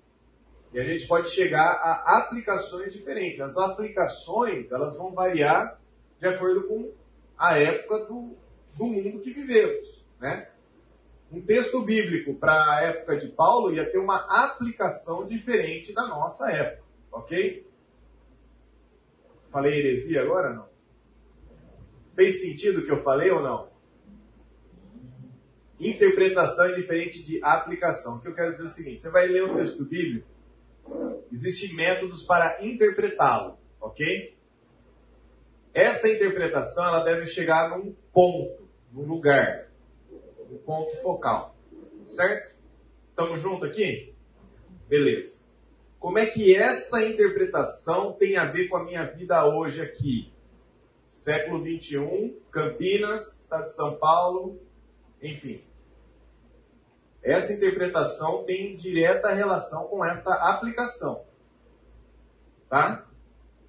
E 0.74 0.80
a 0.80 0.84
gente 0.84 1.08
pode 1.08 1.30
chegar 1.30 1.66
a 1.66 2.20
aplicações 2.20 2.94
diferentes. 2.94 3.42
As 3.42 3.58
aplicações, 3.58 4.72
elas 4.72 4.98
vão 4.98 5.12
variar 5.12 5.80
de 6.20 6.28
acordo 6.28 6.68
com 6.68 6.92
a 7.38 7.58
época 7.58 8.06
do, 8.06 8.36
do 8.78 8.86
mundo 8.86 9.20
que 9.20 9.34
vivemos, 9.34 10.06
né? 10.20 10.48
Um 11.32 11.42
texto 11.42 11.82
bíblico 11.82 12.36
para 12.36 12.78
a 12.78 12.82
época 12.84 13.18
de 13.18 13.30
Paulo 13.30 13.74
ia 13.74 13.90
ter 13.90 13.98
uma 13.98 14.18
aplicação 14.46 15.26
diferente 15.26 15.94
da 15.94 16.06
nossa 16.08 16.52
época, 16.52 16.84
ok? 17.12 17.66
Falei 19.50 19.80
heresia 19.80 20.22
agora 20.22 20.54
não? 20.54 20.70
Fez 22.16 22.42
sentido 22.42 22.82
o 22.82 22.86
que 22.86 22.92
eu 22.92 23.02
falei 23.02 23.32
ou 23.32 23.42
não? 23.42 23.71
Interpretação 25.82 26.66
é 26.66 26.76
diferente 26.76 27.24
de 27.24 27.44
aplicação. 27.44 28.18
O 28.18 28.22
que 28.22 28.28
eu 28.28 28.36
quero 28.36 28.52
dizer 28.52 28.62
é 28.62 28.66
o 28.68 28.70
seguinte: 28.70 29.00
você 29.00 29.10
vai 29.10 29.28
ler 29.28 29.46
o 29.46 29.56
texto 29.56 29.84
bíblico, 29.84 30.28
existem 31.32 31.76
métodos 31.76 32.24
para 32.24 32.64
interpretá-lo, 32.64 33.58
ok? 33.82 34.38
Essa 35.74 36.08
interpretação 36.08 36.86
ela 36.86 37.04
deve 37.04 37.26
chegar 37.26 37.76
num 37.76 37.96
ponto, 38.14 38.70
num 38.92 39.08
lugar, 39.08 39.72
um 40.52 40.58
ponto 40.60 40.96
focal, 40.98 41.56
certo? 42.06 42.56
Estamos 43.10 43.42
juntos 43.42 43.68
aqui? 43.68 44.14
Beleza. 44.88 45.42
Como 46.00 46.20
é 46.20 46.28
que 46.28 46.56
essa 46.56 47.04
interpretação 47.04 48.14
tem 48.14 48.38
a 48.38 48.46
ver 48.46 48.68
com 48.68 48.78
a 48.78 48.84
minha 48.84 49.06
vida 49.06 49.48
hoje 49.48 49.82
aqui? 49.82 50.32
Século 51.08 51.64
21, 51.64 52.38
Campinas, 52.52 53.44
Estado 53.44 53.64
de 53.64 53.76
São 53.76 53.98
Paulo, 53.98 54.62
enfim. 55.22 55.71
Essa 57.24 57.54
interpretação 57.54 58.44
tem 58.46 58.76
direta 58.76 59.34
relação 59.34 59.88
com 59.88 60.04
esta 60.04 60.34
aplicação. 60.34 61.24
Tá? 62.68 63.06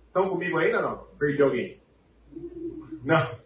Estão 0.06 0.28
comigo 0.28 0.58
ainda 0.58 0.78
ou 0.78 0.82
não? 0.82 0.98
Perdi 1.18 1.42
alguém? 1.42 1.80
Não. 3.04 3.38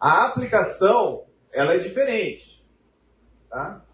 A 0.00 0.26
aplicação, 0.26 1.24
ela 1.52 1.74
é 1.74 1.78
diferente. 1.78 2.64
Tá? 3.48 3.84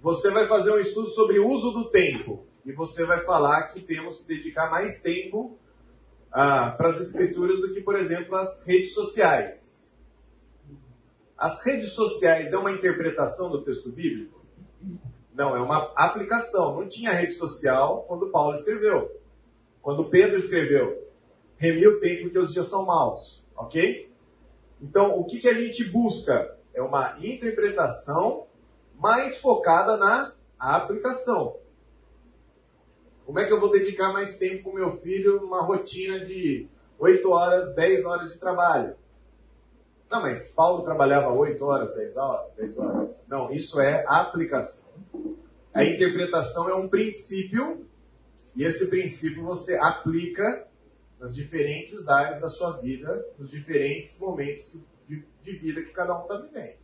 Você 0.00 0.30
vai 0.30 0.46
fazer 0.46 0.72
um 0.72 0.78
estudo 0.78 1.08
sobre 1.08 1.38
o 1.38 1.48
uso 1.48 1.72
do 1.72 1.90
tempo. 1.90 2.46
E 2.64 2.72
você 2.72 3.04
vai 3.04 3.20
falar 3.24 3.68
que 3.68 3.80
temos 3.80 4.18
que 4.18 4.28
dedicar 4.28 4.70
mais 4.70 5.00
tempo 5.00 5.58
ah, 6.30 6.70
para 6.70 6.88
as 6.90 7.00
escrituras 7.00 7.60
do 7.60 7.72
que, 7.72 7.80
por 7.80 7.96
exemplo, 7.96 8.36
as 8.36 8.66
redes 8.66 8.92
sociais. 8.92 9.69
As 11.40 11.64
redes 11.64 11.94
sociais 11.94 12.52
é 12.52 12.58
uma 12.58 12.70
interpretação 12.70 13.50
do 13.50 13.64
texto 13.64 13.90
bíblico? 13.90 14.44
Não, 15.32 15.56
é 15.56 15.60
uma 15.62 15.90
aplicação. 15.96 16.78
Não 16.78 16.86
tinha 16.86 17.14
rede 17.14 17.32
social 17.32 18.04
quando 18.06 18.30
Paulo 18.30 18.52
escreveu. 18.52 19.10
Quando 19.80 20.10
Pedro 20.10 20.36
escreveu. 20.36 21.08
Remi 21.56 21.86
o 21.86 21.98
tempo 21.98 22.28
que 22.28 22.38
os 22.38 22.52
dias 22.52 22.66
são 22.66 22.84
maus. 22.84 23.42
Ok? 23.56 24.12
Então, 24.82 25.18
o 25.18 25.24
que, 25.24 25.38
que 25.38 25.48
a 25.48 25.54
gente 25.54 25.82
busca? 25.82 26.58
É 26.74 26.82
uma 26.82 27.16
interpretação 27.24 28.46
mais 28.98 29.38
focada 29.38 29.96
na 29.96 30.34
aplicação. 30.58 31.56
Como 33.24 33.38
é 33.38 33.46
que 33.46 33.52
eu 33.54 33.60
vou 33.60 33.70
dedicar 33.70 34.12
mais 34.12 34.36
tempo 34.36 34.64
com 34.64 34.76
meu 34.76 34.92
filho 34.92 35.40
numa 35.40 35.62
rotina 35.62 36.20
de 36.20 36.68
8 36.98 37.30
horas, 37.30 37.74
10 37.74 38.04
horas 38.04 38.32
de 38.34 38.38
trabalho? 38.38 38.94
Não, 40.10 40.22
mas 40.22 40.48
Paulo 40.48 40.82
trabalhava 40.82 41.32
8 41.32 41.64
horas, 41.64 41.94
10 41.94 42.16
horas, 42.16 42.52
10 42.56 42.78
horas. 42.78 43.16
Não, 43.28 43.52
isso 43.52 43.80
é 43.80 44.04
aplicação. 44.08 44.90
A 45.72 45.84
interpretação 45.84 46.68
é 46.68 46.74
um 46.74 46.88
princípio, 46.88 47.86
e 48.56 48.64
esse 48.64 48.90
princípio 48.90 49.44
você 49.44 49.76
aplica 49.76 50.66
nas 51.20 51.34
diferentes 51.34 52.08
áreas 52.08 52.40
da 52.40 52.48
sua 52.48 52.72
vida, 52.78 53.24
nos 53.38 53.50
diferentes 53.50 54.18
momentos 54.18 54.74
de, 55.08 55.24
de 55.44 55.52
vida 55.52 55.82
que 55.82 55.92
cada 55.92 56.18
um 56.18 56.22
está 56.22 56.38
vivendo. 56.38 56.80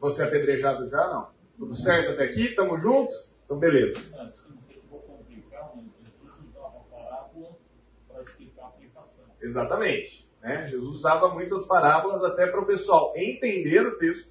Você 0.00 0.22
é 0.22 0.26
apedrejado 0.26 0.88
já? 0.88 1.08
Não. 1.08 1.30
Tudo 1.58 1.74
certo 1.74 2.12
até 2.12 2.24
aqui? 2.24 2.48
Estamos 2.50 2.80
juntos? 2.80 3.32
Então, 3.44 3.58
beleza. 3.58 4.00
Exatamente. 9.40 10.23
Né? 10.44 10.68
Jesus 10.68 10.96
usava 10.96 11.28
muitas 11.30 11.66
parábolas 11.66 12.22
até 12.22 12.46
para 12.46 12.60
o 12.60 12.66
pessoal 12.66 13.14
entender 13.16 13.80
o 13.86 13.96
texto, 13.96 14.30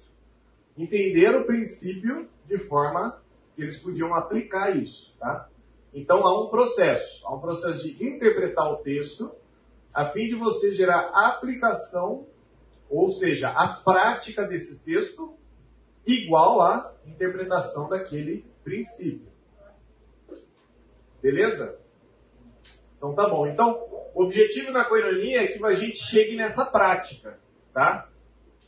entender 0.78 1.34
o 1.34 1.44
princípio 1.44 2.28
de 2.46 2.56
forma 2.56 3.20
que 3.56 3.62
eles 3.62 3.76
podiam 3.76 4.14
aplicar 4.14 4.76
isso. 4.76 5.12
Tá? 5.18 5.48
Então 5.92 6.24
há 6.24 6.40
um 6.40 6.48
processo, 6.48 7.26
há 7.26 7.34
um 7.34 7.40
processo 7.40 7.82
de 7.82 8.04
interpretar 8.04 8.70
o 8.70 8.76
texto, 8.76 9.34
a 9.92 10.04
fim 10.04 10.28
de 10.28 10.36
você 10.36 10.72
gerar 10.72 11.10
aplicação, 11.12 12.26
ou 12.88 13.10
seja, 13.10 13.48
a 13.50 13.66
prática 13.66 14.44
desse 14.44 14.84
texto, 14.84 15.34
igual 16.06 16.60
à 16.60 16.94
interpretação 17.04 17.88
daquele 17.88 18.44
princípio. 18.62 19.32
Beleza? 21.20 21.76
Então 22.96 23.14
tá 23.14 23.28
bom. 23.28 23.46
Então, 23.46 23.93
o 24.14 24.24
objetivo 24.24 24.72
da 24.72 24.84
coinonia 24.84 25.42
é 25.42 25.46
que 25.48 25.64
a 25.64 25.74
gente 25.74 25.98
chegue 25.98 26.36
nessa 26.36 26.64
prática, 26.66 27.38
tá? 27.72 28.08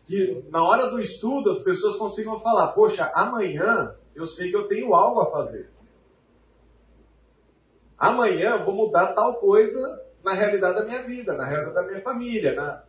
Que 0.05 0.45
na 0.51 0.63
hora 0.63 0.91
do 0.91 0.99
estudo 0.99 1.51
as 1.51 1.59
pessoas 1.59 1.97
consigam 1.97 2.39
falar, 2.41 2.73
poxa, 2.73 3.11
amanhã 3.15 3.95
eu 4.15 4.27
sei 4.27 4.51
que 4.51 4.57
eu 4.57 4.67
tenho 4.67 4.95
algo 4.95 5.21
a 5.21 5.31
fazer. 5.31 5.71
Amanhã 7.99 8.57
eu 8.57 8.65
vou 8.65 8.75
mudar 8.75 9.15
tal 9.15 9.35
coisa 9.35 10.03
na 10.23 10.35
realidade 10.35 10.81
da 10.81 10.85
minha 10.85 11.03
vida, 11.05 11.33
na 11.35 11.47
realidade 11.47 11.75
da 11.75 11.83
minha 11.83 12.03
família, 12.03 12.55
na, 12.55 12.83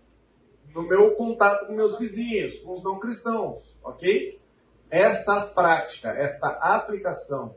no 0.73 0.81
meu 0.81 1.11
contato 1.11 1.67
com 1.67 1.73
meus 1.73 1.97
vizinhos, 1.97 2.59
com 2.59 2.73
os 2.73 2.83
não 2.83 2.99
cristãos, 2.99 3.63
ok? 3.83 4.39
Esta 4.89 5.45
prática, 5.45 6.09
esta 6.09 6.47
aplicação 6.47 7.55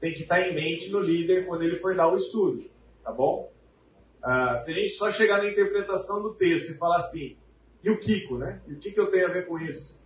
tem 0.00 0.12
que 0.12 0.22
estar 0.22 0.40
em 0.40 0.54
mente 0.54 0.90
no 0.90 1.00
líder 1.00 1.46
quando 1.46 1.62
ele 1.62 1.78
for 1.78 1.94
dar 1.94 2.08
o 2.08 2.16
estudo 2.16 2.72
tá 3.02 3.12
bom? 3.12 3.51
Ah, 4.22 4.56
se 4.56 4.70
a 4.70 4.74
gente 4.74 4.90
só 4.90 5.10
chegar 5.10 5.38
na 5.38 5.50
interpretação 5.50 6.22
do 6.22 6.34
texto 6.34 6.70
e 6.70 6.78
falar 6.78 6.98
assim, 6.98 7.36
e 7.82 7.90
o 7.90 7.98
Kiko, 7.98 8.38
né? 8.38 8.62
E 8.68 8.74
o 8.74 8.78
que, 8.78 8.92
que 8.92 9.00
eu 9.00 9.10
tenho 9.10 9.26
a 9.26 9.32
ver 9.32 9.46
com 9.46 9.58
isso? 9.58 10.00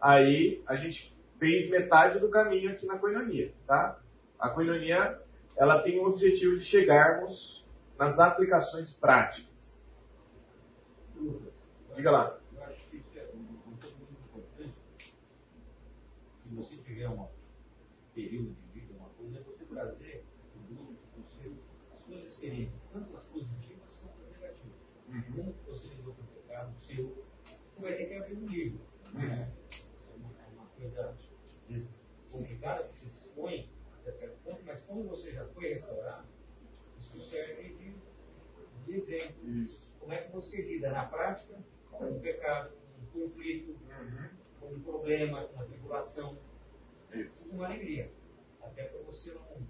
Aí 0.00 0.62
a 0.66 0.76
gente 0.76 1.16
fez 1.38 1.70
metade 1.70 2.18
do 2.18 2.28
caminho 2.28 2.70
aqui 2.70 2.84
na 2.86 2.98
coinonia, 2.98 3.54
tá? 3.66 3.98
A 4.38 4.50
coinonia, 4.50 5.20
ela 5.56 5.80
tem 5.80 5.98
o 5.98 6.04
objetivo 6.04 6.58
de 6.58 6.64
chegarmos 6.64 7.66
nas 7.98 8.18
aplicações 8.18 8.92
práticas. 8.92 9.48
Diga 11.96 12.10
lá. 12.10 12.38
Eu 12.54 12.64
acho 12.64 12.86
que 12.90 12.98
isso 12.98 13.18
é 13.18 13.26
muito 13.34 13.86
importante. 14.26 14.74
Se 16.42 16.54
você 16.54 16.76
tiver 16.76 17.08
um 17.08 17.26
período 18.14 18.54
de 18.54 18.80
vida, 18.80 18.94
uma 18.96 19.08
coisa, 19.10 19.38
é 19.38 19.42
você 19.42 19.64
trazer 19.64 20.24
experiências, 22.24 22.28
tanto 22.28 22.28
as 22.28 22.28
positivas 22.28 22.68
quanto 22.68 22.74
as 22.74 22.77
Uhum. 25.28 25.34
Como 25.34 25.54
você 25.66 25.88
lidou 25.88 26.14
com 26.14 26.22
o 26.22 26.26
pecado 26.26 26.74
seu, 26.76 27.24
você 27.74 27.80
vai 27.80 27.96
ter 27.96 28.06
que 28.06 28.14
abrir 28.14 28.36
um 28.36 28.46
livro. 28.46 28.80
Né? 29.14 29.52
Isso 29.70 29.86
é 30.12 30.16
uma, 30.16 30.30
é 30.40 30.46
uma 30.54 30.66
coisa 30.66 31.16
complicada, 32.30 32.88
que 32.88 32.98
se 32.98 33.08
expõe 33.08 33.70
até 33.94 34.12
certo 34.12 34.38
ponto, 34.44 34.62
mas 34.64 34.82
quando 34.84 35.08
você 35.08 35.32
já 35.32 35.46
foi 35.48 35.74
restaurado, 35.74 36.26
isso 36.98 37.20
serve 37.20 37.74
de, 37.74 37.94
de 38.84 38.96
exemplo. 38.96 39.48
Isso. 39.48 39.88
Como 39.98 40.12
é 40.12 40.18
que 40.18 40.32
você 40.32 40.62
lida 40.62 40.90
na 40.90 41.06
prática 41.06 41.58
com 41.90 42.16
o 42.16 42.20
pecado, 42.20 42.72
com 43.12 43.20
o 43.20 43.22
conflito, 43.28 43.70
uhum. 43.70 44.28
com 44.60 44.66
o 44.74 44.80
problema, 44.80 45.44
com 45.48 45.60
a 45.60 45.64
tribulação. 45.64 46.38
Isso. 47.12 47.32
Com 47.48 47.62
alegria. 47.62 48.10
Até 48.62 48.84
para 48.84 49.00
você 49.02 49.32
não. 49.32 49.66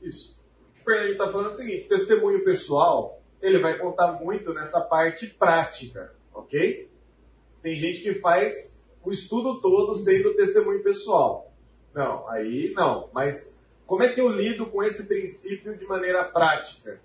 Isso. 0.00 0.42
Fernando 0.84 1.12
está 1.12 1.32
falando 1.32 1.48
o 1.48 1.52
seguinte: 1.52 1.88
testemunho 1.88 2.44
pessoal, 2.44 3.22
ele 3.44 3.58
vai 3.58 3.78
contar 3.78 4.12
muito 4.12 4.54
nessa 4.54 4.80
parte 4.80 5.26
prática, 5.26 6.14
ok? 6.32 6.90
Tem 7.62 7.76
gente 7.76 8.00
que 8.00 8.14
faz 8.14 8.82
o 9.04 9.10
estudo 9.10 9.60
todo 9.60 9.94
sendo 9.94 10.34
testemunho 10.34 10.82
pessoal. 10.82 11.52
Não, 11.94 12.26
aí 12.28 12.72
não. 12.74 13.10
Mas 13.12 13.60
como 13.86 14.02
é 14.02 14.14
que 14.14 14.20
eu 14.20 14.28
lido 14.28 14.66
com 14.70 14.82
esse 14.82 15.06
princípio 15.06 15.76
de 15.76 15.84
maneira 15.84 16.24
prática? 16.24 16.98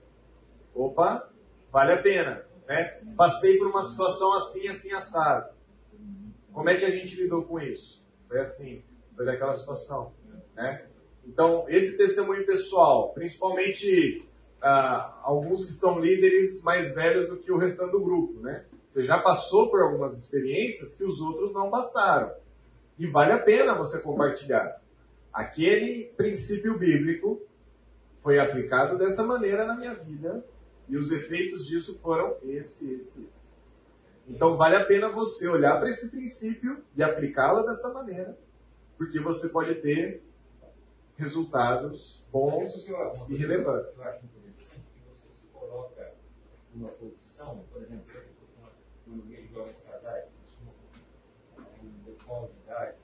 Opa, 0.73 1.29
vale 1.69 1.91
a 1.91 2.01
pena, 2.01 2.45
né? 2.65 3.01
Passei 3.17 3.57
por 3.57 3.67
uma 3.67 3.81
situação 3.81 4.33
assim, 4.35 4.65
assim, 4.69 4.93
assado. 4.93 5.53
Como 6.53 6.69
é 6.69 6.77
que 6.77 6.85
a 6.85 6.89
gente 6.89 7.21
lidou 7.21 7.43
com 7.43 7.59
isso? 7.59 8.01
Foi 8.29 8.39
assim, 8.39 8.81
foi 9.13 9.25
daquela 9.25 9.55
situação, 9.55 10.13
né? 10.55 10.85
Então, 11.25 11.65
esse 11.67 11.97
testemunho 11.97 12.45
pessoal, 12.45 13.13
principalmente 13.13 14.25
ah, 14.62 15.20
alguns 15.24 15.66
que 15.66 15.72
são 15.72 15.99
líderes 15.99 16.64
mais 16.64 16.93
velhos 16.93 17.30
do 17.30 17.38
que 17.38 17.51
o 17.51 17.57
restante 17.57 17.91
do 17.91 18.01
grupo, 18.01 18.39
né? 18.41 18.66
Você 18.86 19.05
já 19.05 19.20
passou 19.20 19.70
por 19.70 19.82
algumas 19.82 20.18
experiências 20.18 20.95
que 20.95 21.03
os 21.03 21.22
outros 21.22 21.53
não 21.53 21.70
passaram. 21.70 22.34
E 22.97 23.05
vale 23.07 23.32
a 23.32 23.39
pena 23.39 23.78
você 23.78 24.01
compartilhar. 24.01 24.82
Aquele 25.32 26.12
princípio 26.18 26.78
bíblico 26.78 27.39
foi 28.22 28.39
aplicado 28.39 28.97
dessa 28.97 29.24
maneira 29.24 29.66
na 29.66 29.78
minha 29.78 29.93
vida 29.93 30.43
e 30.88 30.97
os 30.97 31.12
efeitos 31.12 31.66
disso 31.66 31.99
foram 32.01 32.36
esse, 32.43 32.91
esse, 32.91 33.22
esse. 33.22 33.30
Então 34.28 34.57
vale 34.57 34.76
a 34.76 34.86
pena 34.86 35.10
você 35.10 35.47
olhar 35.47 35.80
para 35.80 35.89
esse 35.89 36.10
princípio 36.10 36.84
e 36.95 37.01
aplicá-lo 37.01 37.66
dessa 37.66 37.93
maneira, 37.93 38.38
porque 38.97 39.20
você 39.20 39.49
pode 39.49 39.76
ter 39.76 40.22
resultados 41.18 42.22
bons 42.32 42.74
e 43.28 43.36
relevantes. 43.36 43.95
Eu 43.97 44.03
acho 44.03 44.26
interessante 44.26 44.84
que 44.93 45.01
você 45.05 45.28
se 45.28 45.47
coloca 45.53 46.14
numa 46.74 46.89
posição, 46.89 47.65
por 47.72 47.82
exemplo, 47.82 48.11
eu 48.13 48.22
estou 48.22 48.47
com 49.05 49.11
uma 49.11 49.22
de 49.26 49.47
jovens 49.47 49.78
casais, 49.84 50.30
um 51.82 52.03
default 52.03 52.53
de 52.53 52.59
idade, 52.61 52.97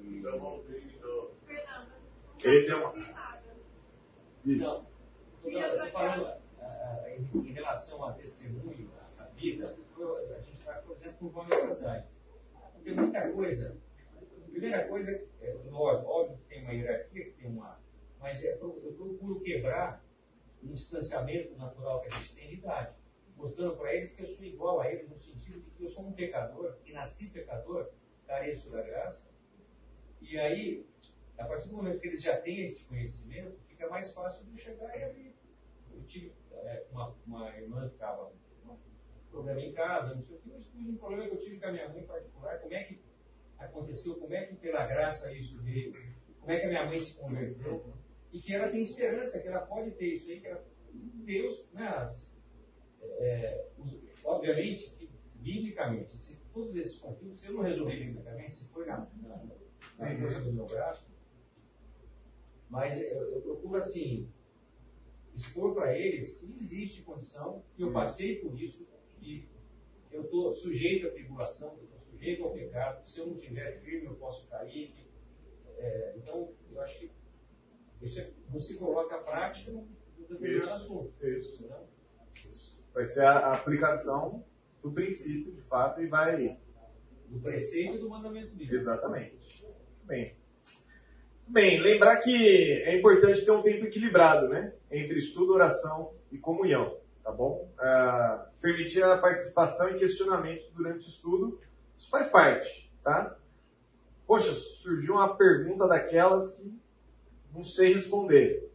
e, 0.00 0.22
Ele 2.44 2.66
tem 2.66 2.74
uma. 2.74 2.92
Não, 4.44 4.86
eu 5.44 5.50
estou 5.50 5.90
falando 5.90 6.26
ah, 6.26 6.40
ah, 6.60 7.10
em, 7.10 7.38
em 7.38 7.52
relação 7.52 8.04
a 8.04 8.12
testemunho, 8.12 8.90
a 9.18 9.24
vida, 9.24 9.76
a 9.76 10.40
gente 10.40 10.58
está, 10.58 10.74
por 10.74 10.96
exemplo, 10.96 11.16
com 11.18 11.30
jovens 11.30 11.68
casais. 11.68 12.04
Tem 12.84 12.94
muita 12.94 13.32
coisa. 13.32 13.76
Primeira 14.50 14.86
coisa, 14.88 15.22
é, 15.40 15.56
óbvio, 15.70 16.08
óbvio 16.08 16.38
que 16.38 16.44
tem 16.44 16.62
uma 16.62 16.72
hierarquia, 16.72 17.24
que 17.24 17.30
tem 17.32 17.50
uma. 17.50 17.78
Mas 18.20 18.44
é, 18.44 18.54
eu 18.54 18.94
procuro 18.96 19.40
quebrar 19.40 20.02
um 20.68 20.74
distanciamento 20.74 21.56
natural 21.56 22.00
que 22.00 22.08
a 22.08 22.18
gente 22.18 22.34
tem 22.34 22.48
de 22.48 22.54
idade, 22.56 22.94
mostrando 23.36 23.76
para 23.76 23.94
eles 23.94 24.14
que 24.14 24.22
eu 24.22 24.26
sou 24.26 24.44
igual 24.44 24.80
a 24.80 24.90
eles, 24.90 25.08
no 25.08 25.18
sentido 25.18 25.60
de 25.60 25.70
que 25.70 25.82
eu 25.82 25.88
sou 25.88 26.06
um 26.06 26.12
pecador, 26.12 26.76
que 26.84 26.92
nasci 26.92 27.30
pecador, 27.30 27.90
careço 28.26 28.70
da 28.70 28.82
graça. 28.82 29.26
E 30.20 30.38
aí, 30.38 30.86
a 31.38 31.44
partir 31.44 31.68
do 31.68 31.76
momento 31.76 32.00
que 32.00 32.08
eles 32.08 32.22
já 32.22 32.40
têm 32.40 32.64
esse 32.64 32.84
conhecimento, 32.84 33.58
fica 33.68 33.88
mais 33.88 34.12
fácil 34.12 34.44
de 34.46 34.58
chegar 34.58 34.98
e 34.98 35.04
abrir. 35.04 35.36
Eu 35.92 36.02
tive 36.04 36.32
é, 36.52 36.86
uma, 36.90 37.14
uma 37.26 37.56
irmã 37.56 37.88
que 37.88 37.94
estava 37.94 38.30
com 38.62 38.76
problema 39.30 39.60
em 39.60 39.72
casa, 39.72 40.14
não 40.14 40.22
sei 40.22 40.36
o 40.36 40.40
que, 40.40 40.56
expus 40.56 40.88
um 40.88 40.96
problema 40.96 41.28
que 41.28 41.34
eu 41.34 41.40
tive 41.40 41.60
com 41.60 41.66
a 41.66 41.72
minha 41.72 41.88
mãe 41.88 42.00
em 42.00 42.06
particular, 42.06 42.58
como 42.58 42.72
é 42.72 42.84
que 42.84 43.00
aconteceu, 43.58 44.14
como 44.16 44.34
é 44.34 44.46
que 44.46 44.56
pela 44.56 44.86
graça 44.86 45.32
isso 45.34 45.62
veio, 45.62 45.92
como 46.40 46.52
é 46.52 46.58
que 46.58 46.66
a 46.66 46.68
minha 46.68 46.86
mãe 46.86 46.98
se 46.98 47.18
converteu, 47.18 47.92
e 48.32 48.40
que 48.40 48.54
ela 48.54 48.68
tem 48.70 48.80
esperança, 48.80 49.40
que 49.40 49.48
ela 49.48 49.66
pode 49.66 49.92
ter 49.92 50.12
isso 50.12 50.30
aí, 50.30 50.40
que 50.40 50.46
ela, 50.48 50.64
Deus, 50.92 51.66
né, 51.72 51.86
as, 51.88 52.34
é, 53.02 53.66
os- 53.78 53.98
obviamente, 54.24 54.94
biblicamente, 55.34 56.20
se 56.20 56.36
todos 56.52 56.74
esses 56.76 56.98
conflitos, 56.98 57.40
se 57.40 57.48
eu 57.48 57.54
não 57.54 57.62
resolver 57.62 57.96
biblicamente, 57.96 58.56
se 58.56 58.68
for 58.68 58.86
na, 58.86 59.08
na, 59.22 59.44
na 59.98 60.18
força 60.18 60.40
do 60.40 60.52
meu 60.52 60.66
braço, 60.66 61.06
mas 62.68 63.00
eu, 63.00 63.30
eu 63.34 63.40
procuro 63.42 63.76
assim 63.76 64.28
expor 65.34 65.74
para 65.74 65.96
eles 65.96 66.38
que 66.38 66.56
existe 66.58 67.02
condição, 67.02 67.62
que 67.76 67.82
eu 67.82 67.92
passei 67.92 68.36
por 68.36 68.58
isso, 68.58 68.88
que 69.20 69.46
eu 70.10 70.22
estou 70.22 70.52
sujeito 70.52 71.08
à 71.08 71.10
tribulação, 71.10 71.76
que 71.76 71.82
eu 71.82 71.84
estou 71.84 72.00
sujeito 72.00 72.42
ao 72.44 72.52
pecado, 72.52 73.02
que 73.04 73.10
se 73.10 73.20
eu 73.20 73.26
não 73.26 73.34
estiver 73.34 73.78
firme 73.80 74.06
eu 74.06 74.14
posso 74.14 74.48
cair. 74.48 74.90
que, 74.92 75.06
é, 75.78 76.14
então, 76.16 76.54
eu 76.70 76.80
acho 76.80 76.98
que 76.98 77.10
isso 78.06 78.20
é, 78.20 78.30
não 78.52 78.60
se 78.60 78.76
coloca 78.78 79.16
a 79.16 79.18
prática 79.18 79.72
num 79.72 79.86
determinado 80.28 80.72
assunto. 80.72 81.12
Isso. 81.22 81.54
entendeu? 81.54 81.86
Vai 82.94 83.04
ser 83.04 83.26
a 83.26 83.52
aplicação 83.52 84.44
do 84.82 84.90
princípio, 84.92 85.52
de 85.52 85.62
fato, 85.62 86.00
e 86.00 86.06
vai. 86.06 86.58
Do 87.26 87.40
preceito 87.40 87.96
e 87.96 87.98
do 87.98 88.08
mandamento 88.08 88.50
bíblico. 88.50 88.74
Exatamente. 88.74 89.66
Bem. 90.04 90.36
Bem, 91.48 91.80
lembrar 91.80 92.20
que 92.20 92.82
é 92.84 92.96
importante 92.96 93.44
ter 93.44 93.50
um 93.50 93.62
tempo 93.62 93.84
equilibrado, 93.84 94.48
né? 94.48 94.72
Entre 94.90 95.18
estudo, 95.18 95.52
oração 95.52 96.14
e 96.30 96.38
comunhão, 96.38 96.96
tá 97.22 97.32
bom? 97.32 97.68
Ah, 97.78 98.48
permitir 98.60 99.02
a 99.02 99.18
participação 99.18 99.90
e 99.90 99.98
questionamentos 99.98 100.70
durante 100.72 101.04
o 101.04 101.08
estudo, 101.08 101.60
isso 101.98 102.10
faz 102.10 102.28
parte, 102.28 102.92
tá? 103.02 103.36
Poxa, 104.26 104.52
surgiu 104.52 105.14
uma 105.14 105.36
pergunta 105.36 105.86
daquelas 105.86 106.54
que 106.56 106.76
não 107.56 107.64
sei 107.64 107.92
responder. 107.94 108.70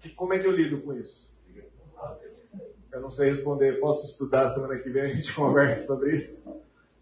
Que- 0.00 0.10
como 0.10 0.32
é 0.34 0.38
que 0.38 0.46
eu 0.46 0.52
lido 0.52 0.80
com 0.82 0.94
isso? 0.94 1.28
Eu 2.90 3.00
não 3.02 3.10
sei 3.10 3.28
responder, 3.30 3.78
posso 3.80 4.10
estudar 4.10 4.48
semana 4.48 4.78
que 4.78 4.88
vem, 4.88 5.02
a 5.02 5.14
gente 5.14 5.32
conversa 5.34 5.86
sobre 5.86 6.16
isso. 6.16 6.42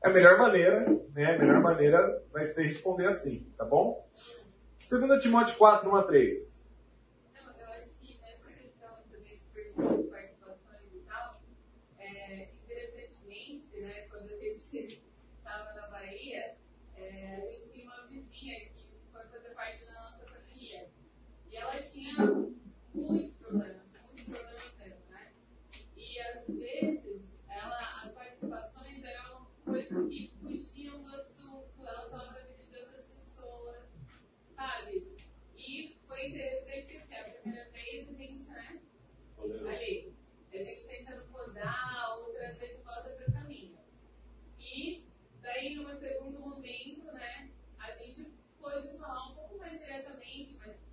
É 0.03 0.09
a 0.09 0.13
melhor 0.13 0.39
maneira, 0.39 0.85
né? 1.15 1.35
A 1.35 1.39
melhor 1.39 1.61
maneira 1.63 2.23
vai 2.33 2.47
ser 2.47 2.65
responder 2.65 3.07
assim, 3.07 3.47
tá 3.57 3.65
bom? 3.65 4.07
2 4.79 5.23
Timóteo 5.23 5.57
4, 5.57 5.89
1 5.89 5.97
a 5.97 6.03
3. 6.05 6.61
Não, 7.35 7.53
eu 7.59 7.67
acho 7.73 7.91
que 8.01 8.19
nessa 8.21 8.49
questão 8.51 8.91
também 9.11 9.39
de 9.39 9.45
perguntas, 9.53 10.05
de 10.05 10.11
participações 10.11 10.93
e 10.95 10.99
tal, 11.09 11.41
é, 11.99 12.49
interessantemente, 12.65 13.81
né, 13.81 14.03
quando 14.11 14.31
a 14.31 14.37
gente 14.37 15.03
estava 15.39 15.73
na 15.75 15.87
Bahia, 15.89 16.55
é, 16.97 17.37
a 17.43 17.53
gente 17.53 17.73
tinha 17.73 17.87
uma 17.87 18.07
vizinha 18.07 18.61
que 18.71 18.87
foi 19.13 19.23
fazer 19.25 19.51
parte 19.55 19.85
da 19.87 19.93
nossa 20.03 20.25
família. 20.27 20.89
E 21.51 21.57
ela 21.57 21.81
tinha 21.97 22.27
muitos 22.93 23.33
problemas, 23.39 23.91
muitos 24.05 24.25
problemas 24.25 24.77
mesmo, 24.79 25.07
né? 25.09 25.33
E 25.97 26.21
às 26.21 26.47
vezes, 26.47 27.41
ela, 27.49 28.03
as 28.03 28.13
participações 28.13 29.03
eram 29.03 29.47
coisas 29.65 30.09
que 30.11 30.31
fugiam 30.39 31.03
do 31.03 31.17
assunto, 31.17 31.73
ela 31.79 32.11
falava 32.11 32.35
da 32.35 32.43
vida 32.43 32.65
de 32.65 32.77
outras 32.77 33.07
pessoas, 33.07 33.89
sabe? 34.55 35.17
E 35.57 35.97
foi 36.07 36.29
interessante 36.29 36.87
que 36.87 36.97
assim, 36.99 37.15
a 37.15 37.25
primeira 37.25 37.71
vez 37.71 38.09
a 38.11 38.13
gente, 38.13 38.45
né? 38.51 38.83
Ali, 39.39 40.15
a 40.53 40.59
gente 40.59 40.87
tentando 40.89 41.27
podar 41.33 42.19
ou 42.19 42.33
trazer 42.35 42.77
de 42.77 42.83
volta 42.83 43.09
para 43.09 43.27
o 43.27 43.33
caminho. 43.33 43.79
E 44.61 45.07
daí, 45.41 45.77
num 45.77 45.95
segundo 45.95 46.41
momento, 46.41 47.07
né? 47.13 47.51
A 47.79 47.91
gente 47.93 48.35
pôde 48.59 48.99
falar 48.99 49.31
um 49.31 49.35
pouco 49.35 49.59
mais 49.59 49.79
diretamente, 49.81 50.57
mas 50.59 50.86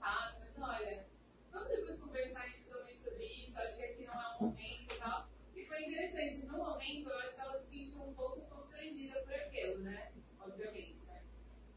Mas 0.00 0.58
olha, 0.58 1.06
vamos 1.52 1.68
depois 1.68 2.00
conversar 2.00 2.48
individualmente 2.48 3.02
sobre 3.02 3.24
isso. 3.24 3.60
Acho 3.60 3.76
que 3.76 3.84
aqui 3.84 4.04
não 4.06 4.14
é 4.14 4.36
o 4.36 4.42
momento 4.42 4.94
e 4.94 4.98
tal. 4.98 5.28
E 5.54 5.64
foi 5.66 5.82
interessante. 5.84 6.46
No 6.46 6.58
momento, 6.58 7.10
eu 7.10 7.18
acho 7.18 7.34
que 7.34 7.40
ela 7.40 7.58
se 7.60 7.68
sentiu 7.68 8.02
um 8.02 8.14
pouco 8.14 8.40
constrangida 8.42 9.20
por 9.22 9.34
aquilo, 9.34 9.78
né? 9.80 10.12
Obviamente, 10.40 11.06
né? 11.06 11.22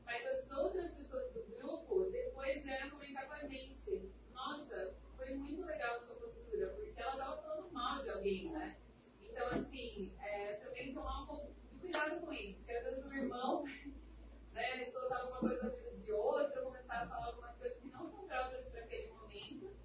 Mas 0.05 0.25
as 0.25 0.51
outras 0.51 0.95
pessoas 0.95 1.33
do 1.33 1.43
grupo 1.43 2.05
depois 2.11 2.63
vieram 2.63 2.89
comentar 2.91 3.27
com 3.27 3.33
a 3.33 3.47
gente. 3.47 4.11
Nossa, 4.33 4.95
foi 5.17 5.35
muito 5.35 5.65
legal 5.65 5.95
a 5.95 5.99
sua 5.99 6.15
postura, 6.15 6.67
porque 6.69 6.99
ela 6.99 7.13
estava 7.13 7.41
falando 7.41 7.71
mal 7.71 8.03
de 8.03 8.09
alguém, 8.09 8.51
né? 8.51 8.77
Então, 9.21 9.47
assim, 9.47 10.13
é, 10.21 10.53
também 10.55 10.93
tomar 10.93 11.23
um 11.23 11.25
pouco 11.25 11.53
de 11.71 11.77
cuidado 11.79 12.19
com 12.21 12.31
isso, 12.31 12.59
porque 12.59 12.71
às 12.73 12.83
vezes 12.83 13.05
o 13.05 13.13
irmão, 13.13 13.63
né, 14.53 14.85
soltar 14.91 15.21
alguma 15.21 15.39
coisa 15.39 15.63
na 15.63 15.69
vida 15.69 15.97
de 15.97 16.11
outro, 16.11 16.63
começar 16.63 17.01
a 17.01 17.07
falar 17.07 17.25
algumas 17.25 17.55
coisas 17.57 17.79
que 17.79 17.87
não 17.87 18.07
são 18.09 18.27
próprias 18.27 18.69
para 18.69 18.81
aquele 18.81 19.07
momento. 19.11 19.75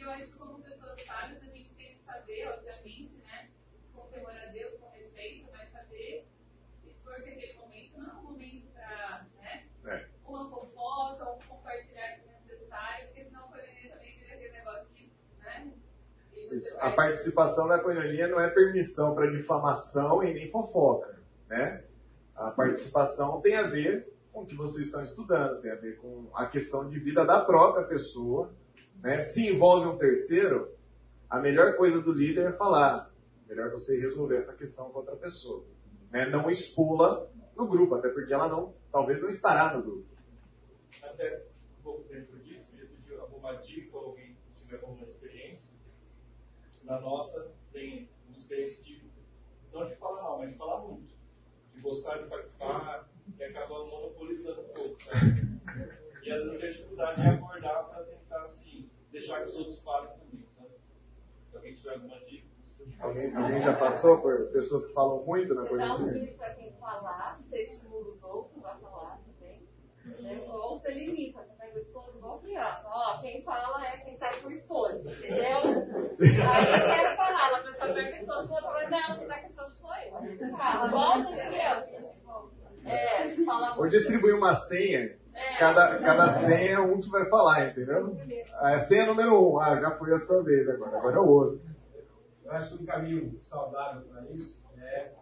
E 0.00 0.02
eu 0.02 0.10
acho 0.12 0.32
que 0.32 0.38
como 0.38 0.62
pessoas 0.62 0.98
sábias, 1.02 1.42
a 1.42 1.44
gente 1.44 1.74
tem 1.74 1.94
que 1.94 2.00
saber, 2.02 2.48
obviamente, 2.48 3.18
né, 3.18 3.50
com 3.94 4.06
temor 4.08 4.30
a 4.32 4.46
Deus, 4.46 4.78
com 4.78 4.88
respeito, 4.92 5.46
mas 5.52 5.70
saber 5.70 6.26
expor 6.82 7.16
que 7.16 7.28
aquele 7.28 7.52
momento 7.58 7.98
não 7.98 8.08
é 8.10 8.14
um 8.14 8.22
momento 8.22 8.66
para, 8.72 9.26
né, 9.42 9.66
É. 9.84 10.06
uma 10.24 10.48
fofoca, 10.48 11.30
um 11.32 11.38
compartilhar 11.40 12.14
que 12.14 12.28
é 12.30 12.32
necessário, 12.50 13.06
porque 13.08 13.24
senão 13.26 13.44
o 13.44 13.48
coronel 13.48 13.90
também 13.90 14.18
teria 14.18 14.34
aquele 14.36 14.52
negócio 14.52 14.88
que, 14.94 15.12
né? 15.38 15.72
vai- 16.78 16.90
A 16.92 16.96
participação 16.96 17.68
da 17.68 17.78
coinonia 17.80 18.26
não 18.28 18.40
é 18.40 18.48
permissão 18.48 19.14
para 19.14 19.30
difamação 19.30 20.24
e 20.24 20.32
nem 20.32 20.50
fofoca, 20.50 21.20
né? 21.46 21.84
A 22.34 22.50
participação 22.50 23.38
tem 23.42 23.54
a 23.54 23.64
ver 23.68 24.10
com 24.32 24.40
o 24.44 24.46
que 24.46 24.54
vocês 24.56 24.86
estão 24.86 25.04
estudando, 25.04 25.60
tem 25.60 25.70
a 25.70 25.74
ver 25.76 25.98
com 25.98 26.30
a 26.34 26.46
questão 26.46 26.88
de 26.88 26.98
vida 26.98 27.22
da 27.26 27.44
própria 27.44 27.84
pessoa, 27.86 28.50
né? 29.02 29.20
Se 29.20 29.48
envolve 29.48 29.88
um 29.88 29.98
terceiro, 29.98 30.72
a 31.28 31.38
melhor 31.38 31.76
coisa 31.76 32.00
do 32.00 32.12
líder 32.12 32.46
é 32.46 32.52
falar, 32.52 33.10
melhor 33.48 33.70
você 33.70 33.98
resolver 33.98 34.36
essa 34.36 34.56
questão 34.56 34.90
com 34.90 34.98
outra 34.98 35.16
pessoa, 35.16 35.64
né? 36.10 36.28
Não 36.28 36.48
expô-la 36.50 37.26
no 37.56 37.66
grupo, 37.66 37.94
até 37.94 38.08
porque 38.08 38.32
ela 38.32 38.48
não, 38.48 38.74
talvez 38.90 39.20
não 39.20 39.28
estará 39.28 39.76
no 39.76 39.82
grupo. 39.82 40.06
Até 41.02 41.46
um 41.78 41.82
pouco 41.82 42.08
dentro 42.08 42.38
disso, 42.40 42.66
eu 42.78 42.88
pedir 42.88 43.18
alguma 43.18 43.54
dica 43.54 43.96
ou 43.96 44.06
alguém 44.08 44.34
que 44.34 44.62
tiver 44.62 44.76
alguma 44.76 45.06
experiência. 45.06 45.72
Na 46.84 47.00
nossa, 47.00 47.52
tem 47.72 48.08
uma 48.26 48.36
experiência 48.36 48.82
de, 48.82 49.02
não 49.72 49.86
de 49.86 49.94
falar 49.96 50.22
mal, 50.22 50.38
mas 50.38 50.50
de 50.50 50.56
falar 50.56 50.80
muito. 50.80 51.14
De 51.72 51.80
gostar 51.80 52.18
de 52.18 52.28
participar 52.28 53.08
e 53.38 53.44
acaba 53.44 53.86
monopolizando 53.86 54.62
um 54.62 54.68
pouco, 54.68 55.02
sabe? 55.02 55.50
E 56.22 56.30
às 56.30 56.42
vezes 56.44 56.60
tenho 56.60 56.72
dificuldade 56.72 57.20
em 57.22 57.28
abordar 57.28 57.88
para 57.88 57.99
deixar 59.12 59.42
que 59.42 59.48
os 59.48 59.56
outros 59.56 59.82
falem 59.82 60.10
também, 60.10 60.46
sabe? 60.56 60.70
Se 61.50 61.56
alguém 61.56 61.74
tiver 61.74 61.94
alguma 61.94 62.18
dica. 62.20 62.50
Alguém, 63.00 63.34
alguém 63.34 63.62
já 63.62 63.76
passou 63.76 64.20
por 64.20 64.48
pessoas 64.52 64.86
que 64.86 64.94
falam 64.94 65.22
muito 65.24 65.54
na 65.54 65.62
Você 65.62 65.76
dá 65.76 65.96
um 65.96 66.12
bicho 66.12 66.36
para 66.36 66.54
quem 66.54 66.72
falar, 66.72 67.40
você 67.42 67.62
estimula 67.62 68.08
os 68.08 68.22
outros 68.24 68.64
a 68.64 68.76
falar 68.76 69.18
também. 69.18 69.62
Né? 70.22 70.42
Ou 70.48 70.76
você 70.76 70.92
limita, 70.92 71.42
você 71.42 71.52
pega 71.58 71.74
o 71.74 71.78
estojo 71.78 72.16
igual 72.16 72.38
criança. 72.40 72.82
Ó, 72.86 73.20
quem 73.20 73.42
fala 73.42 73.86
é 73.86 73.98
quem 73.98 74.16
sai 74.16 74.34
com 74.40 74.48
o 74.48 74.52
estojo, 74.52 74.98
entendeu? 74.98 75.60
Aí 76.20 76.80
eu 76.80 76.96
quero 76.96 77.16
falar, 77.16 77.56
a 77.56 77.62
pessoa 77.62 77.94
pega 77.94 78.10
o 78.10 78.14
estojo 78.14 78.44
e 78.44 78.48
fala, 78.48 78.90
não, 78.90 79.18
quem 79.18 79.28
tá 79.28 79.36
com 79.36 79.42
o 79.42 79.46
estojo 79.46 79.72
sou 79.72 79.94
eu. 79.96 80.16
Aí 80.16 80.36
você 80.36 80.50
fala, 80.50 80.90
volta 80.90 81.30
de 81.30 81.48
criança. 81.48 82.20
É, 82.84 83.34
fala 83.44 83.78
Ou 83.78 83.88
distribuir 83.88 84.34
uma 84.34 84.54
senha, 84.54 85.00
É. 85.00 85.19
cada, 85.58 85.98
cada 85.98 86.28
senha 86.28 86.80
um 86.82 87.00
que 87.00 87.10
vai 87.10 87.28
falar, 87.28 87.68
entendeu? 87.68 88.16
A 88.54 88.78
senha 88.78 89.06
número 89.06 89.52
um, 89.52 89.60
ah, 89.60 89.80
já 89.80 89.90
foi 89.92 90.12
a 90.12 90.18
sua 90.18 90.42
vez 90.42 90.68
agora, 90.68 90.98
agora 90.98 91.16
é 91.16 91.20
o 91.20 91.28
outro. 91.28 91.60
Eu 92.44 92.52
acho 92.52 92.76
que 92.76 92.82
um 92.82 92.86
caminho 92.86 93.38
saudável 93.42 94.02
para 94.02 94.22
isso 94.30 94.60
é 94.78 95.12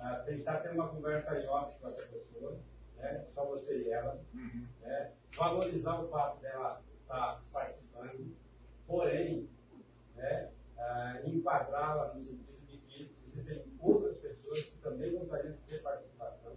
ah, 0.00 0.22
tentar 0.24 0.58
ter 0.58 0.70
uma 0.70 0.88
conversa 0.88 1.38
em 1.38 1.46
off 1.48 1.78
com 1.80 1.88
essa 1.88 2.06
pessoa, 2.06 2.58
né? 2.96 3.24
só 3.34 3.44
você 3.46 3.78
e 3.78 3.90
ela, 3.90 4.20
né? 4.80 5.12
valorizar 5.36 6.00
o 6.00 6.08
fato 6.08 6.40
dela 6.40 6.82
estar 7.02 7.42
participando, 7.52 8.34
porém, 8.86 9.48
né? 10.14 10.50
ah, 10.78 11.20
enquadrá-la 11.24 12.14
no 12.14 12.24
sentido 12.24 12.66
de 12.66 12.78
que 12.78 13.14
existem 13.26 13.64
outras 13.80 14.16
pessoas 14.18 14.60
que 14.60 14.78
também 14.78 15.12
gostariam 15.12 15.52
de 15.52 15.60
ter 15.60 15.82
participação. 15.82 16.52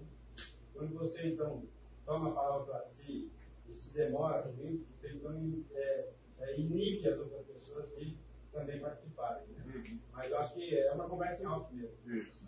Quando 0.73 0.97
você, 0.97 1.27
então, 1.27 1.63
toma 2.11 2.29
a 2.29 2.33
palavra 2.33 2.65
para 2.65 2.89
si 2.89 3.31
e 3.69 3.73
se 3.73 3.93
demora 3.93 4.41
com 4.41 4.67
isso, 4.67 4.85
você, 4.99 5.13
então, 5.13 5.63
é, 5.73 6.09
é, 6.39 6.59
inibe 6.59 7.07
as 7.07 7.17
outras 7.17 7.45
pessoas 7.45 7.89
de 7.95 8.17
também 8.51 8.81
participarem. 8.81 9.47
Né? 9.47 9.97
Mas 10.11 10.29
eu 10.29 10.37
acho 10.39 10.53
que 10.53 10.77
é 10.77 10.91
uma 10.91 11.07
conversa 11.07 11.41
em 11.41 11.45
off 11.45 11.73
mesmo. 11.73 11.95
Isso. 12.05 12.45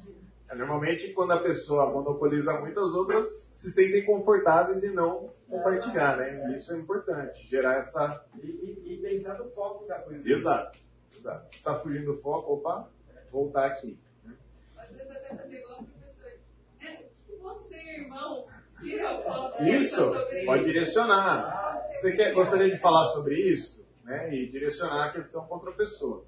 É, 0.49 0.55
normalmente, 0.55 1.13
quando 1.13 1.31
a 1.31 1.41
pessoa 1.41 1.89
monopoliza 1.89 2.59
muito, 2.59 2.77
as 2.77 2.93
outras 2.93 3.29
se 3.29 3.71
sentem 3.71 4.05
confortáveis 4.05 4.83
em 4.83 4.93
não 4.93 5.33
compartilhar, 5.49 6.17
né? 6.17 6.53
Isso 6.53 6.73
é 6.73 6.77
importante, 6.77 7.47
gerar 7.47 7.77
essa. 7.77 8.25
E, 8.35 8.47
e, 8.47 8.93
e 8.95 8.97
pensar 9.01 9.39
no 9.39 9.49
foco 9.51 9.85
da 9.87 9.99
coisa. 9.99 10.29
Exato. 10.29 10.77
Exato. 11.17 11.49
Se 11.51 11.55
está 11.55 11.73
fugindo 11.75 12.07
do 12.07 12.15
foco, 12.15 12.55
opa, 12.55 12.91
voltar 13.31 13.67
aqui. 13.67 13.97
né? 14.25 14.35
Às 14.75 14.89
vezes 14.89 15.09
até 15.09 15.33
fazer 15.37 15.59
igual 15.61 15.81
o 15.81 15.85
professor. 15.85 16.33
É, 16.81 17.05
você, 17.39 17.75
irmão, 17.75 18.45
Isso, 19.61 20.11
pode 20.45 20.63
direcionar. 20.65 21.87
Você 21.89 22.15
quer, 22.15 22.33
gostaria 22.33 22.69
de 22.69 22.77
falar 22.77 23.05
sobre 23.05 23.35
isso? 23.35 23.85
Né? 24.03 24.33
E 24.35 24.49
direcionar 24.49 25.09
a 25.09 25.11
questão 25.11 25.45
contra 25.45 25.69
a 25.69 25.73
pessoa. 25.73 26.25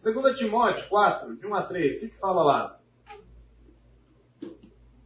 2 0.00 0.38
Timóteo 0.38 0.88
4, 0.88 1.36
de 1.36 1.46
1 1.46 1.54
a 1.54 1.62
3, 1.62 1.96
o 1.96 2.00
que, 2.00 2.08
que 2.10 2.18
fala 2.18 2.44
lá? 2.44 2.80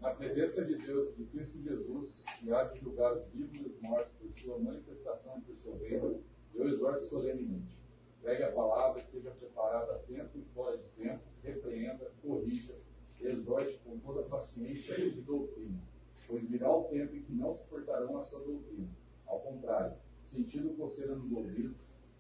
Na 0.01 0.11
presença 0.11 0.65
de 0.65 0.75
Deus, 0.75 1.17
de 1.17 1.25
Cristo 1.25 1.63
Jesus, 1.63 2.23
que 2.39 2.53
há 2.53 2.65
de 2.65 2.81
julgar 2.81 3.15
os 3.15 3.27
vivos 3.29 3.61
e 3.61 3.69
os 3.69 3.81
mortos 3.81 4.13
por 4.21 4.39
sua 4.39 4.59
manifestação 4.59 5.37
entre 5.39 5.53
o 5.53 5.57
seu 5.57 5.79
reino, 5.79 6.23
eu 6.55 6.69
exorto 6.69 7.05
solenemente. 7.05 7.79
Pregue 8.21 8.43
a 8.43 8.53
palavra, 8.53 9.01
esteja 9.01 9.31
preparado 9.31 9.91
a 9.93 9.99
tempo 10.01 10.31
e 10.37 10.43
fora 10.55 10.77
de 10.77 10.85
tempo, 11.03 11.23
repreenda, 11.43 12.13
corrija, 12.21 12.75
exorte 13.21 13.81
com 13.85 13.99
toda 14.01 14.23
paciência 14.25 14.99
e 14.99 15.21
doutrina. 15.23 15.81
Pois 16.27 16.49
virá 16.49 16.71
o 16.71 16.85
tempo 16.85 17.15
em 17.15 17.23
que 17.23 17.33
não 17.33 17.55
suportarão 17.55 18.19
a 18.19 18.25
sua 18.25 18.41
doutrina. 18.41 18.89
Ao 19.27 19.41
contrário, 19.41 19.95
sentindo 20.25 20.77
coceira 20.77 21.15
nos 21.15 21.31
ouvidos, 21.33 21.77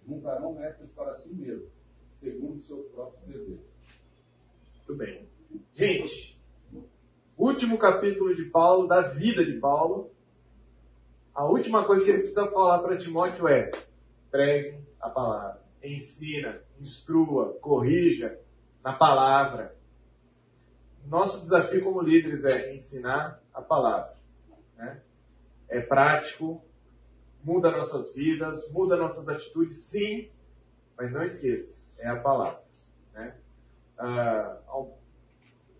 juntarão 0.06 0.54
mestres 0.54 0.90
para 0.90 1.14
si 1.14 1.34
mesmos, 1.34 1.70
segundo 2.16 2.60
seus 2.60 2.86
próprios 2.86 3.24
desejos. 3.26 3.72
Muito 4.76 4.96
bem. 4.96 5.28
Gente, 5.74 6.40
último 7.36 7.78
capítulo 7.78 8.34
de 8.34 8.44
Paulo, 8.46 8.86
da 8.86 9.08
vida 9.08 9.44
de 9.44 9.58
Paulo. 9.58 10.10
A 11.34 11.44
última 11.44 11.84
coisa 11.86 12.04
que 12.04 12.10
ele 12.10 12.18
precisa 12.18 12.50
falar 12.50 12.80
para 12.80 12.96
Timóteo 12.96 13.48
é: 13.48 13.70
pregue 14.30 14.78
a 15.00 15.08
palavra, 15.08 15.62
ensina, 15.82 16.60
instrua, 16.80 17.54
corrija 17.60 18.38
na 18.82 18.92
palavra. 18.92 19.76
Nosso 21.06 21.40
desafio 21.40 21.82
como 21.82 22.02
líderes 22.02 22.44
é 22.44 22.74
ensinar 22.74 23.41
a 23.54 23.62
palavra. 23.62 24.16
né? 24.76 25.00
É 25.68 25.80
prático, 25.80 26.62
muda 27.42 27.70
nossas 27.70 28.14
vidas, 28.14 28.70
muda 28.72 28.96
nossas 28.96 29.28
atitudes, 29.28 29.78
sim, 29.78 30.30
mas 30.96 31.12
não 31.12 31.22
esqueça, 31.22 31.80
é 31.98 32.08
a 32.08 32.16
palavra. 32.20 32.62
né? 33.12 33.36
Ah, 33.98 34.58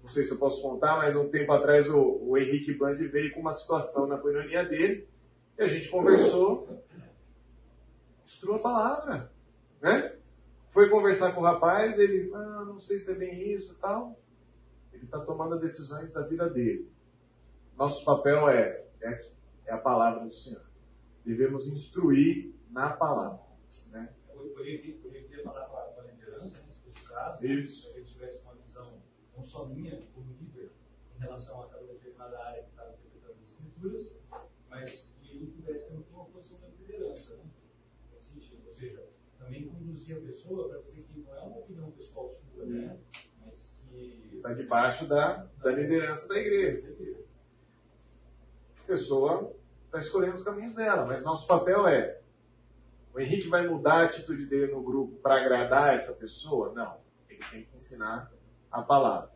não 0.02 0.08
sei 0.08 0.24
se 0.24 0.32
eu 0.32 0.38
posso 0.38 0.60
contar, 0.60 0.96
mas 0.96 1.14
um 1.16 1.28
tempo 1.28 1.52
atrás 1.52 1.88
o, 1.88 2.18
o 2.22 2.36
Henrique 2.36 2.74
Band 2.74 2.96
veio 2.96 3.32
com 3.32 3.40
uma 3.40 3.52
situação 3.52 4.06
na 4.06 4.18
coinonia 4.18 4.64
dele 4.64 5.08
e 5.56 5.62
a 5.62 5.68
gente 5.68 5.88
conversou, 5.88 6.68
mostrou 8.20 8.56
a 8.56 8.58
palavra, 8.58 9.30
né? 9.80 10.16
Foi 10.68 10.88
conversar 10.88 11.32
com 11.32 11.40
o 11.40 11.44
rapaz, 11.44 11.98
ele, 11.98 12.32
ah, 12.34 12.64
não 12.66 12.80
sei 12.80 12.98
se 12.98 13.12
é 13.12 13.14
bem 13.14 13.52
isso 13.52 13.78
tal. 13.78 14.18
Ele 14.92 15.04
está 15.04 15.20
tomando 15.20 15.58
decisões 15.58 16.12
da 16.12 16.22
vida 16.22 16.48
dele. 16.48 16.90
Nosso 17.76 18.04
papel 18.04 18.48
é, 18.48 18.84
é, 19.00 19.30
é 19.66 19.72
a 19.72 19.78
palavra 19.78 20.24
do 20.24 20.32
Senhor. 20.32 20.64
Devemos 21.24 21.66
instruir 21.66 22.54
na 22.70 22.90
palavra. 22.90 23.40
Né? 23.90 24.12
Eu 24.28 24.50
poderia, 24.50 25.42
falar 25.42 25.66
com 25.66 26.00
a, 26.00 26.04
liderança, 26.04 26.64
nesse 26.84 27.02
caso, 27.04 27.44
Isso. 27.44 27.88
se 27.88 27.98
gente 27.98 28.12
tivesse 28.12 28.42
uma 28.42 28.54
visão 28.54 29.02
não 29.36 29.44
só 29.44 29.66
minha 29.66 30.02
como 30.14 30.32
líder 30.40 30.70
em 31.16 31.20
relação 31.20 31.62
a 31.62 31.68
cada 31.68 31.84
determinada 31.84 32.38
área 32.44 32.62
que 32.62 32.70
estava 32.70 32.92
interpretando 32.92 33.32
as 33.32 33.48
escrituras, 33.48 34.16
mas 34.68 35.10
que 35.20 35.36
ele 35.36 35.46
pudesse 35.52 35.88
ter 35.88 36.02
uma 36.12 36.24
posição 36.26 36.58
de 36.70 36.82
liderança, 36.82 37.36
né? 37.36 37.44
Nesse 38.12 38.30
sentido. 38.32 38.62
Ou 38.66 38.72
seja, 38.72 39.04
também 39.38 39.68
conduzir 39.68 40.18
a 40.18 40.20
pessoa 40.20 40.68
para 40.68 40.80
dizer 40.80 41.02
que 41.04 41.20
não 41.20 41.34
é 41.34 41.40
uma 41.40 41.58
opinião 41.58 41.90
pessoal 41.92 42.30
sua, 42.32 42.66
né? 42.66 42.98
Mas 43.44 43.80
que 43.88 44.30
Está 44.36 44.54
debaixo 44.54 45.06
da, 45.06 45.48
da 45.62 45.70
liderança 45.70 46.28
da 46.28 46.36
igreja. 46.36 46.94
A 48.82 48.86
pessoa 48.86 49.52
está 49.86 49.98
escolhendo 49.98 50.36
os 50.36 50.42
caminhos 50.42 50.74
dela, 50.74 51.04
mas 51.04 51.22
nosso 51.22 51.46
papel 51.46 51.86
é: 51.86 52.20
o 53.14 53.20
Henrique 53.20 53.48
vai 53.48 53.66
mudar 53.66 54.02
a 54.02 54.04
atitude 54.04 54.46
dele 54.46 54.72
no 54.72 54.82
grupo 54.82 55.16
para 55.16 55.40
agradar 55.40 55.94
essa 55.94 56.14
pessoa? 56.14 56.72
Não. 56.72 56.96
Ele 57.28 57.40
tem 57.50 57.64
que 57.64 57.76
ensinar 57.76 58.30
a 58.70 58.82
palavra. 58.82 59.30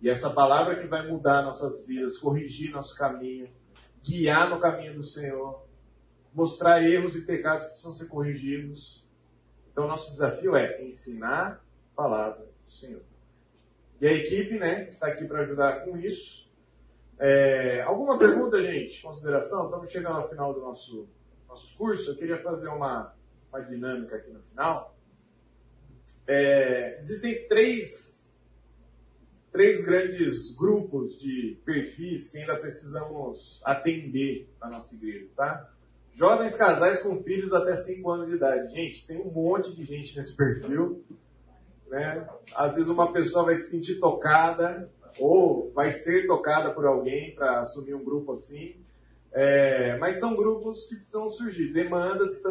E 0.00 0.08
essa 0.08 0.30
palavra 0.30 0.80
que 0.80 0.86
vai 0.86 1.06
mudar 1.06 1.42
nossas 1.42 1.86
vidas, 1.86 2.16
corrigir 2.16 2.70
nosso 2.70 2.96
caminho, 2.96 3.50
guiar 4.02 4.48
no 4.48 4.58
caminho 4.58 4.94
do 4.94 5.02
Senhor, 5.02 5.66
mostrar 6.32 6.82
erros 6.82 7.16
e 7.16 7.22
pecados 7.22 7.64
que 7.64 7.70
precisam 7.70 7.92
ser 7.92 8.08
corrigidos. 8.08 9.04
Então, 9.70 9.86
nosso 9.86 10.10
desafio 10.10 10.56
é 10.56 10.82
ensinar 10.82 11.62
a 11.92 11.96
palavra 11.96 12.46
do 12.64 12.72
Senhor. 12.72 13.02
E 14.00 14.06
a 14.06 14.12
equipe, 14.12 14.58
né, 14.58 14.86
está 14.86 15.08
aqui 15.08 15.26
para 15.26 15.42
ajudar 15.42 15.84
com 15.84 15.98
isso. 15.98 16.49
É, 17.22 17.82
alguma 17.82 18.18
pergunta, 18.18 18.62
gente? 18.62 19.02
Consideração? 19.02 19.66
Estamos 19.66 19.90
chegando 19.90 20.16
ao 20.16 20.28
final 20.30 20.54
do 20.54 20.60
nosso, 20.60 21.06
nosso 21.46 21.76
curso. 21.76 22.10
Eu 22.10 22.16
queria 22.16 22.38
fazer 22.38 22.68
uma, 22.68 23.14
uma 23.50 23.60
dinâmica 23.60 24.16
aqui 24.16 24.30
no 24.30 24.40
final. 24.40 24.96
É, 26.26 26.96
existem 26.98 27.46
três, 27.46 28.34
três 29.52 29.84
grandes 29.84 30.56
grupos 30.56 31.18
de 31.18 31.60
perfis 31.62 32.30
que 32.30 32.38
ainda 32.38 32.56
precisamos 32.56 33.60
atender 33.66 34.48
na 34.58 34.70
nossa 34.70 34.94
igreja, 34.94 35.28
tá? 35.36 35.70
Jovens 36.14 36.54
casais 36.54 37.02
com 37.02 37.22
filhos 37.22 37.52
até 37.52 37.74
5 37.74 38.10
anos 38.10 38.28
de 38.28 38.36
idade. 38.36 38.72
Gente, 38.72 39.06
tem 39.06 39.20
um 39.20 39.30
monte 39.30 39.74
de 39.74 39.84
gente 39.84 40.16
nesse 40.16 40.34
perfil. 40.34 41.04
Né? 41.86 42.26
Às 42.56 42.76
vezes 42.76 42.88
uma 42.88 43.12
pessoa 43.12 43.44
vai 43.44 43.56
se 43.56 43.70
sentir 43.70 44.00
tocada 44.00 44.90
ou 45.18 45.70
vai 45.72 45.90
ser 45.90 46.26
tocada 46.26 46.72
por 46.72 46.86
alguém 46.86 47.34
para 47.34 47.60
assumir 47.60 47.94
um 47.94 48.04
grupo 48.04 48.32
assim. 48.32 48.76
É, 49.32 49.96
mas 49.98 50.18
são 50.18 50.34
grupos 50.34 50.88
que 50.88 50.96
precisam 50.96 51.30
surgir, 51.30 51.72
demandas 51.72 52.38
que 52.38 52.48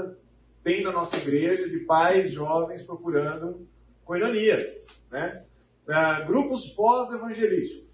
tem 0.64 0.84
na 0.84 0.92
nossa 0.92 1.18
igreja 1.18 1.68
de 1.68 1.80
pais 1.80 2.32
jovens 2.32 2.84
procurando 2.84 3.68
coinonias, 4.06 4.88
né? 5.12 5.44
Ah, 5.88 6.22
grupos 6.22 6.68
pós-evangelísticos. 6.68 7.88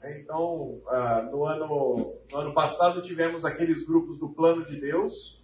né? 0.00 0.20
Então, 0.20 0.80
ah, 0.88 1.28
no, 1.30 1.46
ano, 1.46 2.14
no 2.30 2.38
ano 2.38 2.52
passado 2.52 3.00
tivemos 3.02 3.44
aqueles 3.44 3.86
grupos 3.86 4.18
do 4.18 4.28
plano 4.28 4.64
de 4.66 4.80
Deus, 4.80 5.42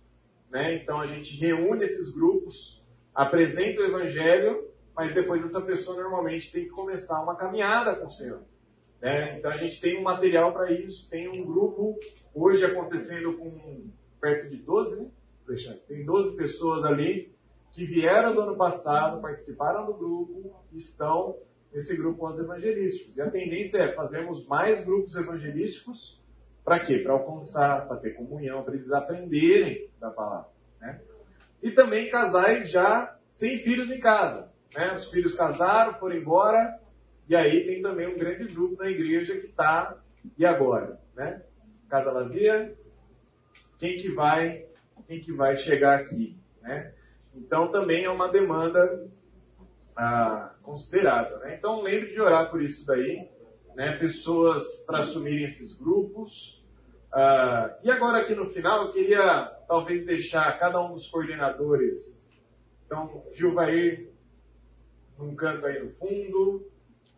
né? 0.51 0.75
Então 0.75 1.01
a 1.01 1.07
gente 1.07 1.37
reúne 1.37 1.85
esses 1.85 2.15
grupos, 2.15 2.83
apresenta 3.15 3.81
o 3.81 3.85
evangelho, 3.85 4.69
mas 4.95 5.15
depois 5.15 5.43
essa 5.43 5.61
pessoa 5.61 6.01
normalmente 6.01 6.53
tem 6.53 6.65
que 6.65 6.71
começar 6.71 7.23
uma 7.23 7.37
caminhada 7.37 7.97
com 7.97 8.07
o 8.07 8.11
Senhor. 8.11 8.43
Né? 9.05 9.39
Então 9.39 9.51
a 9.51 9.57
gente 9.59 9.79
tem 9.83 9.99
um 9.99 10.03
material 10.03 10.51
para 10.55 10.73
isso, 10.73 11.11
tem 11.11 11.29
um 11.29 11.45
grupo 11.45 12.01
hoje 12.35 12.65
acontecendo 12.65 13.35
com 13.35 13.91
perto 14.19 14.49
de 14.49 14.57
12, 14.57 14.97
né? 14.99 15.11
Tem 15.87 16.07
12 16.07 16.35
pessoas 16.35 16.87
ali 16.87 17.31
que 17.71 17.85
vieram 17.85 18.35
do 18.35 18.41
ano 18.41 18.57
passado, 18.57 19.21
participaram 19.21 19.85
do 19.85 19.93
grupo, 19.93 20.55
estão 20.73 21.37
nesse 21.71 21.95
grupo 21.99 22.27
Os 22.27 22.39
Evangelísticos. 22.39 23.19
E 23.19 23.21
a 23.21 23.31
tendência 23.31 23.77
é 23.83 23.93
fazermos 23.93 24.47
mais 24.47 24.83
grupos 24.83 25.15
evangelísticos 25.17 26.19
para 26.65 26.79
quê? 26.79 27.01
Para 27.01 27.13
alcançar, 27.13 27.87
para 27.87 27.99
ter 27.99 28.13
comunhão, 28.13 28.63
para 28.63 28.75
eles 28.75 28.91
aprenderem 28.91 29.87
da 30.01 30.09
palavra. 30.09 30.49
Né? 30.81 30.99
E 31.63 31.73
também 31.73 32.09
casais 32.09 32.71
já 32.71 33.19
sem 33.29 33.59
filhos 33.59 33.91
em 33.91 34.01
casa. 34.01 34.49
Né? 34.75 34.95
Os 34.95 35.11
filhos 35.11 35.35
casaram, 35.35 35.93
foram 35.93 36.17
embora, 36.17 36.81
e 37.29 37.35
aí 37.35 37.65
tem 37.65 37.83
também 37.83 38.07
um 38.07 38.19
grande 38.19 38.53
grupo 38.53 38.77
na 38.83 38.91
igreja 38.91 39.39
que 39.39 39.47
está, 39.47 39.97
e 40.39 40.45
agora? 40.45 41.01
Né? 41.15 41.43
Casa 41.89 42.13
vazia, 42.13 42.77
quem 43.79 43.97
que 43.97 44.11
vai, 44.13 44.67
quem 45.07 45.21
que 45.21 45.33
vai 45.33 45.57
chegar 45.57 46.01
aqui? 46.01 46.37
Né? 46.61 46.93
Então 47.35 47.71
também 47.71 48.05
é 48.05 48.11
uma 48.11 48.29
demanda 48.29 49.09
ah, 49.97 50.55
considerável. 50.63 51.39
Né? 51.39 51.57
Então 51.57 51.83
lembre 51.83 52.13
de 52.13 52.21
orar 52.21 52.51
por 52.51 52.63
isso 52.63 52.87
daí, 52.87 53.29
né? 53.75 53.97
pessoas 53.99 54.85
para 54.87 54.99
assumirem 54.99 55.45
esses 55.45 55.77
grupos. 55.79 56.63
Ah, 57.13 57.79
e 57.83 57.91
agora 57.91 58.23
aqui 58.23 58.35
no 58.35 58.47
final 58.47 58.87
eu 58.87 58.93
queria 58.93 59.47
talvez 59.67 60.05
deixar 60.05 60.59
cada 60.59 60.81
um 60.81 60.93
dos 60.93 61.09
coordenadores. 61.09 62.23
Então, 62.85 63.25
Gilvair 63.33 64.13
num 65.19 65.35
canto 65.35 65.67
aí 65.67 65.83
no 65.83 65.89
fundo, 65.89 66.67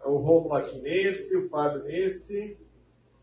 o 0.04 0.16
Romulo 0.18 0.54
aqui 0.54 0.78
nesse, 0.78 1.36
o 1.36 1.48
Fábio 1.48 1.82
nesse, 1.84 2.56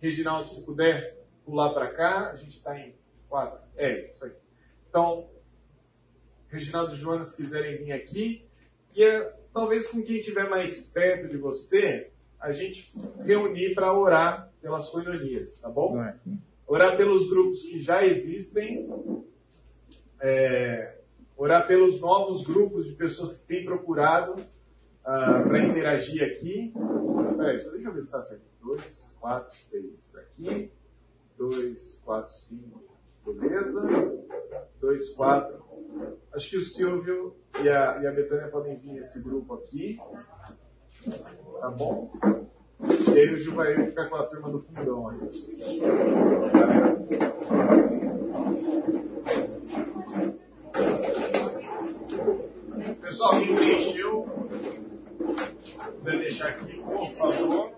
Reginaldo, 0.02 0.50
se 0.50 0.66
puder 0.66 1.18
pular 1.46 1.74
para 1.74 1.94
cá, 1.94 2.32
a 2.32 2.36
gente 2.36 2.58
está 2.58 2.78
em 2.78 2.94
quatro. 3.30 3.60
É, 3.78 4.12
isso 4.12 4.26
aqui. 4.26 4.36
Então, 4.90 5.30
Reginaldo 6.50 6.94
e 6.94 6.98
Joana, 6.98 7.24
se 7.24 7.38
quiserem 7.38 7.78
vir 7.78 7.94
aqui, 7.94 8.46
e 8.96 9.04
é, 9.04 9.34
talvez 9.54 9.88
com 9.88 10.04
quem 10.04 10.18
estiver 10.18 10.50
mais 10.50 10.88
perto 10.88 11.30
de 11.30 11.38
você, 11.38 12.12
a 12.40 12.52
gente 12.52 12.94
reunir 13.24 13.74
para 13.74 13.98
orar 13.98 14.52
pelas 14.62 14.90
coinonias, 14.90 15.62
tá 15.62 15.70
bom? 15.70 15.98
Orar 16.68 16.98
pelos 16.98 17.30
grupos 17.30 17.62
que 17.62 17.80
já 17.80 18.06
existem, 18.06 18.90
é, 20.20 20.98
orar 21.38 21.66
pelos 21.66 22.02
novos 22.02 22.46
grupos 22.46 22.86
de 22.86 22.94
pessoas 22.94 23.38
que 23.38 23.48
têm 23.48 23.66
procurado 23.66 24.36
uh, 25.04 25.47
para 25.47 25.66
interagir 25.66 26.24
aqui. 26.24 26.74
Peraí, 27.38 27.60
só 27.60 27.72
deixa 27.72 27.88
eu 27.88 27.93
ver 27.93 28.01
se 28.01 28.08
está 28.08 28.22
certo. 28.22 28.43
2, 28.62 29.16
4, 29.20 29.51
6 29.51 30.16
aqui. 30.16 30.72
2, 31.38 32.01
4, 32.06 32.32
5. 32.32 32.84
Beleza? 33.26 33.82
2, 34.80 35.10
4. 35.16 35.64
Acho 36.34 36.49
que 36.49 36.58
o 36.58 36.62
Silvio 36.62 37.36
e 37.62 37.70
a, 37.70 38.01
e 38.01 38.08
a 38.08 38.12
Betânia 38.12 38.47
podem 38.47 38.78
vir 38.78 38.93
nesse 38.93 39.24
grupo 39.24 39.54
aqui. 39.56 39.99
Tá 41.60 41.70
bom? 41.70 42.12
E 43.14 43.18
aí 43.18 43.34
o 43.34 43.38
Gil 43.38 43.56
vai 43.56 43.76
ficar 43.86 44.10
com 44.10 44.16
a 44.16 44.24
turma 44.24 44.49
do 44.49 44.60
fundão 44.60 45.10
aí. 45.10 45.20
Pessoal, 53.01 53.39
quem 53.39 53.56
preencheu, 53.56 54.26
puder 56.04 56.20
deixar 56.20 56.49
aqui, 56.49 56.74
por 56.82 57.16
favor. 57.16 57.72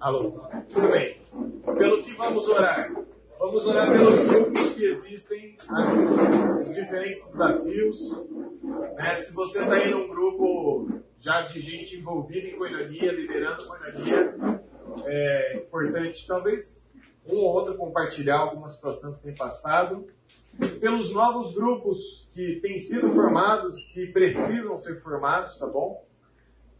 Alô? 0.00 0.30
Tudo 0.72 0.88
bem. 0.88 1.20
Pelo 1.78 2.02
que 2.02 2.14
vamos 2.14 2.48
orar? 2.48 2.92
Vamos 3.40 3.66
orar 3.66 3.90
pelos 3.90 4.20
grupos 4.20 4.70
que 4.70 4.84
existem, 4.84 5.56
as, 5.68 6.60
os 6.60 6.74
diferentes 6.74 7.26
desafios. 7.32 8.31
Né? 8.94 9.14
Se 9.16 9.34
você 9.34 9.62
está 9.62 9.78
em 9.78 9.94
um 9.94 10.08
grupo 10.08 11.00
já 11.20 11.42
de 11.42 11.60
gente 11.60 11.96
envolvida 11.96 12.48
em 12.48 12.56
coinonia, 12.56 13.12
liderando 13.12 13.64
coinonia, 13.66 14.34
é 15.06 15.56
importante 15.58 16.26
talvez 16.26 16.86
um 17.26 17.36
ou 17.36 17.54
outro 17.54 17.76
compartilhar 17.76 18.38
alguma 18.38 18.68
situação 18.68 19.14
que 19.14 19.22
tem 19.22 19.34
passado. 19.34 20.06
Pelos 20.80 21.12
novos 21.12 21.54
grupos 21.54 22.28
que 22.32 22.60
têm 22.60 22.76
sido 22.76 23.08
formados, 23.10 23.80
que 23.92 24.06
precisam 24.08 24.76
ser 24.76 24.96
formados, 24.96 25.58
tá 25.58 25.66
bom? 25.66 26.04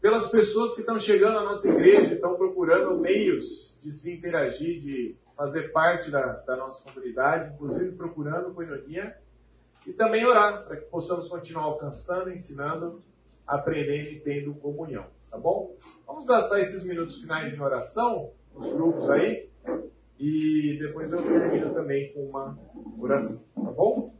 pelas 0.03 0.27
pessoas 0.27 0.73
que 0.73 0.81
estão 0.81 0.99
chegando 0.99 1.37
à 1.37 1.45
nossa 1.45 1.69
igreja, 1.69 2.15
estão 2.15 2.35
procurando 2.35 2.99
meios 2.99 3.73
de 3.81 3.89
se 3.93 4.13
interagir, 4.13 4.81
de 4.81 5.15
fazer 5.33 5.71
parte 5.71 6.11
da, 6.11 6.33
da 6.45 6.57
nossa 6.57 6.91
comunidade, 6.91 7.53
inclusive 7.53 7.95
procurando 7.95 8.53
coinonia, 8.53 9.15
e 9.85 9.93
também 9.93 10.25
orar 10.25 10.63
para 10.65 10.77
que 10.77 10.85
possamos 10.85 11.27
continuar 11.27 11.63
alcançando, 11.63 12.31
ensinando, 12.31 13.01
aprendendo 13.45 14.09
e 14.09 14.19
tendo 14.19 14.53
comunhão, 14.55 15.05
tá 15.29 15.37
bom? 15.37 15.75
Vamos 16.07 16.25
gastar 16.25 16.59
esses 16.59 16.85
minutos 16.85 17.21
finais 17.21 17.53
em 17.53 17.59
oração, 17.59 18.31
nos 18.53 18.71
grupos 18.71 19.09
aí, 19.09 19.49
e 20.17 20.77
depois 20.79 21.11
eu 21.11 21.21
termino 21.21 21.73
também 21.73 22.13
com 22.13 22.25
uma 22.25 22.57
oração, 22.97 23.43
tá 23.55 23.71
bom? 23.71 24.13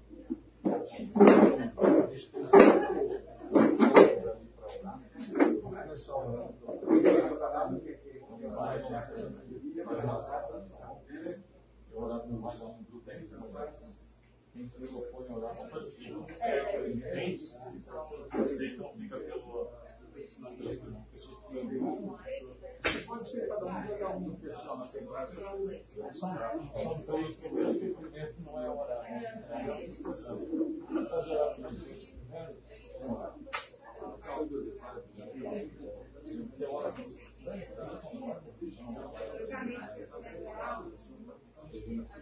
Quem 14.54 14.70
se 14.70 14.88
propõe 14.88 15.28
a 15.30 15.36
orar, 15.36 15.56
vamos 15.56 15.72
fazer 15.72 15.88
o 15.88 15.92
seguinte: 15.92 16.34
você 18.38 18.68
então 18.68 18.94
fica 18.94 19.20
pelo. 19.20 19.72
Pode 23.08 23.28
ser 23.28 23.48
cada 23.48 23.66
um 23.66 23.88
pegar 23.88 24.10
uma 24.10 24.36
pessoa 24.36 24.78
na. 24.78 24.86
Então, 27.00 27.22
isso 27.22 27.50
mesmo 27.52 28.44
não 28.44 28.62
é 28.62 28.70
orar. 28.70 29.06
É, 29.12 29.44
casal 41.74 42.22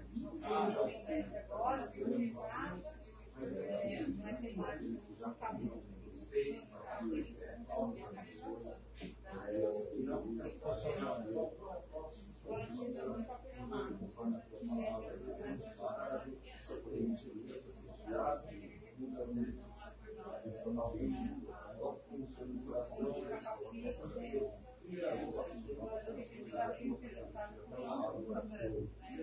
agora, 1.49 1.91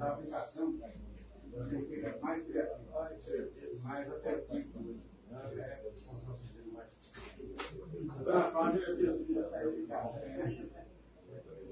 a 0.00 0.06
aplicação 0.12 0.78
você 1.52 1.82
fica 1.82 2.18
mais 2.22 2.46
mais 3.90 4.08
afetivo. 4.08 5.00
Então, 8.20 8.38
a 8.38 8.50
fase 8.52 8.82
é 8.82 8.96
já 9.02 9.12
está 9.16 9.64
eficaz. 9.64 10.06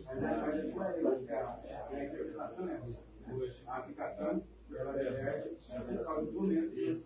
Mas 0.04 0.22
a 0.22 2.04
interpretação 2.04 2.68
é 2.68 2.76
assim. 2.76 3.04
A 3.66 3.76
aplicação, 3.76 4.42
ela 4.74 4.92
deve 4.92 5.56
ser 5.56 5.78
documento. 6.24 7.04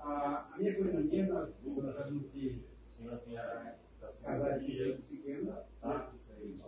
A 0.00 0.54
minha 0.58 0.70
economia, 0.70 1.26
nós 1.26 1.54
vamos 1.62 2.26
ter 2.32 2.64
casais 4.22 4.62
de 4.62 5.02
pequenos, 5.08 5.54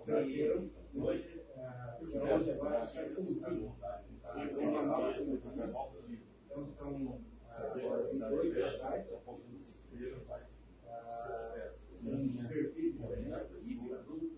ganheiro, 0.07 0.71
hoje 0.95 1.45
agora 2.51 2.83
acho 2.83 2.93
que 2.93 2.99
é 2.99 3.09
tudo. 3.09 4.14
Então, 6.47 6.75
são 6.79 7.21
dois 7.79 8.53
um 12.03 12.49
perfil 12.49 12.93
diferente, 12.93 13.45
adulto, 13.95 14.37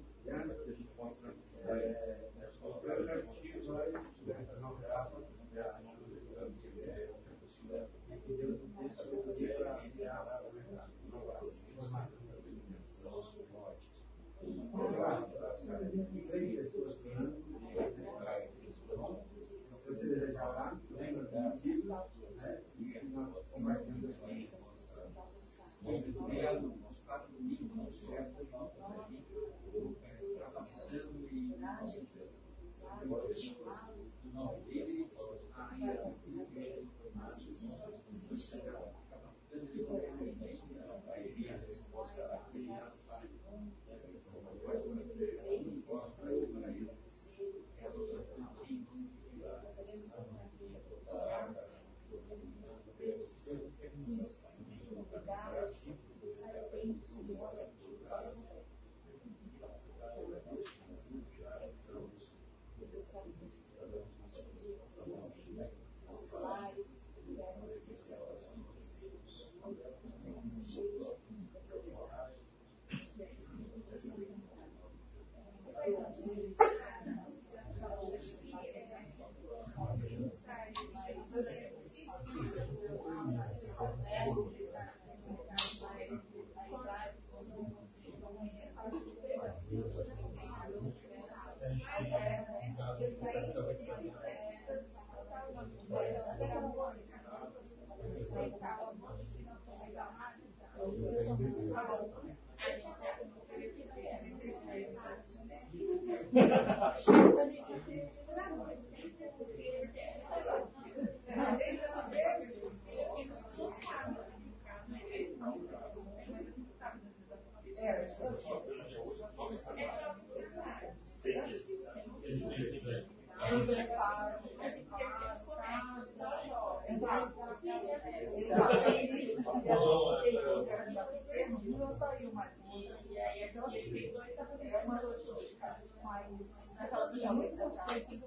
mais. 136.30 136.72
Aquela 136.78 137.08
puxa 137.08 137.32
muito 137.32 137.57
das 137.57 137.80
coisas. 137.80 138.20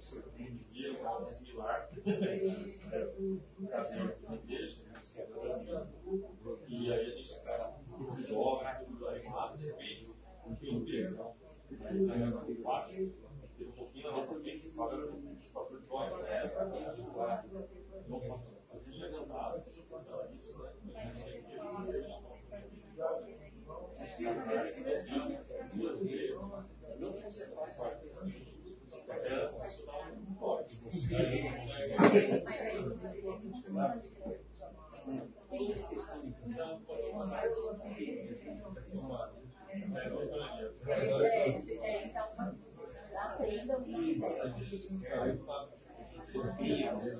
Sozinha, 0.00 0.50
dizia 0.52 1.06
algo 1.06 1.30
similar. 1.30 1.88
Então, 16.74 16.90
a 43.78 45.28
isso. 45.28 45.73
Objetivo, 46.34 47.00
né? 47.00 47.14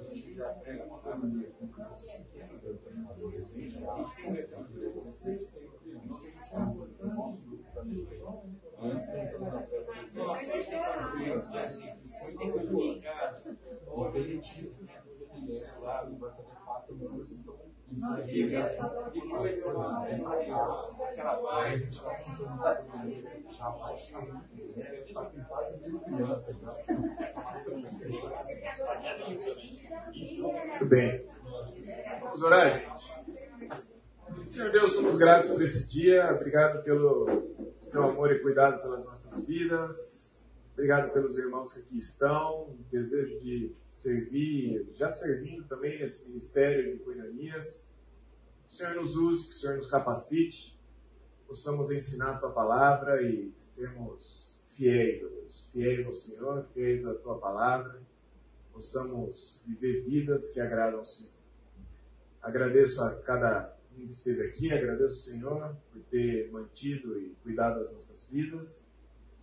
Muito 30.68 30.86
bem. 30.86 31.26
Vamos. 32.20 33.14
Senhor 34.46 34.72
Deus, 34.72 34.92
somos 34.92 35.16
gratos 35.16 35.50
por 35.50 35.62
esse 35.62 35.88
dia. 35.88 36.32
Obrigado 36.34 36.82
pelo 36.82 37.26
seu 37.76 38.04
amor 38.04 38.32
e 38.32 38.40
cuidado 38.40 38.82
pelas 38.82 39.04
nossas 39.04 39.44
vidas. 39.46 40.23
Obrigado 40.74 41.12
pelos 41.12 41.38
irmãos 41.38 41.72
que 41.72 41.78
aqui 41.78 41.98
estão. 41.98 42.76
Desejo 42.90 43.38
de 43.40 43.72
servir, 43.86 44.90
já 44.94 45.08
servindo 45.08 45.64
também 45.68 46.00
nesse 46.00 46.28
ministério 46.28 46.92
de 46.92 47.04
coinonias. 47.04 47.88
Que 48.66 48.72
o 48.72 48.76
Senhor 48.76 48.94
nos 48.96 49.16
use, 49.16 49.44
que 49.44 49.50
o 49.52 49.54
Senhor 49.54 49.76
nos 49.76 49.88
capacite. 49.88 50.76
Possamos 51.46 51.92
ensinar 51.92 52.32
a 52.32 52.38
tua 52.38 52.50
palavra 52.50 53.22
e 53.22 53.54
sermos 53.60 54.56
fiéis, 54.66 55.20
Deus. 55.20 55.68
Fiéis 55.72 56.06
ao 56.06 56.12
Senhor, 56.12 56.66
fiéis 56.74 57.06
à 57.06 57.14
tua 57.14 57.38
palavra. 57.38 58.02
Possamos 58.72 59.62
viver 59.64 60.02
vidas 60.02 60.48
que 60.48 60.60
agradam 60.60 60.98
ao 60.98 61.04
Senhor. 61.04 61.32
Agradeço 62.42 63.00
a 63.00 63.14
cada 63.22 63.76
um 63.96 64.06
que 64.06 64.12
esteve 64.12 64.42
aqui, 64.42 64.72
agradeço 64.72 65.04
ao 65.04 65.34
Senhor 65.34 65.76
por 65.92 66.02
ter 66.10 66.50
mantido 66.50 67.16
e 67.20 67.36
cuidado 67.44 67.78
das 67.78 67.92
nossas 67.92 68.24
vidas. 68.26 68.82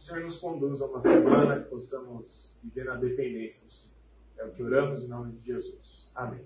O 0.01 0.03
Senhor 0.03 0.23
nos 0.23 0.37
conduz 0.39 0.81
a 0.81 0.87
uma 0.87 0.99
semana 0.99 1.61
que 1.61 1.69
possamos 1.69 2.57
viver 2.63 2.85
na 2.85 2.95
dependência 2.95 3.63
do 3.63 3.71
Senhor. 3.71 3.93
É 4.35 4.45
o 4.45 4.51
que 4.51 4.63
oramos 4.63 5.03
em 5.03 5.07
nome 5.07 5.33
de 5.33 5.45
Jesus. 5.45 6.11
Amém. 6.15 6.43